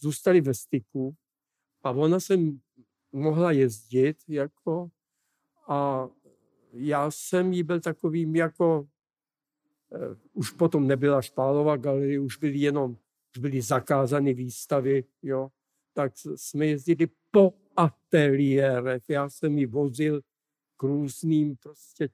zůstali 0.00 0.40
ve 0.40 0.54
styku 0.54 1.14
a 1.82 1.90
ona 1.90 2.20
se 2.20 2.36
mohla 3.12 3.52
jezdit 3.52 4.16
jako 4.28 4.88
a 5.68 6.08
já 6.72 7.10
jsem 7.10 7.52
jí 7.52 7.62
byl 7.62 7.80
takovým 7.80 8.36
jako 8.36 8.86
Eh, 8.86 8.99
už 10.32 10.50
potom 10.50 10.86
nebyla 10.86 11.22
Špálová 11.22 11.76
galerie, 11.76 12.20
už 12.20 12.36
byly 12.36 12.58
jenom, 12.58 12.96
už 13.36 13.40
byly 13.40 13.62
zakázány 13.62 14.34
výstavy, 14.34 15.04
jo, 15.22 15.48
tak 15.92 16.12
jsme 16.36 16.66
jezdili 16.66 17.08
po 17.30 17.54
ateliérech. 17.76 19.02
Já 19.08 19.30
jsem 19.30 19.58
ji 19.58 19.66
vozil 19.66 20.20
k 20.76 20.82
různým 20.82 21.56
prostě 21.56 22.08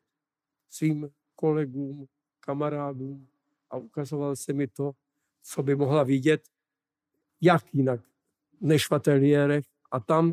svým 0.70 1.10
kolegům, 1.34 2.06
kamarádům 2.40 3.28
a 3.70 3.76
ukazoval 3.76 4.36
se 4.36 4.52
mi 4.52 4.66
to, 4.66 4.92
co 5.42 5.62
by 5.62 5.76
mohla 5.76 6.02
vidět, 6.02 6.48
jak 7.40 7.74
jinak 7.74 8.00
než 8.60 8.88
v 8.88 8.92
ateliérech. 8.92 9.64
A 9.90 10.00
tam 10.00 10.32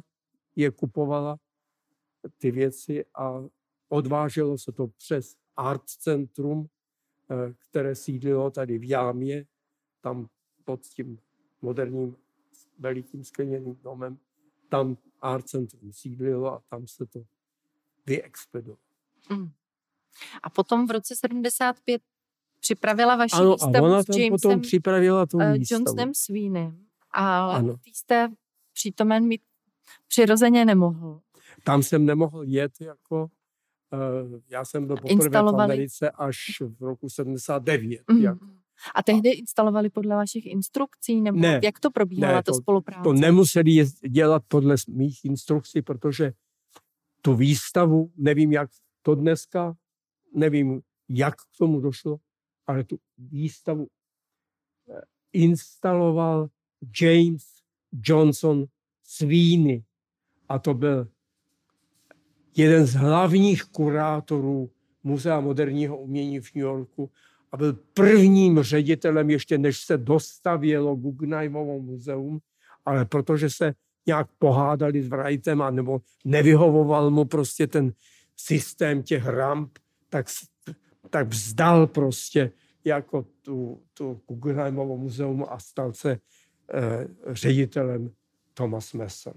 je 0.55 0.71
kupovala 0.71 1.37
ty 2.37 2.51
věci 2.51 3.05
a 3.15 3.43
odváželo 3.89 4.57
se 4.57 4.71
to 4.71 4.87
přes 4.87 5.35
Art 5.55 5.83
Centrum, 5.85 6.67
Eh, 6.67 6.82
které 7.69 7.95
sídlilo 7.95 8.51
tady 8.51 8.78
v 8.78 8.89
Jámě, 8.89 9.45
tam 10.01 10.28
pod 10.65 10.82
tím 10.82 11.19
moderním 11.61 12.15
velikým 12.80 13.24
skleněným 13.24 13.76
domem. 13.84 14.17
Tam 14.69 14.97
Art 15.21 15.49
Centrum 15.49 15.93
sídlilo 15.93 16.53
a 16.53 16.61
tam 16.69 16.88
se 16.88 17.05
to 17.05 17.24
vyexpedovalo. 18.05 18.78
Mm. 19.30 19.51
A 20.43 20.49
potom 20.49 20.88
v 20.88 20.91
roce 20.91 21.15
75 21.15 22.01
připravila 22.59 23.15
vaši 23.15 23.36
ano, 23.36 23.51
výstavu 23.51 23.76
a 23.76 23.82
ona 23.82 24.03
tam 24.03 24.13
s 24.13 24.17
Jamesem, 24.17 24.32
potom 24.32 24.61
připravila 24.61 25.26
tu 25.26 25.38
uh, 25.38 25.43
Johnsonem 25.71 26.13
Sweenem. 26.13 26.86
A 27.13 27.59
vy 27.61 27.91
jste 27.93 28.32
přítomen 28.74 29.28
mít 29.28 29.41
přirozeně 30.07 30.65
nemohl. 30.65 31.21
Tam 31.63 31.84
jsem 31.84 32.05
nemohl 32.05 32.43
jet 32.43 32.82
jako 32.82 33.30
Eh, 33.30 33.42
já 34.49 34.65
jsem 34.65 34.87
byl 34.87 34.95
poprvé 34.97 35.29
v 35.29 35.61
Americe 35.61 36.11
až 36.11 36.37
v 36.79 36.83
roku 36.83 37.09
79. 37.09 38.01
Mm. 38.11 38.17
Jak. 38.17 38.37
A 38.95 39.03
tehdy 39.03 39.29
instalovali 39.29 39.89
podle 39.89 40.15
vašich 40.15 40.45
instrukcí, 40.45 41.21
nebo 41.21 41.39
ne, 41.39 41.59
jak 41.63 41.79
to 41.79 41.91
probíhala 41.91 42.35
ne, 42.35 42.43
ta 42.43 42.53
spolupráce? 42.53 43.03
To 43.03 43.13
nemuseli 43.13 43.85
dělat 44.09 44.43
podle 44.47 44.75
mých 44.89 45.25
instrukcí, 45.25 45.81
protože 45.81 46.33
tu 47.21 47.35
výstavu, 47.35 48.11
nevím 48.17 48.51
jak 48.51 48.69
to 49.01 49.15
dneska, 49.15 49.75
nevím 50.35 50.81
jak 51.09 51.35
k 51.35 51.57
tomu 51.57 51.79
došlo, 51.79 52.17
ale 52.67 52.83
tu 52.83 52.97
výstavu 53.17 53.87
eh, 54.89 55.01
instaloval 55.33 56.49
James 57.01 57.43
Johnson 57.91 58.65
Sweeney. 59.03 59.83
A 60.49 60.59
to 60.59 60.73
byl 60.73 61.07
jeden 62.55 62.85
z 62.85 62.93
hlavních 62.93 63.63
kurátorů 63.63 64.69
Muzea 65.03 65.39
moderního 65.39 65.97
umění 65.97 66.39
v 66.39 66.55
New 66.55 66.61
Yorku 66.61 67.11
a 67.51 67.57
byl 67.57 67.73
prvním 67.93 68.63
ředitelem, 68.63 69.29
ještě 69.29 69.57
než 69.57 69.79
se 69.79 69.97
dostavělo 69.97 70.95
Guggenheimovo 70.95 71.79
muzeum, 71.79 72.39
ale 72.85 73.05
protože 73.05 73.49
se 73.49 73.73
nějak 74.05 74.27
pohádali 74.39 75.03
s 75.03 75.07
Wrightem 75.07 75.61
a 75.61 75.71
nebo 75.71 76.01
nevyhovoval 76.25 77.11
mu 77.11 77.25
prostě 77.25 77.67
ten 77.67 77.93
systém 78.37 79.03
těch 79.03 79.25
ramp, 79.25 79.79
tak, 80.09 80.25
tak 81.09 81.27
vzdal 81.27 81.87
prostě 81.87 82.51
jako 82.85 83.25
tu, 83.41 83.81
tu 83.93 84.21
Guggenheimovo 84.27 84.97
muzeum 84.97 85.45
a 85.49 85.59
stal 85.59 85.93
se 85.93 86.11
eh, 86.11 87.07
ředitelem 87.27 88.11
Thomas 88.53 88.93
Messer. 88.93 89.33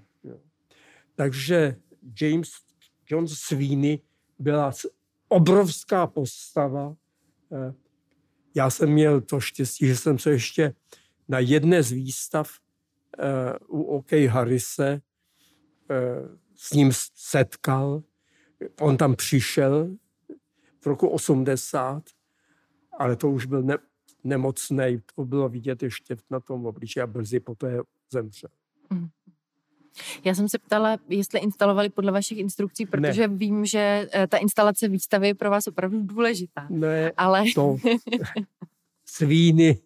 Takže 1.15 1.75
James 2.21 2.49
John 3.07 3.27
Sweeney 3.27 3.99
byla 4.39 4.71
obrovská 5.27 6.07
postava. 6.07 6.95
Eh, 7.51 7.73
já 8.55 8.69
jsem 8.69 8.89
měl 8.89 9.21
to 9.21 9.39
štěstí, 9.39 9.87
že 9.87 9.95
jsem 9.95 10.19
se 10.19 10.31
ještě 10.31 10.73
na 11.27 11.39
jedné 11.39 11.83
z 11.83 11.91
výstav 11.91 12.49
eh, 13.19 13.59
u 13.67 13.81
OK 13.81 14.11
Harrise 14.11 15.01
s 16.55 16.73
ním 16.73 16.91
setkal. 17.15 18.03
On 18.81 18.97
tam 18.97 19.15
přišel 19.15 19.95
v 20.81 20.85
roku 20.85 21.07
80, 21.07 22.03
ale 22.99 23.15
to 23.15 23.29
už 23.29 23.45
byl 23.45 23.63
ne, 23.63 23.77
nemocný, 24.23 25.01
to 25.15 25.25
bylo 25.25 25.49
vidět 25.49 25.83
ještě 25.83 26.15
na 26.29 26.39
tom 26.39 26.65
obličeji 26.65 27.01
a 27.01 27.07
brzy 27.07 27.39
poté 27.39 27.79
zemřel. 28.11 28.49
Mm. 28.89 29.07
Já 30.23 30.35
jsem 30.35 30.49
se 30.49 30.57
ptala, 30.59 30.97
jestli 31.09 31.39
instalovali 31.39 31.89
podle 31.89 32.11
vašich 32.11 32.37
instrukcí, 32.37 32.85
protože 32.85 33.27
ne. 33.27 33.35
vím, 33.35 33.65
že 33.65 34.09
eh, 34.13 34.27
ta 34.27 34.37
instalace 34.37 34.87
výstavy 34.87 35.27
je 35.27 35.35
pro 35.35 35.49
vás 35.49 35.67
opravdu 35.67 36.01
důležitá. 36.03 36.67
Ne, 36.69 37.11
ale... 37.17 37.43
to 37.55 37.77
svíny 39.05 39.81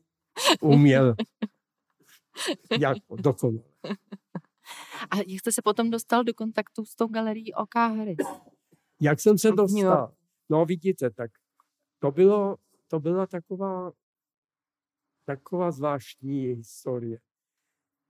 uměl 0.61 1.15
jako 2.79 3.15
dokonale. 3.21 3.63
A 5.11 5.17
jak 5.17 5.39
jste 5.39 5.51
se 5.51 5.61
potom 5.61 5.89
dostal 5.89 6.23
do 6.23 6.33
kontaktu 6.33 6.85
s 6.85 6.95
tou 6.95 7.07
galerií 7.07 7.53
OK 7.53 7.75
Harris? 7.75 8.17
Jak 9.01 9.19
jsem 9.19 9.37
se 9.37 9.51
dostal? 9.51 10.13
No 10.49 10.65
vidíte, 10.65 11.09
tak 11.09 11.31
to 11.99 12.11
bylo, 12.11 12.57
to 12.87 12.99
byla 12.99 13.27
taková, 13.27 13.91
taková 15.25 15.71
zvláštní 15.71 16.45
historie. 16.45 17.19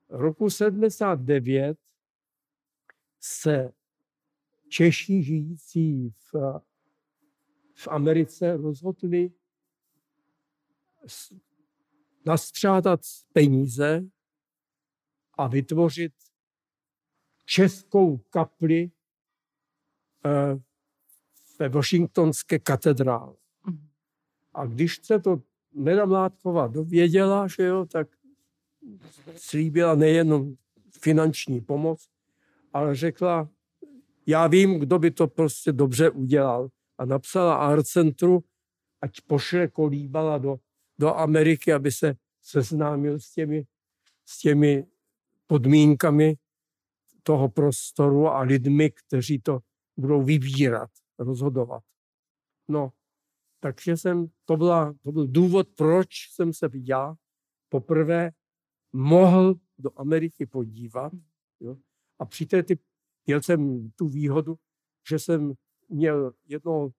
Roku 0.10 0.50
79 0.50 1.78
se 3.22 3.74
Češi 4.70 5.24
žijící 5.24 6.10
v, 6.10 6.60
v 7.76 7.88
Americe 7.88 8.58
rozhodli 8.58 9.32
nastřádat 12.26 13.00
peníze 13.34 14.04
a 15.34 15.48
vytvořit 15.48 16.14
českou 17.46 18.18
kapli 18.18 18.92
eh, 20.26 20.60
ve 21.60 21.70
Washingtonské 21.70 22.60
katedrále. 22.60 23.36
Mhm. 23.66 23.88
A 24.54 24.66
když 24.66 25.00
se 25.04 25.20
to 25.20 25.42
Neda 25.74 26.06
Mládková 26.06 26.68
dověděla, 26.68 27.48
že 27.48 27.64
jo, 27.64 27.86
tak 27.86 28.08
slíbila 29.36 29.96
nejenom 29.96 30.56
finanční 31.02 31.62
pomoc, 31.62 32.10
ale 32.74 32.96
řekla, 32.96 33.50
já 34.26 34.48
vím, 34.48 34.80
kdo 34.80 35.00
by 35.00 35.12
to 35.12 35.28
prostě 35.28 35.72
dobře 35.72 36.10
udělal. 36.10 36.70
A 36.98 37.06
napsala 37.06 37.56
Art 37.56 37.88
Centru, 37.88 38.44
ať 39.02 39.22
pošle 39.22 39.68
kolíbala 39.68 40.38
do, 40.38 40.58
do 41.00 41.16
Ameriky, 41.16 41.74
aby 41.74 41.92
se 41.92 42.16
seznámil 42.42 43.20
s 43.20 43.32
těmi, 43.32 43.66
s 44.26 44.40
těmi 44.40 44.86
podmínkami 45.48 46.38
toho 47.24 47.50
prostoru 47.50 48.28
a 48.28 48.42
lidmi, 48.42 48.92
kteří 48.92 49.40
to 49.40 49.60
budou 49.98 50.24
vybírat, 50.24 50.90
rozhodovat. 51.20 51.84
No, 52.68 52.92
takže 53.60 53.98
jsem, 53.98 54.28
to, 54.46 54.58
byla, 54.58 54.94
to 55.04 55.12
byl 55.12 55.28
důvod, 55.28 55.68
proč 55.78 56.08
jsem 56.32 56.54
se 56.54 56.70
já 56.74 57.16
poprvé 57.70 58.32
mohl 58.94 59.56
do 59.78 60.00
Ameriky 60.00 60.46
podívat. 60.46 61.14
Jo. 61.60 61.78
A 62.22 62.26
při 62.26 62.46
té 62.46 62.64
typ, 62.64 62.82
měl 63.26 63.42
jsem 63.42 63.92
tu 63.92 64.08
výhodu, 64.08 64.60
že 65.10 65.20
jsem 65.20 65.54
měl 65.90 66.34
jednoho 66.46 66.92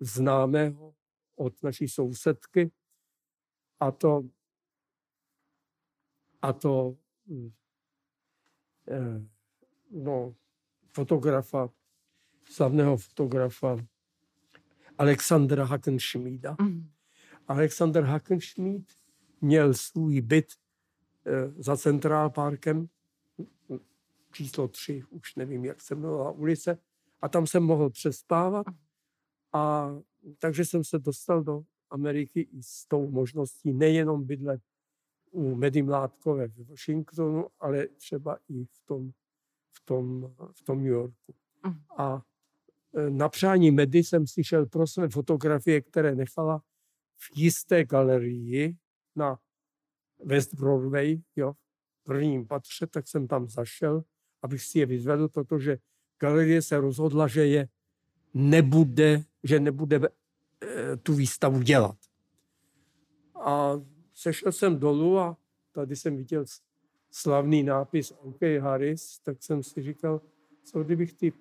známého 0.00 0.94
od 1.36 1.62
naší 1.62 1.88
sousedky 1.88 2.72
a 3.80 3.90
to, 3.90 4.28
a 6.42 6.52
to 6.52 6.96
eh, 8.88 9.26
no, 9.90 10.34
fotografa, 10.94 11.68
slavného 12.44 12.96
fotografa 12.96 13.76
Alexandra 14.98 15.64
Hackenschmieda. 15.64 16.56
Mm. 16.60 16.90
Alexander 17.48 18.04
Hackenschmied 18.04 18.92
měl 19.40 19.74
svůj 19.74 20.20
byt 20.20 20.52
eh, 21.26 21.62
za 21.62 21.76
Central 21.76 22.30
Parkem, 22.30 22.88
číslo 24.32 24.68
3, 24.68 25.02
už 25.10 25.34
nevím, 25.34 25.64
jak 25.64 25.80
se 25.80 25.94
jmenovala 25.94 26.30
ulice, 26.30 26.78
a 27.20 27.28
tam 27.28 27.46
jsem 27.46 27.62
mohl 27.62 27.90
přespávat. 27.90 28.66
A 29.52 29.90
takže 30.38 30.64
jsem 30.64 30.84
se 30.84 30.98
dostal 30.98 31.42
do 31.42 31.62
Ameriky 31.90 32.40
i 32.40 32.62
s 32.62 32.86
tou 32.86 33.10
možností 33.10 33.72
nejenom 33.72 34.24
bydlet 34.24 34.60
u 35.30 35.54
Medy 35.54 35.82
Mládkové 35.82 36.48
v 36.48 36.68
Washingtonu, 36.68 37.46
ale 37.60 37.88
třeba 37.88 38.38
i 38.48 38.64
v 38.64 38.80
tom 38.86 39.12
v 39.72 39.84
tom, 39.84 40.34
v 40.52 40.62
tom 40.64 40.78
New 40.78 40.92
Yorku. 40.92 41.34
Mm. 41.66 41.74
A 41.98 42.22
e, 42.94 43.10
na 43.10 43.28
přání 43.28 43.70
Medy 43.70 43.98
jsem 43.98 44.26
slyšel 44.26 44.66
pro 44.66 44.86
své 44.86 45.08
fotografie, 45.08 45.80
které 45.80 46.14
nechala 46.14 46.62
v 47.16 47.36
jisté 47.36 47.84
galerii 47.84 48.76
na 49.16 49.38
West 50.24 50.54
Broadway, 50.54 51.22
jo, 51.36 51.52
v 52.00 52.04
prvním 52.04 52.46
patře, 52.46 52.86
tak 52.86 53.08
jsem 53.08 53.28
tam 53.28 53.48
zašel, 53.48 54.04
abych 54.42 54.62
si 54.62 54.78
je 54.78 54.86
vyzvedl, 54.86 55.28
protože 55.28 55.78
galerie 56.20 56.62
se 56.62 56.80
rozhodla, 56.80 57.28
že 57.28 57.46
je 57.46 57.68
nebude, 58.34 59.24
že 59.42 59.60
nebude 59.60 59.96
e, 59.96 60.96
tu 60.96 61.14
výstavu 61.14 61.62
dělat. 61.62 61.96
A 63.34 63.80
sešel 64.14 64.52
jsem 64.52 64.78
dolů 64.78 65.18
a 65.18 65.36
tady 65.72 65.96
jsem 65.96 66.16
viděl 66.16 66.44
slavný 67.10 67.62
nápis 67.62 68.12
OK 68.18 68.42
Harris, 68.60 69.18
tak 69.18 69.42
jsem 69.42 69.62
si 69.62 69.82
říkal, 69.82 70.20
co 70.64 70.84
kdybych 70.84 71.12
ty 71.12 71.32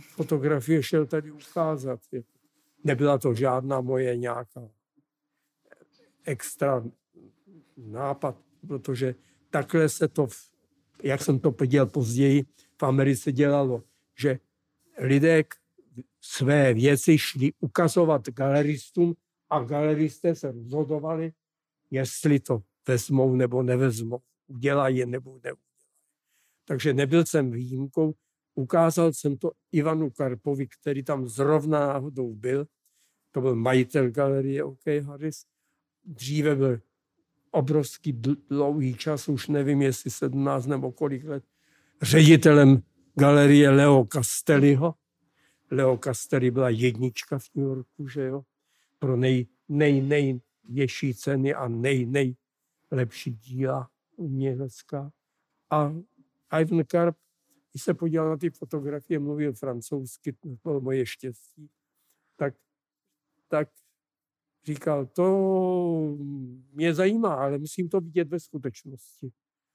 fotografie 0.00 0.82
šel 0.82 1.06
tady 1.06 1.30
ukázat. 1.30 2.00
Nebyla 2.84 3.18
to 3.18 3.34
žádná 3.34 3.80
moje 3.80 4.16
nějaká 4.16 4.68
extra 6.24 6.84
nápad, 7.76 8.36
protože 8.66 9.14
takhle 9.50 9.88
se 9.88 10.08
to, 10.08 10.26
jak 11.02 11.22
jsem 11.22 11.38
to 11.38 11.52
podělal 11.52 11.86
později, 11.86 12.44
v 12.80 12.82
Americe 12.82 13.32
dělalo, 13.32 13.82
že 14.18 14.38
lidé 14.98 15.44
své 16.20 16.74
věci 16.74 17.18
šli 17.18 17.52
ukazovat 17.60 18.28
galeristům 18.28 19.14
a 19.50 19.64
galeristé 19.64 20.34
se 20.34 20.52
rozhodovali, 20.52 21.32
jestli 21.90 22.40
to 22.40 22.62
vezmou 22.88 23.36
nebo 23.36 23.62
nevezmou 23.62 24.18
udělají 24.46 25.06
nebo 25.06 25.30
neudělají. 25.30 25.56
Takže 26.64 26.94
nebyl 26.94 27.26
jsem 27.26 27.50
výjimkou. 27.50 28.14
Ukázal 28.54 29.12
jsem 29.12 29.36
to 29.36 29.52
Ivanu 29.72 30.10
Karpovi, 30.10 30.66
který 30.66 31.02
tam 31.02 31.28
zrovna 31.28 31.80
náhodou 31.80 32.34
byl. 32.34 32.66
To 33.30 33.40
byl 33.40 33.56
majitel 33.56 34.10
galerie 34.10 34.64
OK 34.64 34.86
Harris. 35.04 35.44
Dříve 36.04 36.56
byl 36.56 36.80
obrovský 37.52 38.12
dlouhý 38.50 38.94
čas, 38.94 39.28
už 39.28 39.48
nevím, 39.48 39.82
jestli 39.82 40.10
17 40.10 40.66
nebo 40.66 40.92
kolik 40.92 41.24
let, 41.24 41.44
ředitelem 42.02 42.82
galerie 43.14 43.70
Leo 43.70 44.06
Castelliho. 44.12 44.94
Leo 45.70 45.98
Castelli 46.04 46.50
byla 46.50 46.68
jednička 46.68 47.38
v 47.38 47.44
New 47.54 47.66
Yorku, 47.66 48.08
že 48.08 48.22
jo, 48.22 48.42
pro 48.98 49.16
nej, 49.16 49.46
nej, 49.68 50.00
největší 50.00 51.14
ceny 51.14 51.54
a 51.54 51.68
nej, 51.68 52.06
nejlepší 52.06 53.30
díla 53.30 53.90
umělecká. 54.16 55.12
A 55.70 55.92
Ivan 56.60 56.84
Karp, 56.84 57.16
když 57.72 57.82
se 57.82 57.94
podíval 57.94 58.28
na 58.28 58.36
ty 58.36 58.50
fotografie, 58.50 59.18
mluvil 59.18 59.52
francouzsky, 59.52 60.32
to 60.32 60.48
bylo 60.64 60.80
moje 60.80 61.06
štěstí, 61.06 61.70
tak, 62.36 62.54
tak 63.48 63.68
říkal, 64.64 65.06
to 65.06 65.26
mě 66.72 66.94
zajímá, 66.94 67.34
ale 67.34 67.58
musím 67.58 67.88
to 67.88 68.00
vidět 68.00 68.28
ve 68.28 68.40
skutečnosti. 68.40 69.32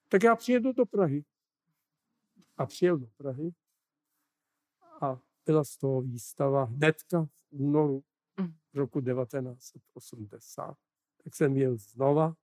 Tak 0.09 0.23
já 0.23 0.35
přijedu 0.35 0.73
do 0.73 0.85
Prahy. 0.85 1.23
A 2.57 2.65
přijel 2.65 2.97
do 2.97 3.07
Prahy 3.17 3.51
a 5.01 5.19
byla 5.45 5.63
z 5.63 5.77
toho 5.77 6.01
výstava 6.01 6.63
hnedka 6.63 7.25
v 7.25 7.29
únoru 7.51 8.03
mm. 8.39 8.53
roku 8.73 9.01
1980. 9.01 10.77
Tak 11.23 11.35
jsem 11.35 11.57
jel 11.57 11.77
znova 11.77 12.33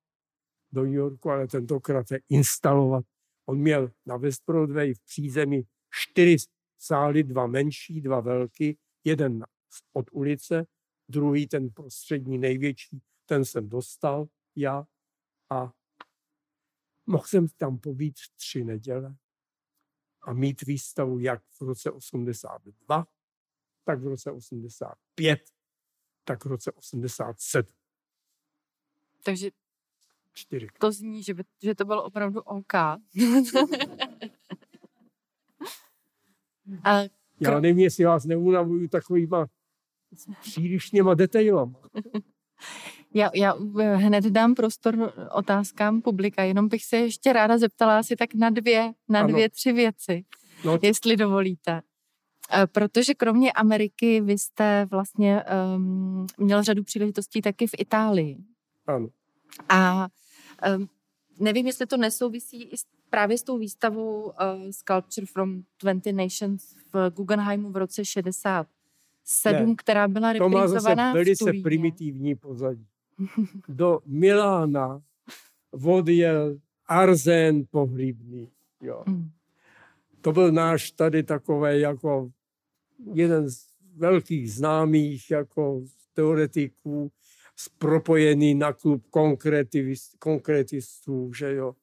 do 0.73 0.85
New 0.85 0.95
Yorku, 0.95 1.31
ale 1.31 1.49
tentokrát 1.49 2.09
se 2.09 2.19
instalovat. 2.29 3.05
On 3.47 3.59
měl 3.59 3.91
na 4.07 4.17
West 4.17 4.43
Broadway 4.47 4.95
v 4.95 5.05
přízemí 5.05 5.63
čtyři 5.91 6.37
sály, 6.79 7.23
dva 7.23 7.47
menší, 7.47 8.01
dva 8.01 8.21
velký, 8.21 8.79
jeden 9.05 9.45
od 9.93 10.07
ulice, 10.13 10.67
druhý 11.09 11.47
ten 11.47 11.71
prostřední 11.71 12.39
největší, 12.39 13.03
ten 13.27 13.45
jsem 13.45 13.69
dostal 13.69 14.27
já 14.57 14.87
a 15.51 15.73
mohl 17.07 17.25
jsem 17.27 17.49
tam 17.49 17.79
pobít 17.79 18.15
tři 18.37 18.65
neděle 18.65 19.17
a 20.23 20.33
mít 20.33 20.63
výstavu 20.63 21.19
jak 21.19 21.43
v 21.45 21.61
roce 21.63 21.91
82, 21.91 23.07
tak 23.85 24.01
v 24.01 24.07
roce 24.07 24.31
85, 24.31 25.41
tak 26.25 26.45
v 26.45 26.49
roce 26.49 26.73
87. 26.73 27.69
Takže 29.23 29.51
Čtyři. 30.35 30.69
To 30.79 30.93
zní, 30.93 31.23
že, 31.23 31.35
by, 31.35 31.45
že 31.63 31.75
to 31.75 31.85
bylo 31.85 32.05
opravdu 32.05 32.41
OK. 32.41 32.75
A 36.85 37.01
Já 37.41 37.61
nevím, 37.61 37.79
jestli 37.79 38.05
vás 38.05 38.25
neunavuju 38.25 38.89
takovýma 38.89 39.47
přílišněma 40.41 41.15
detailama. 41.15 41.75
Já, 43.17 43.31
já 43.35 43.55
eh, 43.81 43.97
hned 43.97 44.25
dám 44.25 44.55
prostor 44.55 45.13
otázkám 45.33 46.03
publika, 46.03 46.43
jenom 46.43 46.69
bych 46.69 46.85
se 46.85 46.97
ještě 46.97 47.33
ráda 47.33 47.59
zeptala 47.59 47.99
asi 47.99 48.17
tak 48.17 48.35
na 48.35 48.51
dvě, 48.51 48.93
na 49.09 49.21
ano. 49.21 49.29
dvě, 49.29 49.51
tři 49.51 49.73
věci, 49.73 50.25
no. 50.65 50.79
jestli 50.83 51.17
dovolíte. 51.17 51.83
Eh, 52.53 52.67
protože 52.67 53.15
kromě 53.15 53.53
Ameriky 53.53 54.21
vy 54.21 54.39
jste 54.39 54.87
vlastně 54.91 55.43
um, 55.77 56.27
měl 56.39 56.63
řadu 56.63 56.83
příležitostí 56.83 57.43
taky 57.43 57.67
v 57.67 57.75
Itálii. 57.79 58.39
Ano. 58.87 59.09
A 59.69 60.09
um, 60.77 60.89
nevím, 61.41 61.67
jestli 61.67 61.87
to 61.87 61.97
nesouvisí 61.97 62.63
i 62.63 62.77
s, 62.77 62.85
právě 63.11 63.39
s 63.39 63.43
tou 63.43 63.59
výstavou 63.59 64.23
uh, 64.23 64.33
Sculpture 64.71 65.27
from 65.27 65.63
20 65.83 66.13
Nations 66.13 66.77
v 66.93 67.11
Guggenheimu 67.11 67.71
v 67.71 67.77
roce 67.77 68.05
67, 69.25 69.69
ne, 69.69 69.75
která 69.77 70.09
byla 70.09 70.33
reprizovaná 70.33 70.67
To 70.67 70.97
má 70.97 71.13
zase 71.13 71.13
velice 71.15 71.63
primitivní 71.63 72.35
pozadí. 72.35 72.87
Do 73.69 74.01
Milána 74.07 75.03
odjel 75.85 76.59
Arzen 76.87 77.65
Pohrybný. 77.71 78.51
Jo. 78.83 79.03
Mm. 79.07 79.31
To 80.21 80.33
byl 80.33 80.53
náš 80.53 80.91
tady 80.91 81.23
takový 81.23 81.81
jako 81.81 82.31
jeden 83.13 83.51
z 83.51 83.67
velkých 83.97 84.53
známých 84.53 85.31
jako 85.31 85.83
teoretiků, 86.13 87.13
propojený 87.79 88.55
na 88.55 88.73
klub 88.73 89.07
konkretistů, 90.19 91.33
že 91.33 91.55
jo, 91.55 91.75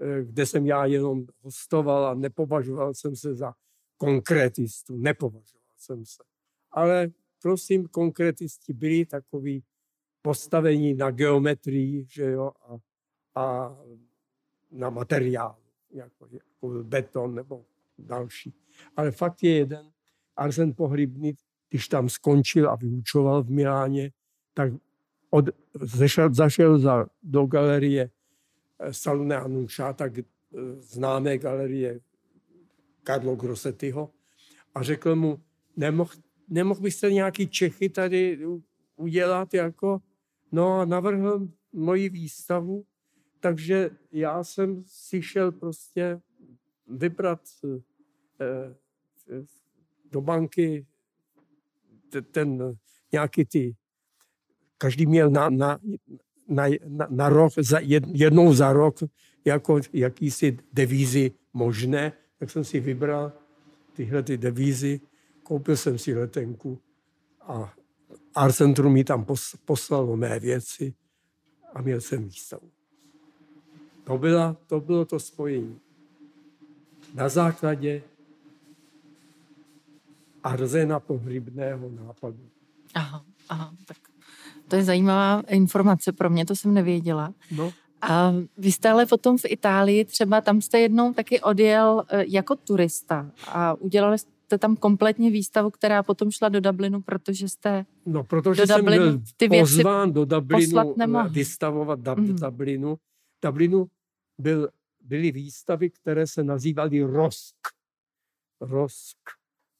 eh, 0.00 0.24
kde 0.24 0.46
jsem 0.46 0.66
já 0.66 0.84
jenom 0.84 1.26
hostoval 1.42 2.06
a 2.06 2.14
nepovažoval 2.14 2.94
jsem 2.94 3.16
se 3.16 3.34
za 3.34 3.54
konkretistu, 3.96 4.96
nepovažoval 4.96 5.72
jsem 5.76 6.04
se. 6.04 6.22
Ale 6.76 7.08
prosím, 7.42 7.88
konkretisti 7.88 8.72
byli 8.72 9.06
takový 9.06 9.64
postavení 10.22 10.94
na 10.94 11.10
geometrii, 11.10 12.06
že 12.08 12.24
jo, 12.24 12.52
a, 12.62 12.76
a 13.40 13.76
na 14.70 14.90
materiálu, 14.90 15.62
jako, 15.90 16.28
jako 16.30 16.84
beton 16.84 17.34
nebo 17.34 17.64
další. 17.98 18.54
Ale 18.96 19.10
fakt 19.10 19.42
je 19.42 19.54
jeden, 19.54 19.90
Arsen 20.36 20.74
Pohrybný, 20.74 21.34
když 21.70 21.88
tam 21.88 22.08
skončil 22.08 22.70
a 22.70 22.76
vyučoval 22.76 23.42
v 23.42 23.50
Miláně, 23.50 24.10
tak 24.54 24.72
od, 25.30 25.44
zešel, 25.80 26.34
zašel 26.34 26.78
za, 26.78 27.06
do 27.22 27.46
galerie 27.46 28.10
eh, 28.78 28.92
Salone 28.92 29.36
Anuša, 29.36 29.92
tak 29.92 30.18
eh, 30.18 30.24
známé 30.80 31.38
galerie 31.38 32.00
Karlo 33.02 33.36
Grossettiho 33.36 34.10
a 34.74 34.82
řekl 34.82 35.16
mu, 35.16 35.42
nemohl, 35.76 36.10
nemohl 36.48 36.80
byste 36.80 37.12
nějaký 37.12 37.48
Čechy 37.48 37.88
tady 37.88 38.46
udělat 38.96 39.54
jako, 39.54 39.98
no 40.52 40.80
a 40.80 40.84
navrhl 40.84 41.48
moji 41.72 42.08
výstavu, 42.08 42.84
takže 43.40 43.90
já 44.12 44.44
jsem 44.44 44.82
si 44.86 45.22
šel 45.22 45.52
prostě 45.52 46.20
vybrat 46.88 47.40
eh, 48.40 48.74
do 50.10 50.20
banky 50.20 50.86
ten 52.30 52.76
nějaký 53.12 53.44
ty, 53.44 53.76
každý 54.78 55.06
měl 55.06 55.30
na, 55.30 55.50
na, 55.50 55.78
na, 56.48 56.64
na, 56.86 57.06
na 57.10 57.28
rok, 57.28 57.52
za 57.58 57.78
jednou 58.06 58.54
za 58.54 58.72
rok 58.72 58.96
jako 59.44 59.80
jakýsi 59.92 60.58
devízy 60.72 61.32
možné, 61.52 62.12
tak 62.38 62.50
jsem 62.50 62.64
si 62.64 62.80
vybral 62.80 63.32
tyhle 63.92 64.22
ty 64.22 64.36
devízy, 64.36 65.00
koupil 65.46 65.76
jsem 65.76 65.98
si 65.98 66.14
letenku 66.14 66.78
a 67.40 67.74
Arcentrum 68.34 68.92
mi 68.92 69.04
tam 69.04 69.26
poslalo 69.64 70.16
mé 70.16 70.40
věci 70.40 70.94
a 71.74 71.82
měl 71.82 72.00
jsem 72.00 72.24
výstavu. 72.24 72.70
To, 74.04 74.18
byla, 74.18 74.56
to 74.66 74.80
bylo 74.80 75.04
to 75.04 75.20
spojení. 75.20 75.78
Na 77.14 77.28
základě 77.28 78.02
Arzena 80.42 81.00
Pohrybného 81.00 81.90
nápadu. 81.90 82.48
Aha, 82.94 83.24
aha, 83.48 83.74
tak 83.86 83.96
to 84.68 84.76
je 84.76 84.84
zajímavá 84.84 85.42
informace 85.48 86.12
pro 86.12 86.30
mě, 86.30 86.46
to 86.46 86.56
jsem 86.56 86.74
nevěděla. 86.74 87.34
No. 87.56 87.72
A 88.02 88.34
vy 88.58 88.72
jste 88.72 88.90
ale 88.90 89.06
potom 89.06 89.38
v 89.38 89.44
Itálii, 89.44 90.04
třeba 90.04 90.40
tam 90.40 90.60
jste 90.60 90.78
jednou 90.78 91.12
taky 91.12 91.40
odjel 91.40 92.04
e, 92.08 92.24
jako 92.28 92.56
turista 92.56 93.30
a 93.48 93.74
udělali 93.74 94.18
jste 94.18 94.35
tam 94.58 94.76
kompletně 94.76 95.30
výstavu, 95.30 95.70
která 95.70 96.02
potom 96.02 96.30
šla 96.30 96.48
do 96.48 96.60
Dublinu, 96.60 97.02
protože 97.02 97.48
jste 97.48 97.86
No, 98.06 98.24
protože 98.24 98.62
do 98.62 98.66
jsem 98.66 98.80
Dublinu 98.80 99.04
byl 99.04 99.20
ty 99.36 99.48
pozván 99.48 100.12
do 100.12 100.24
Dublinu 100.24 100.88
vystavovat 101.28 102.00
Dub, 102.00 102.18
mm. 102.18 102.36
Dublinu. 102.36 102.98
Dublinu 103.44 103.86
byl, 104.38 104.68
byly 105.00 105.32
výstavy, 105.32 105.90
které 105.90 106.26
se 106.26 106.44
nazývaly 106.44 107.02
ROSK. 107.02 107.56
ROSK 108.60 109.18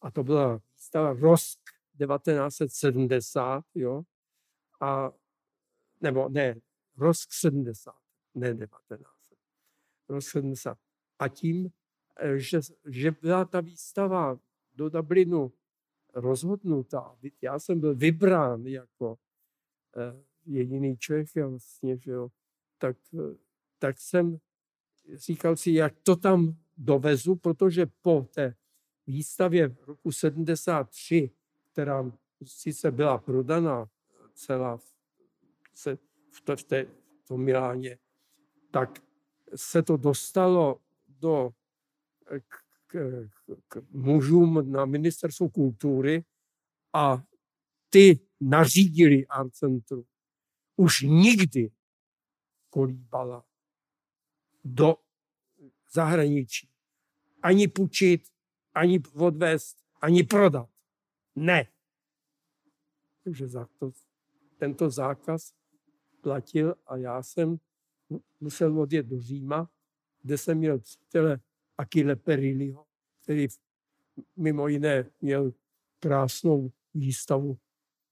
a 0.06 0.10
to 0.10 0.24
byla 0.24 0.60
výstava 0.74 1.12
Rosk 1.12 1.58
1970, 1.98 3.64
jo, 3.74 4.02
a, 4.80 5.12
nebo 6.00 6.28
ne, 6.28 6.54
Rosk 6.96 7.32
70, 7.32 7.94
ne 8.34 8.54
19, 8.54 9.10
Rosk 10.08 10.30
70. 10.30 10.78
A 11.18 11.28
tím, 11.28 11.70
eh, 12.16 12.38
že, 12.38 12.60
že 12.86 13.10
byla 13.10 13.44
ta 13.44 13.60
výstava 13.60 14.38
do 14.76 14.88
Dublinu 14.88 15.52
rozhodnutá, 16.14 17.16
já 17.42 17.58
jsem 17.58 17.80
byl 17.80 17.94
vybrán 17.94 18.66
jako 18.66 19.18
eh, 19.96 20.22
jediný 20.46 20.96
Čech, 20.96 21.34
vlastně, 21.34 21.98
že 21.98 22.10
jo, 22.10 22.28
tak, 22.78 22.96
eh, 23.14 23.36
tak 23.78 23.98
jsem 23.98 24.38
říkal 25.14 25.56
si, 25.56 25.72
jak 25.72 25.94
to 26.02 26.16
tam 26.16 26.56
dovezu, 26.76 27.36
protože 27.36 27.86
po 28.02 28.26
té 28.34 28.54
výstavě 29.06 29.68
v 29.68 29.84
roku 29.84 30.12
73, 30.12 31.30
která 31.72 32.12
sice 32.44 32.90
byla 32.90 33.18
prodaná 33.18 33.88
celá 34.34 34.76
v, 34.76 34.94
se, 35.74 35.98
v, 36.30 36.40
to, 36.40 36.56
v, 36.56 36.62
té, 36.62 36.84
v 37.24 37.28
tom 37.28 37.44
Miláně, 37.44 37.98
tak 38.70 39.02
se 39.54 39.82
to 39.82 39.96
dostalo 39.96 40.80
do, 41.08 41.50
k, 42.48 42.65
k, 42.86 43.28
k 43.68 43.82
mužům 43.90 44.72
na 44.72 44.84
ministerstvu 44.84 45.48
kultury 45.48 46.24
a 46.92 47.24
ty 47.90 48.20
nařídili 48.40 49.26
Art 49.26 49.54
Centru 49.54 50.06
už 50.76 51.00
nikdy 51.00 51.70
kolíbala 52.70 53.46
do 54.64 54.96
zahraničí. 55.92 56.70
Ani 57.42 57.68
půjčit, 57.68 58.28
ani 58.74 59.02
odvést, 59.14 59.76
ani 60.00 60.22
prodat. 60.22 60.70
Ne. 61.34 61.72
Takže 63.24 63.48
za 63.48 63.68
to, 63.78 63.90
tento 64.56 64.90
zákaz 64.90 65.52
platil 66.20 66.74
a 66.86 66.96
já 66.96 67.22
jsem 67.22 67.56
musel 68.40 68.80
odjet 68.80 69.06
do 69.06 69.20
Říma, 69.20 69.70
kde 70.22 70.38
jsem 70.38 70.58
měl 70.58 70.78
přítele 70.78 71.40
Achille 71.78 72.16
Periliho, 72.16 72.86
který 73.22 73.46
mimo 74.36 74.68
jiné 74.68 75.10
měl 75.20 75.52
krásnou 75.98 76.72
výstavu 76.94 77.58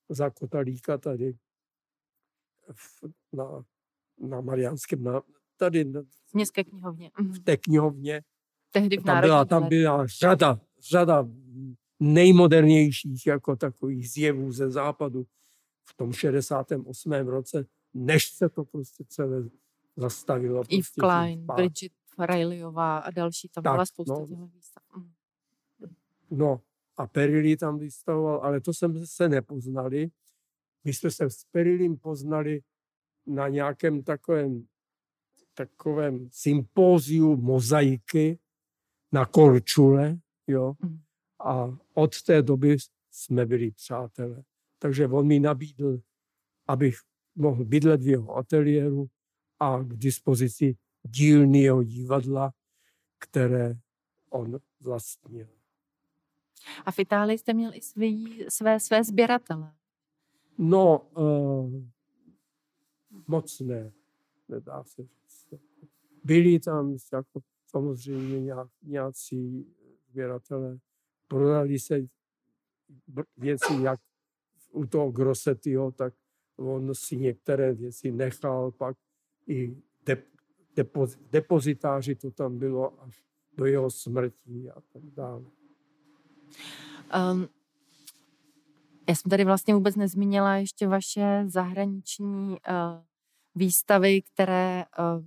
za 0.09 0.31
Kotalíka 0.31 0.99
tady 0.99 1.37
na, 3.33 3.65
na 4.19 4.41
Mariánském, 4.41 5.03
na, 5.03 5.23
tady 5.57 5.85
na, 5.85 6.03
v 6.03 6.35
městské 6.35 6.65
knihovně. 6.65 7.11
V 7.19 7.39
té 7.39 7.57
knihovně 7.57 8.23
tehdy 8.71 8.97
v 8.97 9.03
tam 9.05 9.21
byla, 9.21 9.45
tam 9.45 9.69
byla 9.69 10.07
řada, 10.07 10.61
řada 10.91 11.29
nejmodernějších 12.01 13.27
jako 13.27 13.57
takových 13.57 14.11
zjevů 14.11 14.53
ze 14.53 14.71
západu 14.71 15.27
v 15.85 15.95
tom 15.97 16.13
68. 16.13 17.13
roce, 17.13 17.67
než 17.95 18.31
se 18.31 18.49
to 18.49 18.65
prostě 18.65 19.05
celé 19.09 19.49
zastavilo. 19.97 20.65
Prostě 20.65 21.01
Klein, 21.01 21.47
Bridget 21.47 21.93
Rileyová 22.19 22.99
a 22.99 23.11
další, 23.11 23.49
tam 23.49 23.65
tak, 23.65 23.73
byla 23.73 23.87
spousta 23.87 24.15
no, 24.15 24.27
těchto 24.27 24.47
výstav. 24.47 24.83
Mm. 24.97 25.13
No 26.31 26.61
a 26.97 27.07
Perilli 27.07 27.57
tam 27.57 27.79
vystavoval, 27.79 28.41
ale 28.43 28.61
to 28.61 28.75
jsme 28.75 29.07
se 29.07 29.29
nepoznali. 29.29 30.11
My 30.85 30.93
jsme 30.93 31.11
se 31.11 31.31
s 31.31 31.45
Perillim 31.45 31.97
poznali 31.97 32.61
na 33.27 33.49
nějakém 33.49 34.03
takovém, 34.03 34.67
takovém 35.55 36.29
sympóziu 36.33 37.37
mozaiky, 37.37 38.39
na 39.13 39.27
Korčule, 39.27 40.19
jo. 40.47 40.75
Hmm. 40.81 41.01
A 41.39 41.79
od 41.95 42.23
té 42.23 42.43
doby 42.43 42.77
jsme 43.11 43.47
byli 43.47 43.71
přátelé. 43.71 44.43
Takže 44.79 45.09
on 45.09 45.27
mi 45.27 45.41
nabídl, 45.41 46.01
abych 46.69 46.97
mohl 47.35 47.65
bydlet 47.65 48.03
v 48.03 48.09
jeho 48.09 48.37
ateliéru 48.37 49.07
a 49.61 49.83
k 49.83 49.97
dispozici 49.97 50.77
dílny 51.09 51.63
jeho 51.63 51.83
divadla, 51.83 52.53
které 53.19 53.77
on 54.31 54.59
vlastnil. 54.81 55.47
A 56.85 56.91
v 56.91 56.99
Itálii 56.99 57.39
jste 57.39 57.53
měl 57.53 57.75
i 57.75 57.81
svý, 57.81 58.45
své, 58.49 58.81
své 58.81 59.05
sběratele. 59.05 59.73
No, 60.59 60.99
uh, 61.17 61.83
moc 63.27 63.61
ne, 63.61 63.93
nedá 64.49 64.85
se 64.85 65.03
říct. 65.03 65.55
Byli 66.25 66.59
tam 66.61 66.97
jako 67.13 67.41
samozřejmě 67.67 68.55
nějací 68.83 69.67
sběratele, 70.11 70.79
prodali 71.29 71.79
se 71.79 72.01
věci 73.37 73.73
jak 73.83 74.01
u 74.73 74.87
toho 74.87 75.11
Grossettiho, 75.11 75.93
tak 75.93 76.15
on 76.57 76.95
si 76.95 77.17
některé 77.17 77.75
věci 77.75 78.13
nechal, 78.13 78.71
pak 78.73 78.97
i 79.47 79.77
depo, 80.77 81.07
depozitáři 81.31 82.15
to 82.15 82.31
tam 82.31 82.59
bylo 82.59 83.03
až 83.03 83.23
do 83.57 83.67
jeho 83.67 83.91
smrti 83.91 84.71
a 84.71 84.81
tak 84.93 85.03
dále. 85.17 85.45
Um, 87.33 87.49
já 89.09 89.15
jsem 89.15 89.31
tady 89.31 89.45
vlastně 89.45 89.75
vůbec 89.75 89.97
nezmínila 89.97 90.57
ještě 90.57 90.89
vaše 90.89 91.45
zahraniční 91.47 92.49
uh, 92.51 92.57
výstavy, 93.55 94.23
které 94.23 94.85
uh, 94.99 95.25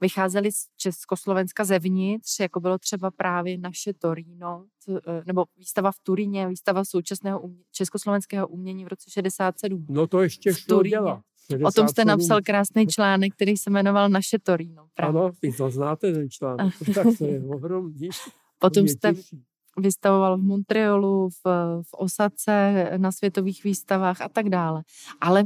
vycházely 0.00 0.52
z 0.52 0.68
Československa 0.76 1.64
zevnitř, 1.64 2.40
jako 2.40 2.60
bylo 2.60 2.78
třeba 2.78 3.10
právě 3.10 3.58
naše 3.58 3.92
Torino, 3.92 4.66
eh, 4.88 5.22
nebo 5.26 5.44
výstava 5.56 5.92
v 5.92 5.98
Turíně, 6.02 6.48
výstava 6.48 6.84
současného 6.84 7.40
umě, 7.40 7.64
československého 7.72 8.48
umění 8.48 8.84
v 8.84 8.88
roce 8.88 9.10
67. 9.10 9.86
No 9.88 10.06
to 10.06 10.22
ještě 10.22 10.54
šlo 10.54 10.82
dělat. 10.82 11.22
O 11.64 11.72
tom 11.72 11.88
jste 11.88 12.04
napsal 12.04 12.40
krásný 12.44 12.86
článek, 12.86 13.34
který 13.34 13.56
se 13.56 13.70
jmenoval 13.70 14.08
Naše 14.08 14.38
Torino. 14.38 14.86
Právě. 14.94 15.20
Ano, 15.20 15.32
vy 15.42 15.52
to 15.52 15.70
znáte, 15.70 16.12
ten 16.12 16.30
článek. 16.30 16.74
tak 16.94 17.06
to 17.18 17.24
je 17.24 17.42
ohromný. 17.44 18.08
Potom 18.58 18.88
jste 18.88 19.12
vystavoval 19.78 20.38
v 20.38 20.42
Montrealu, 20.42 21.28
v, 21.28 21.46
v 21.82 21.94
Osace, 21.94 22.90
na 22.96 23.12
světových 23.12 23.64
výstavách 23.64 24.20
a 24.20 24.28
tak 24.28 24.48
dále. 24.48 24.82
Ale 25.20 25.44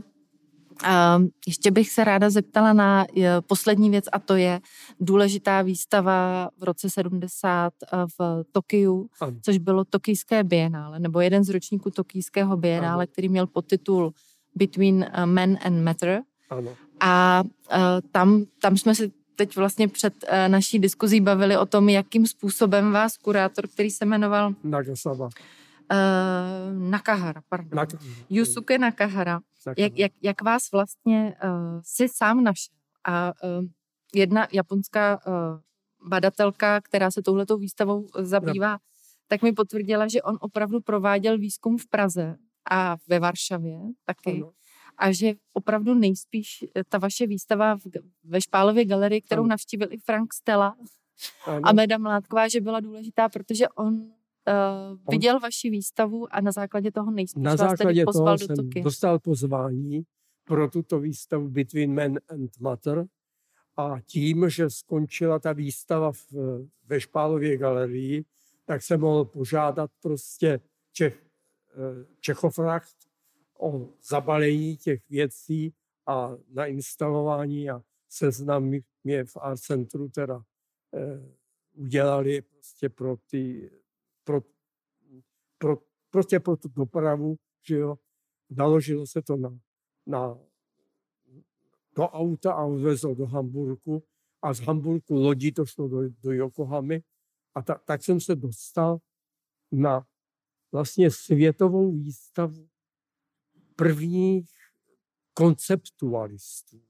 Um, 1.16 1.28
ještě 1.46 1.70
bych 1.70 1.90
se 1.90 2.04
ráda 2.04 2.30
zeptala 2.30 2.72
na 2.72 3.06
je, 3.14 3.30
poslední 3.46 3.90
věc 3.90 4.04
a 4.12 4.18
to 4.18 4.36
je 4.36 4.60
důležitá 5.00 5.62
výstava 5.62 6.50
v 6.58 6.64
roce 6.64 6.90
70 6.90 7.72
eh, 7.82 7.96
v 8.18 8.44
Tokiu, 8.52 9.08
ano. 9.20 9.36
což 9.42 9.58
bylo 9.58 9.84
Tokijské 9.84 10.44
bienále, 10.44 10.98
nebo 10.98 11.20
jeden 11.20 11.44
z 11.44 11.48
ročníků 11.48 11.90
Tokijského 11.90 12.56
bienále, 12.56 13.04
ano. 13.04 13.12
který 13.12 13.28
měl 13.28 13.46
podtitul 13.46 14.12
Between 14.58 15.06
uh, 15.18 15.26
Men 15.26 15.58
and 15.62 15.84
Matter. 15.84 16.22
Ano. 16.50 16.70
A 17.00 17.42
uh, 17.42 17.78
tam, 18.12 18.44
tam 18.58 18.76
jsme 18.76 18.94
se 18.94 19.08
teď 19.36 19.56
vlastně 19.56 19.88
před 19.88 20.14
uh, 20.22 20.48
naší 20.48 20.78
diskuzí 20.78 21.20
bavili 21.20 21.56
o 21.56 21.66
tom, 21.66 21.88
jakým 21.88 22.26
způsobem 22.26 22.92
vás 22.92 23.16
kurátor, 23.16 23.68
který 23.68 23.90
se 23.90 24.04
jmenoval 24.04 24.52
Nagasava. 24.64 25.24
Uh, 25.24 26.90
Nakahara, 26.90 27.42
pardon. 27.48 27.78
Nak- 27.78 27.98
Yusuke 28.30 28.78
Nakahara. 28.78 29.40
Jak, 29.76 29.98
jak, 29.98 30.12
jak 30.22 30.42
vás 30.42 30.72
vlastně 30.72 31.34
uh, 31.44 31.80
si 31.82 32.08
sám 32.08 32.44
našel? 32.44 32.74
A 33.04 33.32
uh, 33.44 33.64
jedna 34.14 34.46
japonská 34.52 35.20
uh, 35.26 35.32
badatelka, 36.08 36.80
která 36.80 37.10
se 37.10 37.22
touhletou 37.22 37.58
výstavou 37.58 38.06
zabývá, 38.18 38.72
no. 38.72 38.78
tak 39.28 39.42
mi 39.42 39.52
potvrdila, 39.52 40.08
že 40.08 40.22
on 40.22 40.38
opravdu 40.40 40.80
prováděl 40.80 41.38
výzkum 41.38 41.78
v 41.78 41.86
Praze 41.86 42.36
a 42.70 42.96
ve 43.08 43.18
Varšavě 43.18 43.78
taky. 44.04 44.36
Ano. 44.36 44.52
A 44.98 45.12
že 45.12 45.34
opravdu 45.52 45.94
nejspíš 45.94 46.64
ta 46.88 46.98
vaše 46.98 47.26
výstava 47.26 47.76
v, 47.76 47.82
ve 48.24 48.40
Špálově 48.40 48.84
galerii, 48.84 49.22
kterou 49.22 49.42
ano. 49.42 49.48
navštívil 49.48 49.92
i 49.92 49.98
Frank 49.98 50.34
Stella 50.34 50.76
ano. 51.46 51.60
a 51.64 51.72
Meda 51.72 51.98
Mládková, 51.98 52.48
že 52.48 52.60
byla 52.60 52.80
důležitá, 52.80 53.28
protože 53.28 53.68
on 53.68 53.94
uh, 53.94 54.02
viděl 55.10 55.40
vaši 55.40 55.70
výstavu 55.70 56.34
a 56.34 56.40
na 56.40 56.52
základě 56.52 56.92
toho 56.92 57.10
nejspíš 57.10 57.42
na 57.42 57.50
vás 57.50 57.60
základě 57.60 58.04
tedy 58.04 58.12
toho 58.12 58.30
do 58.30 58.38
jsem 58.38 58.56
Toky. 58.56 58.82
dostal 58.82 59.18
pozvání 59.18 60.02
pro 60.44 60.68
tuto 60.70 61.00
výstavu 61.00 61.48
Between 61.48 61.92
Men 61.92 62.18
and 62.28 62.50
Matter 62.60 63.06
a 63.76 63.96
tím, 64.06 64.50
že 64.50 64.70
skončila 64.70 65.38
ta 65.38 65.52
výstava 65.52 66.12
v, 66.12 66.32
ve 66.86 67.00
Špálově 67.00 67.56
galerii, 67.56 68.24
tak 68.64 68.82
jsem 68.82 69.00
mohl 69.00 69.24
požádat 69.24 69.90
prostě 70.02 70.60
Čech, 70.92 71.22
eh, 71.22 71.27
Čechofracht 72.20 72.96
o 73.58 73.88
zabalení 74.02 74.76
těch 74.76 75.08
věcí 75.08 75.74
a 76.06 76.30
nainstalování 76.48 77.70
a 77.70 77.82
seznam 78.08 78.72
mě 79.04 79.24
v 79.24 79.36
Art 79.36 79.60
Centru 79.60 80.08
teda 80.08 80.42
eh, 80.94 81.34
udělali 81.74 82.42
prostě 82.42 82.88
pro 82.88 83.16
ty 83.16 83.70
pro, 84.24 84.42
pro, 85.58 85.78
prostě 86.10 86.40
pro 86.40 86.56
tu 86.56 86.68
dopravu, 86.68 87.36
že 87.62 87.76
jo, 87.76 87.98
naložilo 88.50 89.06
se 89.06 89.22
to 89.22 89.36
na, 89.36 89.58
na, 90.06 90.38
do 91.96 92.02
auta 92.02 92.52
a 92.52 92.64
odvezlo 92.64 93.14
do 93.14 93.26
Hamburku 93.26 94.04
a 94.42 94.54
z 94.54 94.60
Hamburku 94.60 95.14
lodí 95.14 95.52
to 95.52 95.66
šlo 95.66 95.88
do, 95.88 96.08
do 96.08 96.32
Yokohamy 96.32 97.02
a 97.54 97.62
ta, 97.62 97.74
tak 97.74 98.02
jsem 98.02 98.20
se 98.20 98.36
dostal 98.36 98.98
na 99.72 100.06
vlastně 100.72 101.10
světovou 101.10 101.92
výstavu 101.92 102.68
prvních 103.76 104.50
konceptualistů. 105.34 106.82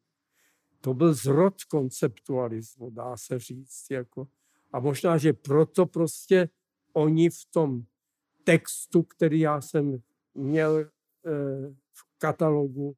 To 0.80 0.94
byl 0.94 1.14
zrod 1.14 1.64
konceptualismu, 1.64 2.90
dá 2.90 3.16
se 3.16 3.38
říct. 3.38 3.86
Jako. 3.90 4.28
A 4.72 4.80
možná, 4.80 5.18
že 5.18 5.32
proto 5.32 5.86
prostě 5.86 6.48
oni 6.92 7.30
v 7.30 7.44
tom 7.50 7.82
textu, 8.44 9.02
který 9.02 9.40
já 9.40 9.60
jsem 9.60 10.02
měl 10.34 10.78
eh, 10.78 10.90
v 11.92 12.18
katalogu, 12.18 12.96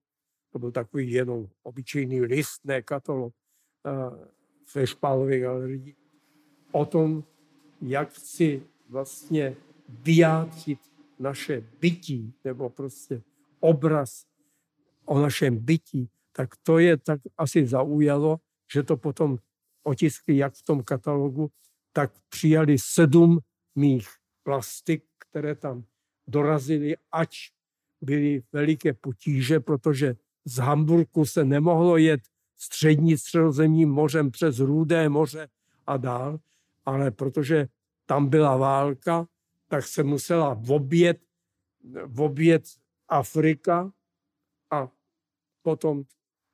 to 0.52 0.58
byl 0.58 0.72
takový 0.72 1.10
jenom 1.10 1.48
obyčejný 1.62 2.20
list, 2.20 2.64
ne 2.64 2.82
katalog, 2.82 3.34
eh, 3.86 4.28
ve 4.74 4.86
Špálově 4.86 5.40
galerii, 5.40 5.96
o 6.72 6.84
tom, 6.86 7.24
jak 7.82 8.12
chci 8.12 8.62
vlastně 8.88 9.56
vyjádřit 10.02 10.78
naše 11.18 11.60
bytí, 11.80 12.34
nebo 12.44 12.70
prostě 12.70 13.22
obraz 13.60 14.24
o 15.04 15.18
našem 15.18 15.58
bytí, 15.58 16.08
tak 16.32 16.50
to 16.62 16.78
je 16.78 16.96
tak 16.96 17.20
asi 17.38 17.66
zaujalo, 17.66 18.40
že 18.72 18.82
to 18.82 18.96
potom 18.96 19.38
otiskli 19.82 20.36
jak 20.36 20.54
v 20.54 20.62
tom 20.62 20.82
katalogu, 20.82 21.50
tak 21.92 22.12
přijali 22.28 22.78
sedm 22.78 23.38
mých 23.74 24.08
plastik, 24.42 25.04
které 25.18 25.54
tam 25.54 25.84
dorazily, 26.26 26.96
ač 27.12 27.50
byly 28.00 28.42
veliké 28.52 28.92
potíže, 28.92 29.60
protože 29.60 30.16
z 30.44 30.56
Hamburku 30.56 31.24
se 31.24 31.44
nemohlo 31.44 31.96
jet 31.96 32.20
střední 32.56 33.18
středozemním 33.18 33.90
mořem 33.90 34.30
přes 34.30 34.58
Rudé 34.58 35.08
moře 35.08 35.48
a 35.86 35.96
dál, 35.96 36.38
ale 36.84 37.10
protože 37.10 37.68
tam 38.06 38.28
byla 38.28 38.56
válka, 38.56 39.26
tak 39.70 39.86
se 39.86 40.02
musela 40.02 40.62
obět, 40.68 41.20
obět 42.18 42.64
Afrika 43.08 43.92
a 44.70 44.92
potom 45.62 46.04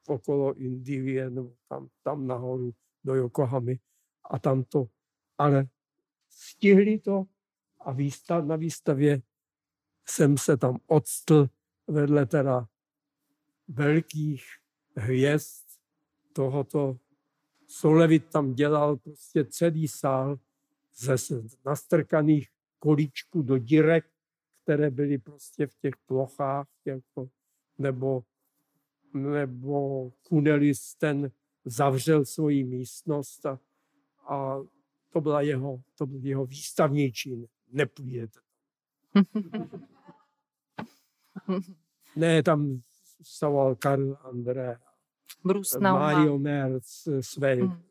okolo 0.07 0.55
Indie, 0.55 1.31
nebo 1.31 1.57
tam, 1.69 1.89
tam 2.03 2.27
nahoru 2.27 2.75
do 3.05 3.15
Yokohamy 3.15 3.81
a 4.31 4.39
tam 4.39 4.65
to. 4.65 4.89
Ale 5.39 5.69
stihli 6.29 6.99
to 6.99 7.25
a 7.81 7.93
výstav, 7.93 8.45
na 8.45 8.57
výstavě 8.57 9.23
jsem 10.09 10.39
se 10.39 10.57
tam 10.57 10.79
odstl 10.87 11.49
vedle 11.87 12.27
teda 12.27 12.69
velkých 13.69 14.45
hvězd 14.97 15.67
tohoto. 16.33 16.99
Solevit 17.67 18.31
tam 18.31 18.55
dělal 18.55 18.97
prostě 18.97 19.45
celý 19.45 19.89
sál 19.89 20.39
ze 20.95 21.17
nastrkaných 21.65 22.56
kolíčků 22.79 23.43
do 23.43 23.59
direk, 23.59 24.05
které 24.63 24.91
byly 24.91 25.19
prostě 25.19 25.67
v 25.67 25.75
těch 25.75 25.95
plochách, 26.07 26.69
jako, 26.85 27.29
nebo, 27.79 28.23
nebo 29.15 30.11
Kunelis 30.23 30.95
ten 30.95 31.31
zavřel 31.65 32.25
svoji 32.25 32.65
místnost 32.65 33.47
a, 33.47 33.59
a 34.29 34.59
to, 35.13 35.21
byla 35.21 35.41
jeho, 35.41 35.83
to 35.99 36.07
byl 36.07 36.21
jeho 36.23 36.47
výstavní 36.47 37.13
čin. 37.13 37.47
Nepůjdete. 37.73 38.41
ne, 42.17 42.43
tam 42.43 42.81
stával 43.23 43.77
Karl 43.77 44.17
André, 44.21 44.79
Mario 45.81 46.39
Merz 46.39 47.09
své 47.21 47.57
mm. 47.57 47.83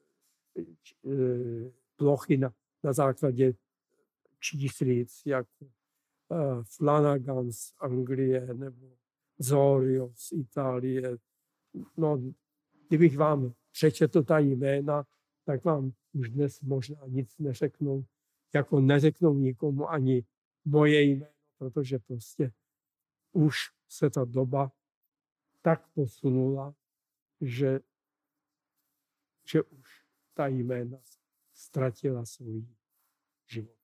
plochy 1.96 2.38
na, 2.38 2.54
na 2.84 2.94
základě 2.94 3.54
číslic, 4.40 5.22
jako 5.26 5.66
uh, 6.30 6.64
Flanagan 6.64 7.52
z 7.52 7.74
Anglie 7.80 8.54
nebo 8.54 8.98
Zorio 9.40 10.12
z 10.16 10.32
Itálie. 10.32 11.18
No, 11.98 12.22
kdybych 12.88 13.18
vám 13.18 13.54
přečetl 13.72 14.24
ta 14.24 14.40
jména, 14.40 15.06
tak 15.44 15.64
vám 15.64 15.92
už 16.14 16.30
dnes 16.30 16.62
možná 16.62 17.02
nic 17.08 17.38
neřeknou, 17.38 18.06
jako 18.54 18.80
neřeknou 18.80 19.34
nikomu 19.34 19.90
ani 19.90 20.26
moje 20.66 21.02
jméno, 21.02 21.34
protože 21.58 22.00
prostě 22.00 22.52
už 23.32 23.58
se 23.90 24.10
ta 24.10 24.26
doba 24.26 24.72
tak 25.62 25.88
posunula, 25.94 26.76
že, 27.42 27.80
že 29.48 29.64
už 29.64 30.06
ta 30.34 30.48
jména 30.48 30.98
ztratila 31.54 32.26
svůj 32.26 32.68
život. 33.48 33.78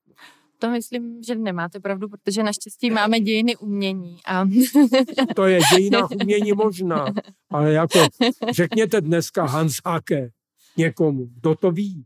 To 0.62 0.70
myslím, 0.70 1.22
že 1.22 1.34
nemáte 1.34 1.80
pravdu, 1.80 2.08
protože 2.08 2.42
naštěstí 2.42 2.90
máme 2.90 3.20
dějiny 3.20 3.56
umění. 3.56 4.18
A... 4.26 4.44
To 5.36 5.46
je 5.46 5.60
dějina 5.76 6.10
umění 6.22 6.52
možná, 6.52 7.06
ale 7.50 7.72
jako 7.72 8.06
řekněte 8.50 9.00
dneska 9.00 9.44
Hans 9.44 9.76
Hake 9.84 10.30
někomu, 10.76 11.26
kdo 11.26 11.54
to 11.54 11.70
ví? 11.70 12.04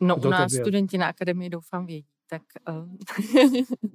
No 0.00 0.16
kdo 0.16 0.28
u 0.28 0.32
nás 0.32 0.52
studenti 0.52 0.98
na 0.98 1.06
akademii 1.06 1.50
doufám 1.50 1.86
vědí. 1.86 2.06
Tak, 2.30 2.42
uh... 2.68 2.88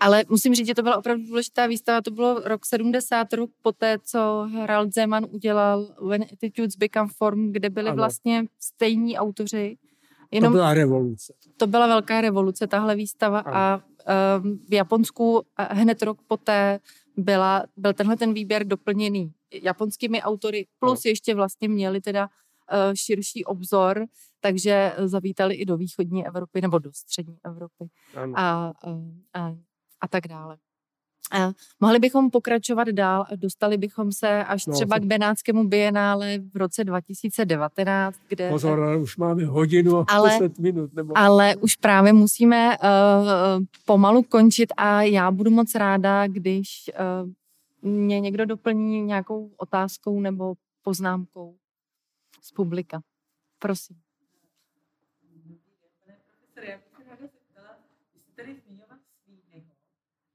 Ale 0.00 0.24
musím 0.28 0.54
říct, 0.54 0.66
že 0.66 0.74
to 0.74 0.82
byla 0.82 0.96
opravdu 0.96 1.26
důležitá 1.26 1.66
výstava. 1.66 2.02
To 2.02 2.10
bylo 2.10 2.40
rok 2.44 2.66
70, 2.66 3.32
rok 3.32 3.50
poté, 3.62 3.98
co 3.98 4.48
Harald 4.52 4.94
Zeman 4.94 5.26
udělal 5.30 5.96
When 6.08 6.22
Attitudes 6.32 6.76
Become 6.76 7.10
Form, 7.16 7.52
kde 7.52 7.70
byli 7.70 7.88
ano. 7.88 7.96
vlastně 7.96 8.44
stejní 8.60 9.18
autoři. 9.18 9.76
Jenom, 10.30 10.52
to 10.52 10.56
byla 10.56 10.74
revoluce. 10.74 11.34
To 11.56 11.66
byla 11.66 11.86
velká 11.86 12.20
revoluce, 12.20 12.66
tahle 12.66 12.96
výstava. 12.96 13.38
Ano. 13.38 13.56
A 13.56 13.82
um, 14.42 14.58
v 14.68 14.74
Japonsku 14.74 15.42
hned 15.58 16.02
rok 16.02 16.18
poté 16.26 16.80
byla, 17.16 17.64
byl 17.76 17.92
tenhle 17.92 18.16
ten 18.16 18.34
výběr 18.34 18.64
doplněný 18.64 19.32
japonskými 19.62 20.22
autory, 20.22 20.66
plus 20.78 21.04
ano. 21.04 21.10
ještě 21.10 21.34
vlastně 21.34 21.68
měli 21.68 22.00
teda 22.00 22.24
uh, 22.26 22.94
širší 22.94 23.44
obzor, 23.44 24.06
takže 24.40 24.92
zavítali 24.98 25.54
i 25.54 25.64
do 25.64 25.76
východní 25.76 26.26
Evropy 26.26 26.60
nebo 26.60 26.78
do 26.78 26.92
střední 26.92 27.36
Evropy. 27.44 27.88
Ano. 28.14 28.32
A, 28.36 28.72
a, 29.34 29.54
a 30.00 30.08
tak 30.08 30.28
dále. 30.28 30.56
A 31.30 31.52
mohli 31.80 31.98
bychom 31.98 32.30
pokračovat 32.30 32.88
dál 32.88 33.24
a 33.30 33.36
dostali 33.36 33.76
bychom 33.76 34.12
se 34.12 34.44
až 34.44 34.66
no, 34.66 34.74
třeba 34.74 34.96
to... 34.96 35.02
k 35.02 35.06
Benátskému 35.06 35.68
bienále 35.68 36.38
v 36.38 36.56
roce 36.56 36.84
2019, 36.84 38.20
kde... 38.28 38.50
Pozor, 38.50 38.80
ale 38.80 38.96
už 38.96 39.16
máme 39.16 39.44
hodinu 39.44 39.98
a 39.98 40.04
ale, 40.08 40.30
10 40.30 40.58
minut. 40.58 40.94
Nebo... 40.94 41.18
Ale 41.18 41.56
už 41.56 41.76
právě 41.76 42.12
musíme 42.12 42.78
uh, 42.78 43.64
pomalu 43.84 44.22
končit 44.22 44.72
a 44.76 45.02
já 45.02 45.30
budu 45.30 45.50
moc 45.50 45.74
ráda, 45.74 46.26
když 46.26 46.90
uh, 47.22 47.30
mě 47.90 48.20
někdo 48.20 48.46
doplní 48.46 49.02
nějakou 49.02 49.50
otázkou 49.56 50.20
nebo 50.20 50.54
poznámkou 50.82 51.56
z 52.42 52.52
publika. 52.52 53.00
Prosím. 53.58 53.96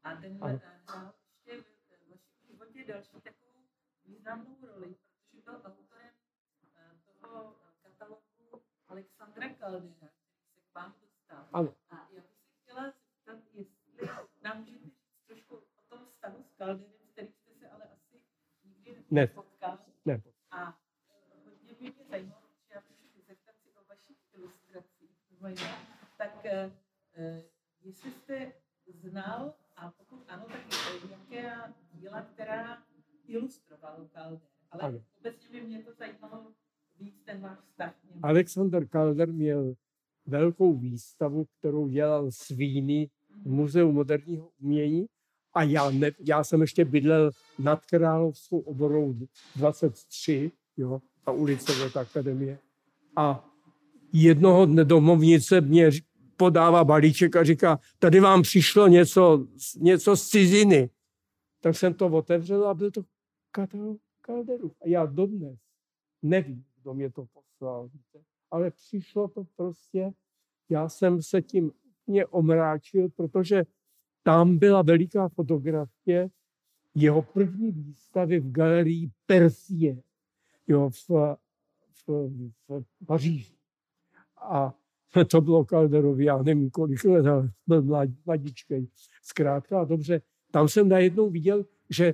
A 0.04 0.16
tenhle 0.16 0.50
hrál 0.50 0.60
ještě 0.60 0.70
v 0.70 0.73
životě 2.84 2.94
další 2.94 3.22
takovou 3.22 3.54
významnou 4.06 4.58
roli, 4.62 4.96
protože 4.96 5.42
byl 5.42 5.62
autorem 5.66 6.14
eh, 6.76 6.92
toho 7.22 7.56
katalogu 7.82 8.64
Alexandra 8.88 9.50
Kaldera, 9.50 10.08
který 10.08 10.46
se 10.54 10.62
k 10.62 10.76
vám 10.76 10.96
dostal. 11.02 11.48
Ano. 11.54 11.76
A 11.90 12.08
já 12.12 12.22
bych 12.22 12.32
se 12.32 12.50
chtěla 12.62 12.84
zeptat, 12.86 13.44
jestli 13.54 14.10
nám 14.42 14.60
můžete 14.60 14.78
říct 14.80 15.00
trošku 15.28 15.56
o 15.56 15.82
tom 15.90 16.08
stavu 16.18 16.44
s 16.44 16.54
Kalderem, 16.58 17.08
který 17.12 17.32
jste 17.34 17.54
se 17.60 17.70
ale 17.70 17.84
asi 17.86 18.22
nikdy 18.64 19.06
nepotkal. 19.12 19.80
Ne. 20.06 20.22
A 20.52 20.80
eh, 21.10 21.50
hodně 21.50 21.74
by 21.74 21.92
mě 21.92 22.06
zajímalo, 22.10 22.48
že 22.68 22.74
já 22.74 22.82
bych 22.82 23.26
zeptat 23.28 23.56
si 23.64 23.70
o 23.72 23.86
vašich 23.86 24.18
ilustracích, 24.34 25.12
tak 26.18 26.46
eh, 26.46 26.72
jestli 27.82 28.12
jste 28.12 28.54
znal 28.88 29.54
a 29.76 29.92
pokud 29.92 30.26
ano, 30.28 30.46
tak 30.48 30.62
jaké 31.10 31.74
díla, 32.04 32.22
která 32.22 32.78
ilustroval 33.28 34.08
Calder. 34.14 34.40
Ale 34.72 34.84
ano. 34.84 35.00
obecně 35.20 35.50
by 35.52 35.68
mě 35.68 35.84
to 35.84 35.92
zajímalo 36.00 36.44
víc 37.00 37.22
ten 37.26 37.42
váš 37.42 37.58
vztah. 37.60 37.94
Alexander 38.24 38.88
Calder 38.88 39.34
měl 39.34 39.74
velkou 40.26 40.74
výstavu, 40.74 41.46
kterou 41.60 41.88
dělal 41.88 42.32
Svíny 42.32 43.10
v 43.30 43.46
mhm. 43.46 43.56
Muzeu 43.56 43.92
moderního 43.92 44.50
umění 44.62 45.06
a 45.54 45.64
já, 45.64 45.90
ne, 45.90 46.12
já 46.20 46.44
jsem 46.44 46.62
ještě 46.62 46.86
bydlel 46.86 47.32
nad 47.60 47.86
Královskou 47.86 48.60
oborou 48.60 49.16
23, 49.56 50.52
jo, 50.78 51.02
na 51.28 51.34
ulici 51.34 51.72
Vět 51.72 51.98
Akademie. 51.98 52.60
A 53.16 53.50
jednoho 54.14 54.66
dne 54.66 54.86
domovnice 54.86 55.62
mě 55.62 55.90
podává 56.38 56.84
balíček 56.84 57.36
a 57.36 57.44
říká, 57.44 57.80
tady 58.00 58.20
vám 58.20 58.42
přišlo 58.42 58.88
něco, 58.88 59.48
něco 59.78 60.16
z 60.16 60.28
ciziny. 60.28 60.90
Tak 61.64 61.76
jsem 61.76 61.94
to 61.94 62.08
otevřel 62.08 62.68
a 62.68 62.74
byl 62.74 62.92
to 62.92 63.02
katalog 63.52 64.02
Calderu. 64.22 64.72
A 64.82 64.88
já 64.88 65.06
dodnes 65.06 65.60
nevím, 66.22 66.66
kdo 66.82 66.94
mě 66.94 67.10
to 67.10 67.26
poslal. 67.26 67.90
Ale 68.52 68.72
přišlo 68.72 69.28
to 69.28 69.44
prostě, 69.56 70.12
já 70.70 70.90
jsem 70.90 71.22
se 71.22 71.42
tím 71.42 71.72
mě 72.08 72.26
omráčil, 72.26 73.10
protože 73.10 73.64
tam 74.24 74.58
byla 74.58 74.82
veliká 74.82 75.30
fotografie 75.30 76.30
jeho 76.96 77.22
první 77.22 77.72
výstavy 77.72 78.40
v 78.40 78.52
galerii 78.52 79.12
Persie 79.26 80.02
jo, 80.68 80.90
v, 80.90 81.10
v, 82.08 82.40
v 82.68 83.06
Paříži. 83.06 83.58
A 84.38 84.74
to 85.32 85.42
bylo 85.42 85.66
Calderovi, 85.66 86.26
já 86.26 86.44
nevím 86.44 86.70
kolik 86.70 87.04
let, 87.04 87.26
ale 87.26 87.52
byl 87.68 87.84
mladičkej. 88.26 88.88
Zkrátka 89.22 89.84
dobře, 89.84 90.22
tam 90.54 90.68
jsem 90.68 90.90
najednou 90.90 91.30
viděl, 91.30 91.66
že 91.90 92.14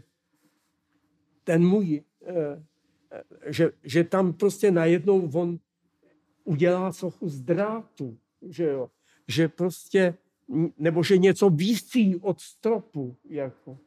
ten 1.44 1.68
můj, 1.68 2.04
eh, 2.26 2.64
eh, 3.12 3.24
že, 3.54 3.72
že 3.84 4.04
tam 4.04 4.34
prostě 4.34 4.72
najednou 4.72 5.30
on 5.34 5.60
udělá 6.44 6.92
sochu 6.92 7.30
z 7.30 7.42
drátu, 7.42 8.18
že 8.42 8.64
jo, 8.64 8.90
že 9.28 9.48
prostě, 9.48 10.18
nebo 10.78 11.04
že 11.04 11.18
něco 11.18 11.50
vící 11.50 12.16
od 12.16 12.40
stropu, 12.40 13.16
jako. 13.26 13.78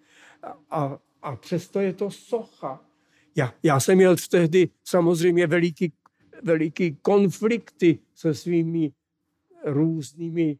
A, 0.70 0.98
a 1.22 1.36
přesto 1.36 1.80
je 1.80 1.92
to 1.92 2.10
socha. 2.10 2.84
Já, 3.36 3.54
já 3.62 3.80
jsem 3.80 3.96
měl 3.96 4.16
tehdy 4.30 4.68
samozřejmě 4.84 5.46
veliký, 5.46 5.92
veliký 6.42 6.96
konflikty 7.02 7.98
se 8.14 8.34
svými 8.34 8.92
různými 9.64 10.58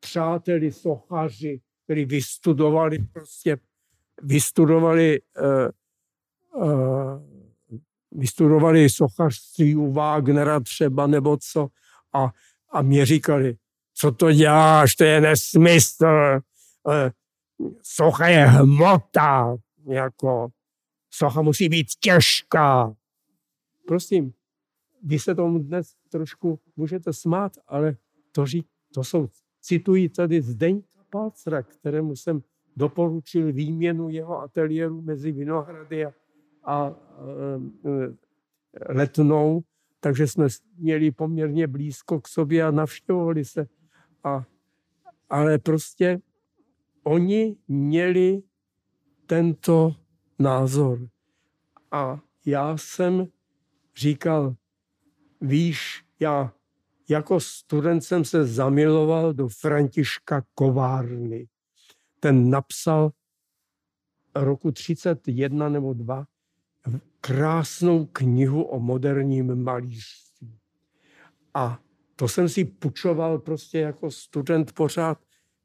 přáteli, 0.00 0.72
sochaři, 0.72 1.60
kteří 1.84 2.04
vystudovali 2.04 2.98
prostě, 3.12 3.56
vystudovali, 4.22 5.20
uh, 6.54 6.62
uh, 6.62 7.22
vystudovali 8.12 8.90
sochařství 8.90 9.76
u 9.76 9.92
Wagnera 9.92 10.60
třeba 10.60 11.06
nebo 11.06 11.36
co 11.36 11.68
a, 12.12 12.32
a 12.72 12.82
mě 12.82 13.06
říkali, 13.06 13.56
co 13.94 14.12
to 14.12 14.32
děláš, 14.32 14.94
to 14.94 15.04
je 15.04 15.20
nesmysl, 15.20 16.06
uh, 16.82 16.92
socha 17.82 18.28
je 18.28 18.46
hmota, 18.46 19.56
jako 19.88 20.48
socha 21.10 21.42
musí 21.42 21.68
být 21.68 21.86
těžká. 22.00 22.94
Prosím, 23.86 24.32
vy 25.02 25.18
se 25.18 25.34
tomu 25.34 25.58
dnes 25.58 25.94
trošku 26.08 26.60
můžete 26.76 27.12
smát, 27.12 27.52
ale 27.66 27.96
to, 28.32 28.46
ří, 28.46 28.64
to 28.94 29.04
jsou, 29.04 29.28
cituji 29.60 30.08
tady 30.08 30.42
Zdeňka 30.42 30.93
Palcra, 31.14 31.62
kterému 31.62 32.16
jsem 32.16 32.42
doporučil 32.76 33.52
výměnu 33.52 34.08
jeho 34.08 34.40
ateliéru 34.40 35.02
mezi 35.02 35.32
Vinohrady 35.32 36.06
a, 36.06 36.12
a 36.64 36.94
e, 37.84 38.94
Letnou, 38.94 39.62
takže 40.00 40.26
jsme 40.26 40.46
měli 40.76 41.10
poměrně 41.10 41.66
blízko 41.66 42.20
k 42.20 42.28
sobě 42.28 42.64
a 42.64 42.70
navštěvovali 42.70 43.44
se. 43.44 43.66
A, 44.24 44.44
ale 45.30 45.58
prostě 45.58 46.20
oni 47.02 47.56
měli 47.68 48.42
tento 49.26 49.92
názor. 50.38 51.08
A 51.90 52.20
já 52.46 52.76
jsem 52.76 53.26
říkal, 53.96 54.54
víš, 55.40 56.04
já 56.20 56.52
jako 57.08 57.40
student 57.40 58.04
jsem 58.04 58.24
se 58.24 58.44
zamiloval 58.44 59.32
do 59.32 59.48
Františka 59.48 60.42
Kovárny. 60.54 61.48
Ten 62.20 62.50
napsal 62.50 63.10
roku 64.34 64.72
31 64.72 65.68
nebo 65.68 65.92
2 65.92 66.26
krásnou 67.20 68.06
knihu 68.06 68.62
o 68.62 68.80
moderním 68.80 69.64
malířství. 69.64 70.58
A 71.54 71.80
to 72.16 72.28
jsem 72.28 72.48
si 72.48 72.64
pučoval 72.64 73.38
prostě 73.38 73.78
jako 73.78 74.10
student 74.10 74.72
pořád 74.72 75.18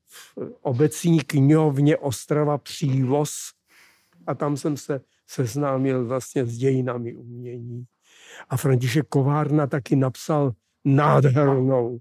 v 0.06 0.38
obecní 0.62 1.20
knihovně 1.20 1.98
Ostrava 1.98 2.58
Přívoz 2.58 3.32
a 4.28 4.36
tam 4.36 4.58
jsem 4.58 4.78
se 4.78 5.02
seznámil 5.28 6.06
vlastně 6.06 6.46
s 6.46 6.58
dějinami 6.58 7.16
umění. 7.16 7.86
A 8.50 8.58
František 8.58 9.08
Kovárna 9.08 9.68
taky 9.68 9.96
napsal 9.96 10.54
nádhernou 10.86 12.00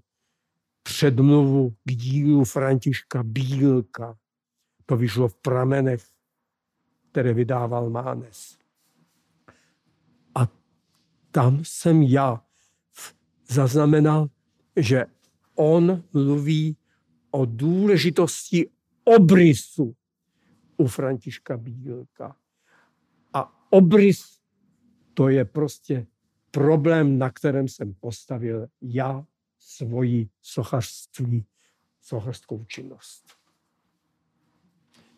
předmluvu 0.83 1.75
k 1.83 1.91
dílu 1.91 2.43
Františka 2.43 3.23
Bílka. 3.23 4.17
To 4.85 4.97
vyšlo 4.97 5.27
v 5.27 5.35
pramenech, 5.35 6.03
které 7.11 7.33
vydával 7.33 7.89
Mánes. 7.89 8.57
A 10.35 10.47
tam 11.31 11.59
jsem 11.63 12.01
já 12.01 12.43
zaznamenal, 13.49 14.27
že 14.75 15.05
on 15.55 16.03
mluví 16.13 16.77
o 17.31 17.45
důležitosti 17.45 18.69
obrysu 19.03 19.95
u 20.77 20.87
Františka 20.87 21.57
Bílka. 21.57 22.35
A 23.33 23.71
obrys 23.71 24.39
to 25.13 25.29
je 25.29 25.45
prostě 25.45 26.07
problém, 26.51 27.17
na 27.17 27.29
kterém 27.29 27.67
jsem 27.67 27.93
postavil 27.93 28.67
já 28.81 29.25
svoji 29.59 30.29
sochařství, 30.41 31.45
sochařskou 32.01 32.65
činnost. 32.65 33.25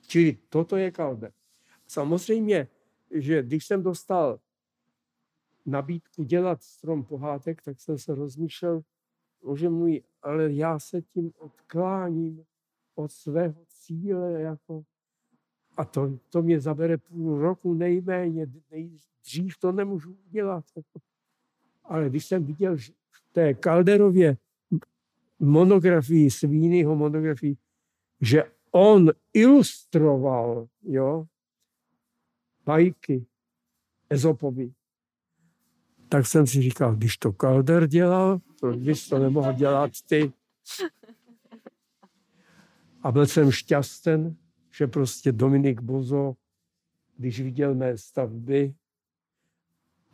Čili 0.08 0.38
toto 0.50 0.78
je 0.78 0.92
kalde. 0.92 1.32
Samozřejmě, 1.88 2.68
že 3.12 3.44
když 3.44 3.66
jsem 3.66 3.84
dostal 3.84 4.40
nabídku 5.66 6.24
dělat 6.24 6.64
strom 6.64 7.04
pohádek, 7.04 7.62
tak 7.62 7.82
jsem 7.82 7.98
se 7.98 8.16
rozmýšlel, 8.16 8.82
že 9.56 9.70
můj, 9.70 10.04
ale 10.22 10.54
já 10.54 10.80
se 10.80 11.02
tím 11.02 11.32
odkláním 11.38 12.46
od 12.96 13.12
svého 13.12 13.66
cíle, 13.68 14.42
jako, 14.42 14.84
a 15.78 15.86
to, 15.86 16.20
to 16.30 16.42
mě 16.42 16.60
zabere 16.60 16.98
půl 16.98 17.40
roku 17.40 17.74
nejméně, 17.74 18.48
nejdřív 18.72 19.58
to 19.60 19.72
nemůžu 19.72 20.14
udělat. 20.14 20.66
Jako. 20.76 21.11
Ale 21.84 22.10
když 22.10 22.26
jsem 22.26 22.46
viděl 22.46 22.78
v 22.78 23.22
té 23.32 23.54
Kalderově 23.54 24.38
monografii, 25.40 26.32
Svínýho 26.32 26.96
monografii, 26.96 27.58
že 28.22 28.44
on 28.72 29.12
ilustroval 29.34 30.68
jo, 30.84 31.26
bajky 32.66 33.26
Ezopovi, 34.10 34.74
tak 36.10 36.28
jsem 36.28 36.48
si 36.48 36.62
říkal, 36.62 36.96
když 36.96 37.18
to 37.18 37.34
Calder 37.34 37.88
dělal, 37.88 38.40
proč 38.60 38.78
bys 38.78 39.10
to 39.10 39.20
nemohl 39.20 39.54
dělat 39.54 39.92
ty? 40.08 40.34
A 43.04 43.12
byl 43.12 43.28
jsem 43.28 43.52
šťasten, 43.52 44.36
že 44.72 44.88
prostě 44.88 45.32
Dominik 45.32 45.82
Bozo, 45.82 46.36
když 47.18 47.42
viděl 47.42 47.76
mé 47.76 47.98
stavby 47.98 48.74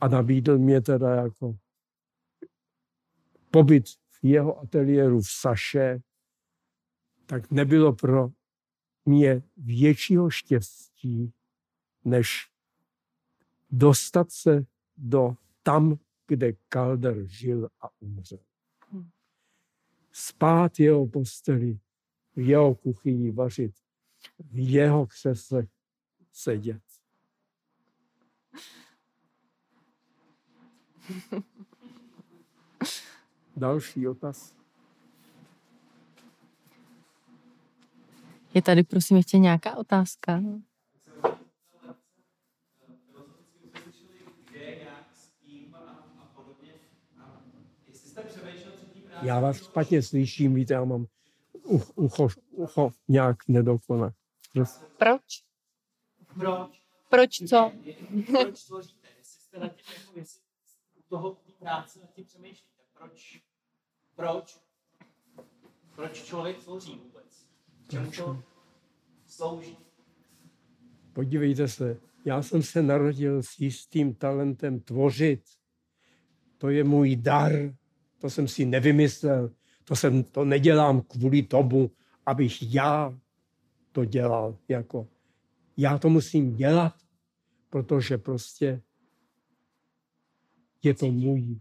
a 0.02 0.08
nabídl 0.08 0.58
mě 0.58 0.82
teda 0.82 1.16
jako 1.16 1.58
pobyt 3.52 3.86
v 4.10 4.24
jeho 4.24 4.60
ateliéru 4.60 5.22
v 5.22 5.30
Saše, 5.30 6.02
tak 7.26 7.52
nebylo 7.52 7.94
pro 7.94 8.30
mě 9.06 9.44
většího 9.58 10.30
štěstí, 10.30 11.34
než 12.06 12.52
dostat 13.70 14.32
se 14.32 14.66
do 14.98 15.36
tam, 15.64 16.00
kde 16.28 16.54
Calder 16.70 17.28
žil 17.28 17.70
a 17.82 17.90
umřel. 18.00 18.40
Hm. 18.92 19.10
Spát 20.12 20.80
jeho 20.80 21.08
posteli, 21.08 21.80
v 22.36 22.40
jeho 22.40 22.76
kuchyni 22.76 23.32
vařit, 23.32 23.76
v 24.40 24.72
jeho 24.72 25.08
křesle 25.08 25.68
sedět. 26.32 26.87
Další 33.58 34.08
otaz. 34.08 34.56
Je 38.54 38.62
tady 38.62 38.84
prosím 38.84 39.18
ještě 39.18 39.38
nějaká 39.38 39.76
otázka? 39.76 40.42
Já 49.22 49.40
vás 49.40 49.58
špatně 49.58 50.02
slyším, 50.02 50.56
víte, 50.56 50.74
já 50.74 50.84
mám 50.84 51.06
ucho, 51.96 52.28
ucho 52.52 52.92
nějak 53.08 53.38
nedokoná. 53.48 54.12
Proč? 54.98 55.44
Proč? 56.40 56.82
Proč 57.10 57.50
co? 57.50 57.72
Proč 58.32 58.64
tvoříte? 58.64 59.08
Jestli 59.18 59.42
jste 59.42 59.60
na 59.60 59.68
tím, 59.68 59.86
jako 59.98 60.20
jestli 60.20 60.47
toho 61.10 61.32
té 61.32 61.52
práce 61.60 62.00
nad 62.00 62.14
tím 62.14 62.26
přemýšlíte. 62.26 62.82
Proč? 62.94 63.42
Proč? 64.16 64.60
Proč 65.96 66.24
člověk 66.24 66.58
tvoří 66.64 66.96
vůbec? 67.04 67.50
Čemu 67.90 68.12
to 68.12 68.44
slouží? 69.26 69.78
Podívejte 71.14 71.68
se, 71.68 72.00
já 72.26 72.42
jsem 72.42 72.64
se 72.64 72.84
narodil 72.84 73.44
s 73.44 73.60
jistým 73.60 74.16
talentem 74.16 74.80
tvořit. 74.80 75.44
To 76.58 76.70
je 76.70 76.84
můj 76.84 77.16
dar, 77.16 77.52
to 78.18 78.30
jsem 78.30 78.48
si 78.48 78.66
nevymyslel, 78.66 79.52
to, 79.84 79.96
jsem, 79.96 80.24
to 80.24 80.46
nedělám 80.46 81.02
kvůli 81.02 81.44
tomu, 81.44 81.92
abych 82.26 82.74
já 82.74 83.20
to 83.92 84.06
dělal. 84.06 84.58
Jako, 84.68 85.08
já 85.78 85.98
to 85.98 86.10
musím 86.10 86.56
dělat, 86.56 86.94
protože 87.70 88.18
prostě 88.18 88.82
je 90.84 90.94
to 90.94 91.12
můj, 91.12 91.60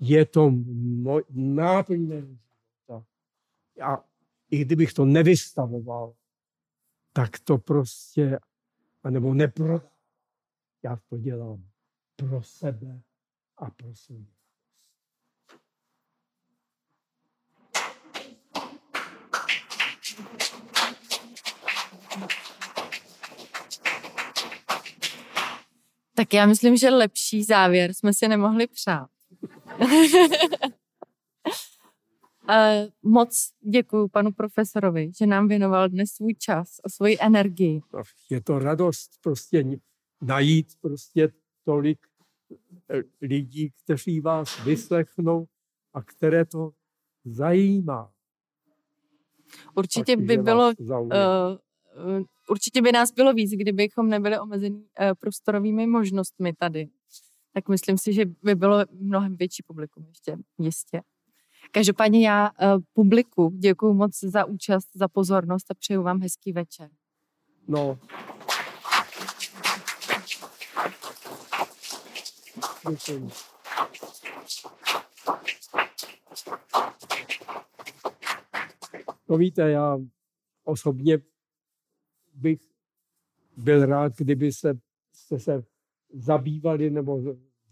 je 0.00 0.26
to 0.26 0.50
můj 0.50 1.24
náplň 1.30 2.06
života. 2.06 3.06
A 3.82 4.04
i 4.50 4.58
kdybych 4.58 4.92
to 4.92 5.04
nevystavoval, 5.04 6.14
tak 7.12 7.38
to 7.38 7.58
prostě, 7.58 8.38
anebo 9.02 9.34
neprodám. 9.34 9.88
Já 10.82 10.96
to 11.08 11.18
dělám 11.18 11.64
pro 12.16 12.42
sebe 12.42 13.02
a 13.56 13.70
pro 13.70 13.94
svůj. 13.94 14.26
Tak 26.22 26.34
já 26.34 26.46
myslím, 26.46 26.76
že 26.76 26.90
lepší 26.90 27.44
závěr 27.44 27.94
jsme 27.94 28.14
si 28.14 28.28
nemohli 28.28 28.66
přát. 28.66 29.08
Moc 33.02 33.50
děkuji 33.60 34.08
panu 34.08 34.32
profesorovi, 34.32 35.10
že 35.18 35.26
nám 35.26 35.48
věnoval 35.48 35.88
dnes 35.88 36.10
svůj 36.10 36.34
čas 36.34 36.68
a 36.84 36.88
svoji 36.88 37.16
energii. 37.20 37.80
Je 38.30 38.40
to 38.40 38.58
radost 38.58 39.10
prostě 39.22 39.64
najít 40.20 40.66
prostě 40.80 41.32
tolik 41.64 41.98
eh, 42.90 43.02
lidí, 43.22 43.70
kteří 43.84 44.20
vás 44.20 44.64
vyslechnou 44.64 45.46
a 45.94 46.02
které 46.02 46.44
to 46.44 46.70
zajímá. 47.24 48.12
Určitě 49.74 50.16
by 50.16 50.36
bylo 50.36 50.72
uh, 50.78 51.08
určitě 52.52 52.82
by 52.82 52.92
nás 52.92 53.12
bylo 53.12 53.32
víc, 53.32 53.50
kdybychom 53.50 54.08
nebyli 54.08 54.38
omezení 54.38 54.80
uh, 54.80 54.86
prostorovými 55.20 55.86
možnostmi 55.86 56.52
tady. 56.52 56.88
Tak 57.54 57.68
myslím 57.68 57.98
si, 57.98 58.12
že 58.12 58.24
by 58.42 58.54
bylo 58.54 58.84
mnohem 58.92 59.36
větší 59.36 59.62
publikum 59.62 60.06
ještě, 60.08 60.36
jistě. 60.58 61.02
Každopádně 61.70 62.28
já 62.28 62.50
uh, 62.50 62.82
publiku 62.92 63.50
děkuji 63.58 63.94
moc 63.94 64.20
za 64.20 64.44
účast, 64.44 64.88
za 64.94 65.08
pozornost 65.08 65.70
a 65.70 65.74
přeju 65.74 66.02
vám 66.02 66.20
hezký 66.20 66.52
večer. 66.52 66.90
No. 67.68 67.98
Děkuji. 72.90 73.30
To 79.26 79.36
víte, 79.36 79.70
já 79.70 79.98
osobně 80.64 81.18
bych 82.34 82.60
byl 83.56 83.86
rád, 83.86 84.12
kdyby 84.16 84.52
se, 84.52 84.78
jste 85.12 85.38
se 85.38 85.64
zabývali 86.12 86.90
nebo 86.90 87.22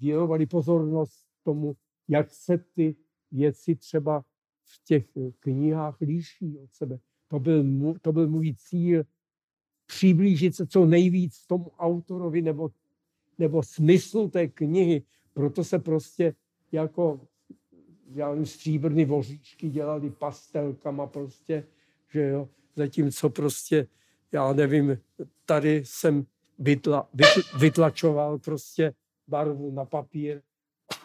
věnovali 0.01 0.47
pozornost 0.47 1.27
tomu, 1.43 1.77
jak 2.09 2.31
se 2.31 2.59
ty 2.59 2.97
věci 3.33 3.77
třeba 3.77 4.25
v 4.65 4.85
těch 4.85 5.07
knihách 5.41 6.01
líší 6.01 6.59
od 6.59 6.73
sebe. 6.73 6.99
To 7.29 7.39
byl, 7.39 7.65
to 8.03 8.13
byl 8.13 8.29
můj 8.29 8.55
cíl, 8.55 9.05
přiblížit 9.87 10.57
se 10.57 10.67
co 10.67 10.87
nejvíc 10.87 11.47
tomu 11.47 11.71
autorovi 11.79 12.43
nebo, 12.43 12.71
nebo 13.39 13.63
smyslu 13.63 14.29
té 14.29 14.49
knihy. 14.49 15.03
Proto 15.33 15.65
se 15.65 15.79
prostě 15.79 16.35
jako 16.73 17.21
já 18.15 18.45
stříbrný 18.45 19.05
voříšky 19.05 19.71
dělali 19.71 20.11
pastelkama 20.11 21.07
prostě, 21.07 21.67
že 22.13 22.29
jo, 22.29 22.49
zatímco 22.77 23.31
prostě 23.31 23.87
já 24.33 24.53
nevím, 24.53 24.99
tady 25.45 25.85
jsem 25.85 26.27
vytla, 26.59 27.09
vytl, 27.15 27.59
vytlačoval 27.59 28.39
prostě 28.39 28.95
barvu 29.29 29.71
na 29.71 29.85
papír 29.85 30.43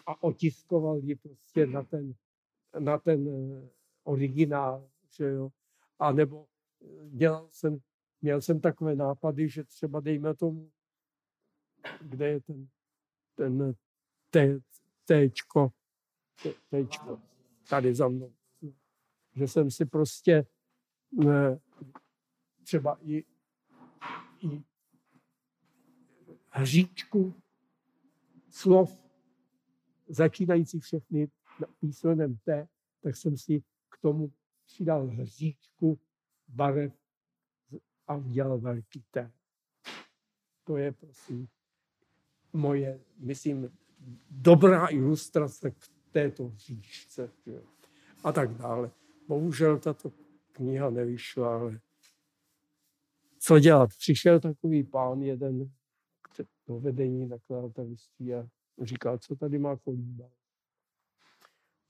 a 0.05 0.23
otiskoval 0.23 0.99
ji 0.99 1.15
prostě 1.15 1.65
na 1.65 1.83
ten, 1.83 2.13
na 2.79 2.97
ten 2.97 3.27
eh, 3.27 3.69
originál, 4.03 4.89
že 5.09 5.25
jo. 5.25 5.49
A 5.99 6.11
nebo 6.11 6.45
eh, 6.81 7.09
dělal 7.09 7.47
jsem, 7.49 7.77
měl 8.21 8.41
jsem 8.41 8.59
takové 8.59 8.95
nápady, 8.95 9.49
že 9.49 9.63
třeba 9.63 9.99
dejme 9.99 10.35
tomu, 10.35 10.71
kde 12.01 12.27
je 12.27 12.41
ten, 12.41 12.67
ten 13.35 13.75
té, 14.29 14.59
téčko, 15.05 15.71
té, 16.43 16.53
téčko, 16.69 17.19
tady 17.69 17.95
za 17.95 18.07
mnou. 18.07 18.33
Že 19.35 19.47
jsem 19.47 19.71
si 19.71 19.85
prostě 19.85 20.45
ne, 21.11 21.59
třeba 22.65 22.97
i, 23.01 23.23
i 24.41 24.63
hříčku 26.49 27.33
slov 28.49 28.99
začínající 30.07 30.79
všechny 30.79 31.31
písmenem 31.79 32.37
T, 32.43 32.67
tak 33.01 33.15
jsem 33.15 33.37
si 33.37 33.63
k 33.89 33.97
tomu 34.01 34.31
přidal 34.65 35.07
hříčku 35.07 35.99
barev 36.47 36.93
a 38.07 38.15
udělal 38.15 38.59
velký 38.59 39.03
T. 39.11 39.31
To 40.63 40.77
je 40.77 40.91
prosím 40.91 41.47
moje, 42.53 42.99
myslím, 43.17 43.77
dobrá 44.29 44.87
ilustrace 44.87 45.71
k 45.71 45.87
této 46.11 46.47
hříčce. 46.47 47.31
A 48.23 48.31
tak 48.31 48.53
dále. 48.53 48.91
Bohužel 49.27 49.79
tato 49.79 50.11
kniha 50.51 50.89
nevyšla, 50.89 51.59
ale 51.59 51.79
co 53.47 53.59
dělat? 53.59 53.89
Přišel 53.97 54.39
takový 54.39 54.83
pán 54.83 55.21
jeden 55.21 55.71
do 56.67 56.79
vedení 56.79 57.27
nakladatelství 57.27 58.33
a 58.33 58.47
říkal, 58.81 59.17
co 59.17 59.35
tady 59.35 59.59
má 59.59 59.77
kolíba. 59.77 60.29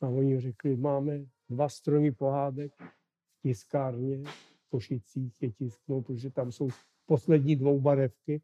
A 0.02 0.08
oni 0.08 0.42
řekli, 0.42 0.76
máme 0.76 1.26
dva 1.50 1.70
stromy 1.70 2.12
pohádek 2.12 2.72
v 2.82 3.42
tiskárně 3.42 4.24
v 4.24 4.70
Košicích 4.70 5.42
je 5.42 5.52
tisknou, 5.52 6.02
protože 6.02 6.30
tam 6.30 6.52
jsou 6.52 6.70
poslední 7.06 7.56
dvou 7.56 7.82
barevky 7.82 8.42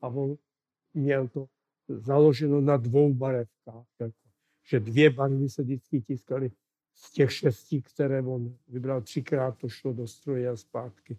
a 0.00 0.08
on 0.08 0.36
měl 0.94 1.28
to 1.28 1.46
založeno 1.88 2.60
na 2.60 2.76
dvou 2.76 3.14
barevkách. 3.14 3.86
Jako, 4.00 4.28
že 4.70 4.80
dvě 4.80 5.10
barvy 5.10 5.48
se 5.48 5.62
vždycky 5.62 6.00
tiskaly 6.00 6.50
z 6.94 7.12
těch 7.12 7.32
šesti, 7.32 7.82
které 7.82 8.22
on 8.22 8.56
vybral 8.68 9.02
třikrát, 9.02 9.58
to 9.58 9.68
šlo 9.68 9.92
do 9.92 10.06
stroje 10.06 10.48
a 10.48 10.56
zpátky. 10.56 11.18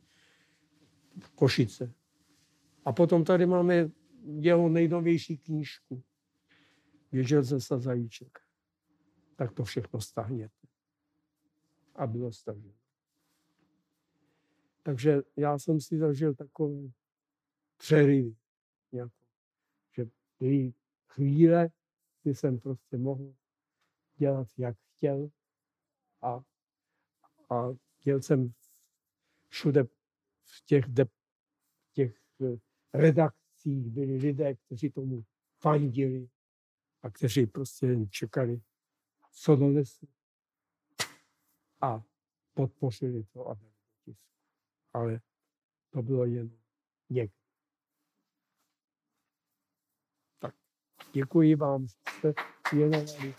Košice. 1.35 1.93
A 2.85 2.93
potom 2.93 3.23
tady 3.23 3.45
máme 3.45 3.91
jeho 4.39 4.69
nejnovější 4.69 5.37
knížku. 5.37 6.03
Běžel 7.11 7.43
ze 7.43 7.59
zajíček. 7.59 8.39
Tak 9.35 9.51
to 9.51 9.63
všechno 9.63 10.01
stáhněte. 10.01 10.67
A 11.95 12.07
bylo 12.07 12.31
staženo. 12.31 12.73
Takže 14.83 15.21
já 15.35 15.59
jsem 15.59 15.81
si 15.81 15.97
zažil 15.97 16.35
takové 16.35 16.89
přerivy. 17.77 18.35
Jako, 18.91 19.25
že 19.95 20.05
byly 20.39 20.73
chvíle, 21.07 21.69
kdy 22.23 22.35
jsem 22.35 22.59
prostě 22.59 22.97
mohl 22.97 23.33
dělat, 24.15 24.47
jak 24.57 24.77
chtěl. 24.77 25.29
A, 26.21 26.41
a 27.49 27.69
dělal 28.03 28.21
jsem 28.21 28.53
všude 29.47 29.83
v 30.49 30.65
těch, 30.65 30.85
de, 30.88 31.05
těch 31.93 32.21
eh, 32.41 32.57
redakcích 32.93 33.89
byli 33.89 34.17
lidé, 34.17 34.55
kteří 34.55 34.89
tomu 34.89 35.26
fandili 35.61 36.30
a 37.01 37.09
kteří 37.09 37.45
prostě 37.45 37.85
jen 37.85 38.09
čekali, 38.09 38.61
co 39.31 39.55
donesu. 39.55 40.07
A 41.81 42.03
podpořili 42.53 43.23
to 43.23 43.49
a. 43.49 43.59
Ale 44.93 45.21
to 45.89 46.01
bylo 46.01 46.26
jen 46.26 46.59
někdy. 47.09 47.35
Tak 50.39 50.55
děkuji 51.13 51.55
vám, 51.55 51.88
že 51.88 51.95
jste 52.17 52.34
věnovali. 52.71 53.35